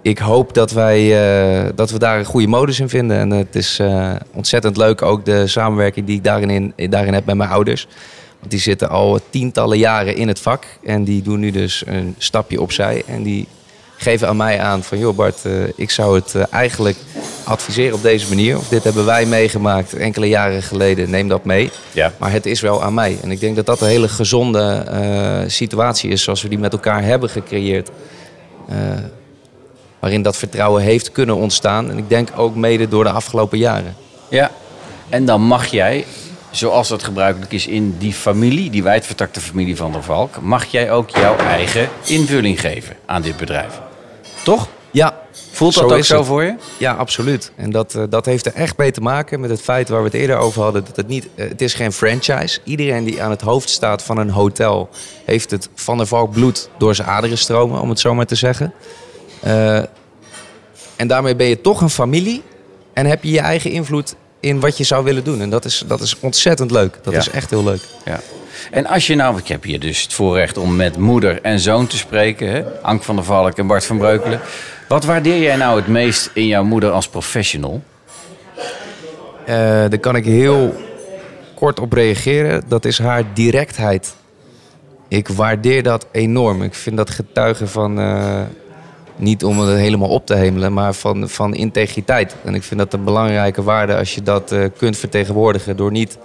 ik 0.03 0.19
hoop 0.19 0.55
dat, 0.55 0.71
wij, 0.73 1.09
dat 1.75 1.90
we 1.90 1.99
daar 1.99 2.19
een 2.19 2.25
goede 2.25 2.47
modus 2.47 2.81
in 2.81 2.88
vinden. 2.88 3.16
En 3.19 3.31
het 3.31 3.55
is 3.55 3.81
ontzettend 4.33 4.77
leuk 4.77 5.03
ook 5.03 5.25
de 5.25 5.47
samenwerking 5.47 6.07
die 6.07 6.16
ik 6.16 6.25
daarin, 6.25 6.73
in, 6.77 6.90
daarin 6.90 7.14
heb 7.14 7.25
met 7.27 7.37
mijn 7.37 7.51
ouders. 7.51 7.88
Want 8.38 8.51
die 8.51 8.61
zitten 8.61 8.88
al 8.88 9.20
tientallen 9.31 9.79
jaren 9.79 10.16
in 10.16 10.29
het 10.29 10.40
vak. 10.40 10.64
En 10.85 11.05
die 11.05 11.22
doen 11.22 11.40
nu 11.40 11.51
dus 11.51 11.83
een 11.87 12.14
stapje 12.18 12.61
opzij. 12.61 13.03
En 13.07 13.22
die 13.22 13.49
geven 13.96 14.29
aan 14.29 14.37
mij 14.37 14.61
aan 14.61 14.83
van... 14.83 14.99
joh 14.99 15.16
Bart, 15.16 15.44
eh, 15.44 15.53
ik 15.77 15.90
zou 15.90 16.14
het 16.14 16.35
eh, 16.35 16.42
eigenlijk 16.51 16.96
adviseren 17.46 17.94
op 17.94 18.03
deze 18.03 18.29
manier. 18.29 18.59
Of 18.59 18.68
dit 18.68 18.85
hebben 18.85 19.05
wij 19.05 19.27
meegemaakt 19.27 19.94
enkele 19.94 20.29
jaren 20.29 20.62
geleden. 20.62 21.11
Neem 21.11 21.29
dat 21.29 21.44
mee. 21.44 21.70
Ja. 21.92 22.12
Maar 22.18 22.33
het 22.33 22.46
is 22.46 22.61
wel 22.61 22.83
aan 22.83 22.94
mij. 22.94 23.18
En 23.22 23.31
ik 23.31 23.40
denk 23.40 23.57
dat 23.57 23.66
dat 23.66 23.81
een 23.81 23.88
hele 23.88 24.09
gezonde 24.09 24.85
eh, 24.88 25.49
situatie 25.51 26.11
is... 26.11 26.22
zoals 26.22 26.42
we 26.42 26.49
die 26.49 26.59
met 26.59 26.72
elkaar 26.72 27.03
hebben 27.03 27.31
gecreëerd. 27.31 27.90
Eh, 28.68 28.77
waarin 30.01 30.22
dat 30.22 30.37
vertrouwen 30.37 30.83
heeft 30.83 31.12
kunnen 31.12 31.37
ontstaan. 31.37 31.90
En 31.90 31.99
ik 31.99 32.09
denk 32.09 32.29
ook 32.37 32.55
mede 32.55 32.88
door 32.88 33.05
de 33.05 33.11
afgelopen 33.11 33.59
jaren. 33.59 33.96
Ja. 34.29 34.51
En 35.09 35.25
dan 35.25 35.42
mag 35.42 35.66
jij, 35.66 36.05
zoals 36.57 36.88
dat 36.88 37.03
gebruikelijk 37.03 37.53
is 37.53 37.66
in 37.66 37.95
die 37.99 38.12
familie, 38.12 38.71
die 38.71 38.83
wijdvertakte 38.83 39.40
familie 39.40 39.77
van 39.77 39.92
der 39.92 40.03
Valk, 40.03 40.40
mag 40.40 40.64
jij 40.64 40.90
ook 40.90 41.11
jouw 41.11 41.37
eigen 41.37 41.88
invulling 42.05 42.61
geven 42.61 42.97
aan 43.07 43.23
dit 43.23 43.37
bedrijf. 43.37 43.81
Toch? 44.42 44.69
Ja, 44.90 45.27
Voelt 45.57 45.75
dat 45.75 45.88
Zo 45.88 45.97
ook 45.97 46.05
zo 46.05 46.16
het. 46.16 46.27
voor 46.27 46.42
je? 46.42 46.55
Ja, 46.79 46.92
absoluut. 46.92 47.53
En 47.57 47.71
dat, 47.71 47.95
eh, 47.95 48.03
dat 48.09 48.27
heeft 48.27 48.47
er 48.47 48.55
echt 48.55 48.77
mee 48.77 48.90
te 48.90 49.01
maken 49.01 49.40
met 49.40 49.51
het 49.51 49.61
feit 49.61 49.88
waar 49.88 49.99
we 49.99 50.05
het 50.05 50.14
eerder 50.14 50.37
over 50.37 50.62
hadden. 50.62 50.85
Dat 50.85 50.97
het, 50.97 51.09
niet, 51.09 51.29
eh, 51.35 51.49
het 51.49 51.62
is 51.62 51.75
geen 51.75 51.92
franchise. 51.92 52.61
Iedereen 52.64 53.05
die 53.05 53.23
aan 53.23 53.31
het 53.31 53.40
hoofd 53.40 53.69
staat 53.69 54.03
van 54.03 54.19
een 54.19 54.31
hotel... 54.31 54.88
heeft 55.25 55.51
het 55.51 55.69
Van 55.75 55.97
der 55.97 56.07
Valk 56.07 56.33
bloed 56.33 56.69
door 56.79 56.95
zijn 56.95 57.09
aderen 57.09 57.38
stromen, 57.38 57.81
om 57.81 57.88
het 57.88 58.01
zo 58.01 58.14
maar 58.14 58.27
te 58.27 58.35
zeggen. 58.35 58.73
Eh, 59.40 59.77
en 60.97 61.07
daarmee 61.07 61.37
ben 61.37 61.47
je 61.47 61.61
toch 61.61 61.81
een 61.81 61.90
familie. 61.90 62.42
En 62.92 63.07
heb 63.07 63.23
je 63.23 63.31
je 63.31 63.40
eigen 63.40 63.71
invloed 63.71 64.14
in 64.46 64.61
wat 64.61 64.78
je 64.78 64.85
zou 64.85 65.04
willen 65.04 65.24
doen. 65.24 65.40
En 65.40 65.50
dat 65.50 65.64
is, 65.64 65.85
dat 65.87 66.00
is 66.00 66.16
ontzettend 66.20 66.70
leuk. 66.70 66.98
Dat 67.02 67.12
Ja. 67.12 67.18
is 67.18 67.30
echt 67.30 67.50
heel 67.50 67.64
leuk. 67.64 67.80
Ja. 68.04 68.20
En 68.70 68.87
als 68.87 69.06
je 69.06 69.14
nou, 69.14 69.38
ik 69.38 69.48
heb 69.48 69.62
hier 69.62 69.80
dus 69.80 70.02
het 70.02 70.12
voorrecht 70.12 70.56
om 70.56 70.76
met 70.76 70.96
moeder 70.96 71.42
en 71.42 71.61
zoon 71.61 71.87
te 71.87 71.96
spreken, 71.96 72.48
hè? 72.50 72.62
Ank 72.82 73.02
van 73.02 73.16
der 73.16 73.24
Valk 73.24 73.59
en 73.59 73.66
Bart 73.66 73.85
van 73.87 73.98
Breukelen. 73.98 74.40
Wat 74.88 75.04
waardeer 75.04 75.42
jij 75.42 75.56
nou 75.56 75.76
het 75.76 75.87
meest 75.87 76.30
in 76.35 76.46
jouw 76.46 76.64
moeder 76.64 76.90
als 76.90 77.09
professional? 77.09 77.82
Eh, 79.44 79.54
daar 79.56 79.98
kan 79.98 80.16
ik 80.16 80.24
heel 80.24 80.74
kort 81.54 81.80
op 81.80 81.92
reageren. 81.92 82.62
Dat 82.68 82.85
is 82.85 82.98
haar 82.98 83.22
directheid. 83.35 84.14
Ik 85.09 85.28
waardeer 85.28 85.82
dat 85.82 86.06
enorm. 86.12 86.62
Ik 86.62 86.74
vind 86.74 86.96
dat 86.96 87.11
getuigen 87.11 87.68
van, 87.68 87.98
eh, 88.00 88.40
niet 89.16 89.44
om 89.44 89.59
het 89.59 89.79
helemaal 89.79 90.09
op 90.09 90.26
te 90.26 90.35
hemelen, 90.35 90.72
maar 90.72 90.94
van, 90.94 91.29
van 91.29 91.55
integriteit. 91.55 92.37
En 92.44 92.55
ik 92.55 92.62
vind 92.62 92.81
dat 92.81 92.92
een 92.92 93.05
belangrijke 93.05 93.62
waarde 93.62 93.96
als 93.96 94.14
je 94.14 94.22
dat 94.22 94.52
eh, 94.52 94.64
kunt 94.76 94.96
vertegenwoordigen 94.96 95.76
door 95.76 95.90
niet 95.90 96.18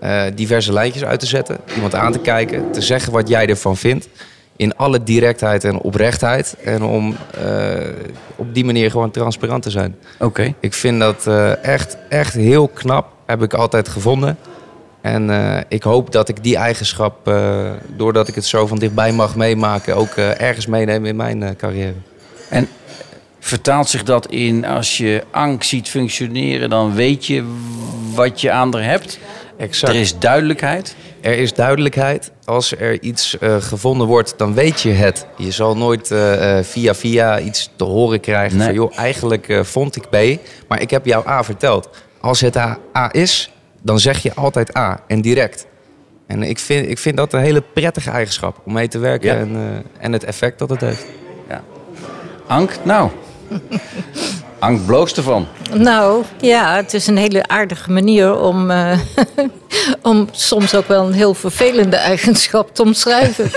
eh, 0.00 0.22
diverse 0.34 0.72
lijntjes 0.72 1.04
uit 1.04 1.20
te 1.20 1.26
zetten, 1.26 1.58
iemand 1.74 1.94
aan 1.94 2.12
te 2.12 2.18
kijken, 2.18 2.70
te 2.72 2.80
zeggen 2.80 3.12
wat 3.12 3.28
jij 3.28 3.46
ervan 3.48 3.76
vindt. 3.76 4.08
In 4.56 4.76
alle 4.76 5.02
directheid 5.02 5.64
en 5.64 5.78
oprechtheid. 5.78 6.56
En 6.64 6.82
om 6.82 7.16
eh, 7.40 7.88
op 8.36 8.54
die 8.54 8.64
manier 8.64 8.90
gewoon 8.90 9.10
transparant 9.10 9.62
te 9.62 9.70
zijn. 9.70 9.96
Oké. 10.18 10.54
Ik 10.60 10.74
vind 10.74 11.00
dat 11.00 11.26
echt, 11.62 11.96
echt 12.08 12.34
heel 12.34 12.68
knap, 12.68 13.06
heb 13.26 13.42
ik 13.42 13.54
altijd 13.54 13.88
gevonden. 13.88 14.38
En 15.00 15.30
ik 15.68 15.82
hoop 15.82 16.12
dat 16.12 16.28
ik 16.28 16.42
die 16.42 16.56
eigenschap, 16.56 17.32
doordat 17.96 18.28
ik 18.28 18.34
het 18.34 18.44
zo 18.44 18.66
van 18.66 18.78
dichtbij 18.78 19.12
mag 19.12 19.36
meemaken, 19.36 19.96
ook 19.96 20.16
ergens 20.16 20.66
meeneem 20.66 21.06
in 21.06 21.16
mijn 21.16 21.56
carrière. 21.56 21.94
En 22.48 22.68
vertaalt 23.38 23.88
zich 23.88 24.02
dat 24.02 24.26
in 24.26 24.64
als 24.64 24.96
je 24.96 25.24
Ank 25.30 25.62
ziet 25.62 25.88
functioneren, 25.88 26.70
dan 26.70 26.94
weet 26.94 27.26
je 27.26 27.44
wat 28.14 28.40
je 28.40 28.50
aan 28.50 28.74
haar 28.74 28.84
hebt? 28.84 29.18
Exact. 29.56 29.92
Er 29.92 30.00
is 30.00 30.18
duidelijkheid. 30.18 30.96
Er 31.20 31.38
is 31.38 31.54
duidelijkheid. 31.54 32.30
Als 32.44 32.76
er 32.76 33.02
iets 33.02 33.38
eh, 33.38 33.56
gevonden 33.56 34.06
wordt, 34.06 34.34
dan 34.36 34.54
weet 34.54 34.80
je 34.80 34.90
het. 34.90 35.26
Je 35.36 35.50
zal 35.50 35.76
nooit 35.76 36.10
eh, 36.10 36.58
eh, 36.58 36.64
via 36.64 36.94
via 36.94 37.40
iets 37.40 37.70
te 37.76 37.84
horen 37.84 38.20
krijgen 38.20 38.56
Nee. 38.58 38.66
van... 38.66 38.74
joh, 38.76 38.98
eigenlijk 38.98 39.60
vond 39.62 39.96
ik 39.96 40.08
B, 40.10 40.40
maar 40.68 40.80
ik 40.80 40.90
heb 40.90 41.06
jou 41.06 41.28
A 41.28 41.44
verteld. 41.44 41.88
Als 42.20 42.40
het 42.40 42.56
A, 42.56 42.78
A 42.96 43.08
is, 43.12 43.52
dan 43.82 44.00
zeg 44.00 44.22
je 44.22 44.34
altijd 44.34 44.76
A 44.76 45.00
en 45.06 45.20
direct. 45.20 45.66
En 46.26 46.42
ik 46.42 46.58
vind, 46.58 46.88
ik 46.88 46.98
vind 46.98 47.16
dat 47.16 47.32
een 47.32 47.40
hele 47.40 47.60
prettige 47.60 48.10
eigenschap 48.10 48.60
om 48.64 48.72
mee 48.72 48.88
te 48.88 48.98
werken... 48.98 49.28
Ja. 49.28 49.40
En, 49.40 49.84
en 49.98 50.12
het 50.12 50.24
effect 50.24 50.58
dat 50.58 50.70
het 50.70 50.80
heeft. 50.80 51.06
Ank, 52.46 52.70
nou. 52.82 53.10
Ank 54.58 54.86
bloost 54.86 55.16
ervan. 55.16 55.46
Nou, 55.72 56.24
ja, 56.40 56.76
het 56.76 56.94
is 56.94 57.06
een 57.06 57.16
hele 57.16 57.46
aardige 57.46 57.90
manier 57.90 58.38
om, 58.38 58.70
eh, 58.70 58.98
om 60.02 60.28
soms 60.30 60.74
ook 60.74 60.88
wel 60.88 61.06
een 61.06 61.12
heel 61.12 61.34
vervelende 61.34 61.96
eigenschap 61.96 62.74
te 62.74 62.82
omschrijven. 62.82 63.50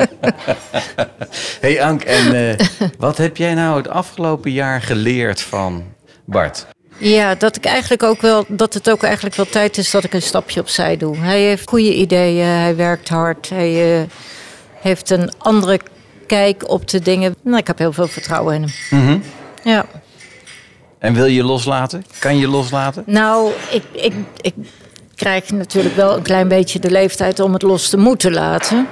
hey 1.60 1.82
Ank, 1.82 2.02
en 2.02 2.34
eh, 2.34 2.66
wat 2.98 3.16
heb 3.16 3.36
jij 3.36 3.54
nou 3.54 3.76
het 3.76 3.88
afgelopen 3.88 4.50
jaar 4.50 4.82
geleerd 4.82 5.40
van 5.40 5.84
Bart? 6.24 6.66
Ja, 6.98 7.34
dat 7.34 7.56
ik 7.56 7.64
eigenlijk 7.64 8.02
ook 8.02 8.20
wel 8.20 8.44
dat 8.48 8.74
het 8.74 8.90
ook 8.90 9.02
eigenlijk 9.02 9.36
wel 9.36 9.46
tijd 9.46 9.78
is 9.78 9.90
dat 9.90 10.04
ik 10.04 10.14
een 10.14 10.22
stapje 10.22 10.60
opzij 10.60 10.96
doe. 10.96 11.16
Hij 11.16 11.40
heeft 11.40 11.68
goede 11.68 11.94
ideeën, 11.94 12.46
hij 12.46 12.76
werkt 12.76 13.08
hard, 13.08 13.48
hij 13.48 14.00
eh, 14.00 14.06
heeft 14.80 15.10
een 15.10 15.32
andere 15.38 15.80
kijk 16.30 16.70
op 16.70 16.88
de 16.88 17.00
dingen. 17.00 17.34
Nou, 17.42 17.56
ik 17.56 17.66
heb 17.66 17.78
heel 17.78 17.92
veel 17.92 18.06
vertrouwen 18.06 18.54
in 18.54 18.68
hem. 18.88 19.22
Ja. 19.62 19.86
En 20.98 21.14
wil 21.14 21.24
je 21.24 21.44
loslaten? 21.44 22.04
Kan 22.18 22.38
je 22.38 22.48
loslaten? 22.48 23.02
Nou, 23.06 23.52
ik, 23.70 23.82
ik, 23.92 24.12
ik 24.40 24.54
krijg 25.14 25.50
natuurlijk 25.50 25.94
wel 25.94 26.16
een 26.16 26.22
klein 26.22 26.48
beetje 26.48 26.78
de 26.78 26.90
leeftijd 26.90 27.40
om 27.40 27.52
het 27.52 27.62
los 27.62 27.88
te 27.88 27.96
moeten 27.96 28.32
laten. 28.32 28.88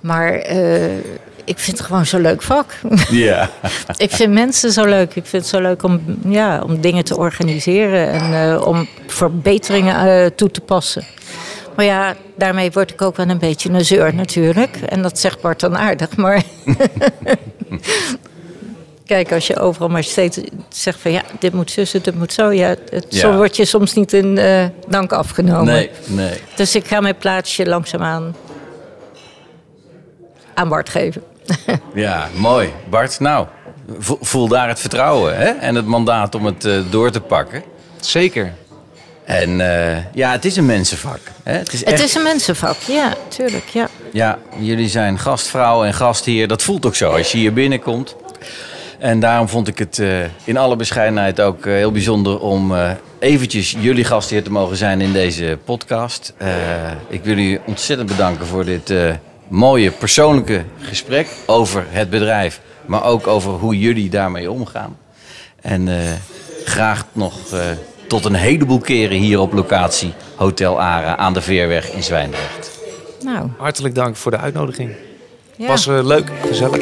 Maar 0.00 0.32
eh, 0.32 0.96
ik 1.44 1.58
vind 1.58 1.78
het 1.78 1.86
gewoon 1.86 2.06
zo'n 2.06 2.20
leuk 2.20 2.42
vak. 2.42 2.74
Ja. 3.10 3.50
ik 3.96 4.10
vind 4.10 4.32
mensen 4.32 4.72
zo 4.72 4.84
leuk. 4.84 5.14
Ik 5.14 5.26
vind 5.26 5.42
het 5.42 5.46
zo 5.46 5.60
leuk 5.60 5.82
om, 5.82 6.00
ja, 6.28 6.60
om 6.60 6.80
dingen 6.80 7.04
te 7.04 7.16
organiseren 7.16 8.08
en 8.08 8.50
eh, 8.50 8.66
om 8.66 8.88
verbeteringen 9.06 10.24
eh, 10.24 10.30
toe 10.36 10.50
te 10.50 10.60
passen. 10.60 11.04
Maar 11.76 11.84
ja, 11.84 12.14
daarmee 12.36 12.70
word 12.72 12.90
ik 12.90 13.02
ook 13.02 13.16
wel 13.16 13.28
een 13.28 13.38
beetje 13.38 13.70
een 13.70 13.84
zeur 13.84 14.14
natuurlijk. 14.14 14.76
En 14.76 15.02
dat 15.02 15.18
zegt 15.18 15.40
Bart 15.40 15.60
dan 15.60 15.76
aardig, 15.78 16.16
maar... 16.16 16.42
Kijk, 19.06 19.32
als 19.32 19.46
je 19.46 19.58
overal 19.58 19.88
maar 19.88 20.04
steeds 20.04 20.38
zegt 20.68 21.00
van 21.00 21.10
ja, 21.12 21.22
dit 21.38 21.52
moet 21.52 21.70
zussen, 21.70 22.02
dit 22.02 22.14
moet 22.14 22.32
zo. 22.32 22.50
Ja, 22.52 22.68
het, 22.90 23.06
Ja. 23.08 23.18
Zo 23.18 23.36
word 23.36 23.56
je 23.56 23.64
soms 23.64 23.94
niet 23.94 24.12
in 24.12 24.38
eh, 24.38 24.64
dank 24.88 25.12
afgenomen. 25.12 25.64
Nee, 25.64 25.90
nee. 26.06 26.40
Dus 26.56 26.74
ik 26.74 26.86
ga 26.86 27.00
mijn 27.00 27.16
plaatsje 27.16 27.66
langzaamaan 27.66 28.36
aan 30.54 30.68
Bart 30.68 30.88
geven. 30.88 31.22
Ja, 31.94 32.28
mooi. 32.36 32.68
Bart, 32.90 33.20
nou, 33.20 33.46
vo- 33.98 34.18
voel 34.20 34.48
daar 34.48 34.68
het 34.68 34.80
vertrouwen 34.80 35.36
hè? 35.36 35.44
en 35.48 35.74
het 35.74 35.86
mandaat 35.86 36.34
om 36.34 36.44
het 36.46 36.64
eh, 36.64 36.80
door 36.90 37.10
te 37.10 37.20
pakken. 37.20 37.62
Zeker. 38.00 38.52
En 39.24 39.60
eh, 39.60 40.14
ja, 40.14 40.32
het 40.32 40.44
is 40.44 40.56
een 40.56 40.66
mensenvak. 40.66 41.20
Hè? 41.42 41.52
Het 41.52 41.72
is 41.72 41.80
Het 41.80 41.88
echt, 41.88 42.02
is 42.02 42.14
een 42.14 42.22
mensenvak, 42.22 42.76
ja, 42.76 43.14
tuurlijk, 43.28 43.68
ja. 43.68 43.88
Ja, 44.12 44.38
jullie 44.58 44.88
zijn 44.88 45.18
gastvrouw 45.18 45.84
en 45.84 45.94
gastheer. 45.94 46.48
Dat 46.48 46.62
voelt 46.62 46.86
ook 46.86 46.94
zo 46.94 47.10
als 47.10 47.32
je 47.32 47.38
hier 47.38 47.52
binnenkomt. 47.52 48.16
En 48.98 49.20
daarom 49.20 49.48
vond 49.48 49.68
ik 49.68 49.78
het 49.78 49.98
eh, 49.98 50.08
in 50.44 50.56
alle 50.56 50.76
bescheidenheid 50.76 51.40
ook 51.40 51.66
eh, 51.66 51.72
heel 51.72 51.92
bijzonder 51.92 52.40
om 52.40 52.74
eventjes 53.18 53.76
jullie 53.78 54.04
gastheer 54.04 54.42
te 54.42 54.50
mogen 54.50 54.76
zijn 54.76 55.00
in 55.00 55.12
deze 55.12 55.58
podcast. 55.64 56.34
Ik 57.08 57.24
wil 57.24 57.38
u 57.38 57.60
ontzettend 57.66 58.08
bedanken 58.08 58.46
voor 58.46 58.64
dit 58.64 58.94
mooie 59.48 59.90
persoonlijke 59.90 60.64
gesprek 60.80 61.28
over 61.46 61.86
het 61.88 62.10
bedrijf, 62.10 62.60
maar 62.86 63.04
ook 63.04 63.26
over 63.26 63.52
hoe 63.52 63.78
jullie 63.78 64.10
daarmee 64.10 64.50
omgaan. 64.50 64.96
En 65.60 65.88
graag 66.64 67.06
nog 67.12 67.34
tot 68.12 68.24
een 68.24 68.34
heleboel 68.34 68.78
keren 68.78 69.16
hier 69.16 69.40
op 69.40 69.52
locatie 69.52 70.12
Hotel 70.36 70.80
Ara 70.80 71.16
aan 71.16 71.32
de 71.32 71.40
Veerweg 71.40 71.92
in 71.92 72.02
Zwijndrecht. 72.02 72.70
Nou, 73.24 73.48
Hartelijk 73.56 73.94
dank 73.94 74.16
voor 74.16 74.30
de 74.30 74.36
uitnodiging. 74.36 74.90
ja. 75.56 75.66
Was 75.66 75.86
eh, 75.86 76.04
leuk, 76.04 76.30
gezellig. 76.46 76.80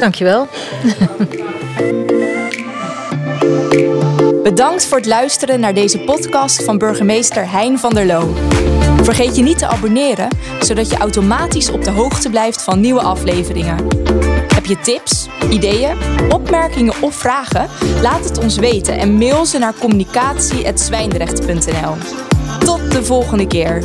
dankjewel. 0.00 0.46
Bedankt 4.42 4.86
voor 4.86 4.96
het 4.96 5.06
luisteren 5.06 5.60
naar 5.60 5.74
deze 5.74 5.98
podcast 5.98 6.64
van 6.64 6.78
burgemeester 6.78 7.50
Hein 7.50 7.78
van 7.78 7.94
der 7.94 8.06
Loo. 8.06 8.34
Vergeet 9.02 9.36
je 9.36 9.42
niet 9.42 9.58
te 9.58 9.66
abonneren, 9.66 10.28
zodat 10.60 10.90
je 10.90 10.96
automatisch 10.96 11.70
op 11.70 11.84
de 11.84 11.90
hoogte 11.90 12.30
blijft 12.30 12.62
van 12.62 12.80
nieuwe 12.80 13.00
afleveringen. 13.00 13.76
Heb 14.60 14.68
je 14.68 14.80
tips, 14.80 15.28
ideeën, 15.50 15.96
opmerkingen 16.32 16.94
of 17.00 17.14
vragen? 17.14 17.68
Laat 18.02 18.24
het 18.24 18.38
ons 18.38 18.56
weten 18.56 18.98
en 18.98 19.18
mail 19.18 19.46
ze 19.46 19.58
naar 19.58 19.74
communicatie.zwijndrecht.nl. 19.78 21.94
Tot 22.64 22.92
de 22.92 23.04
volgende 23.04 23.46
keer. 23.46 23.84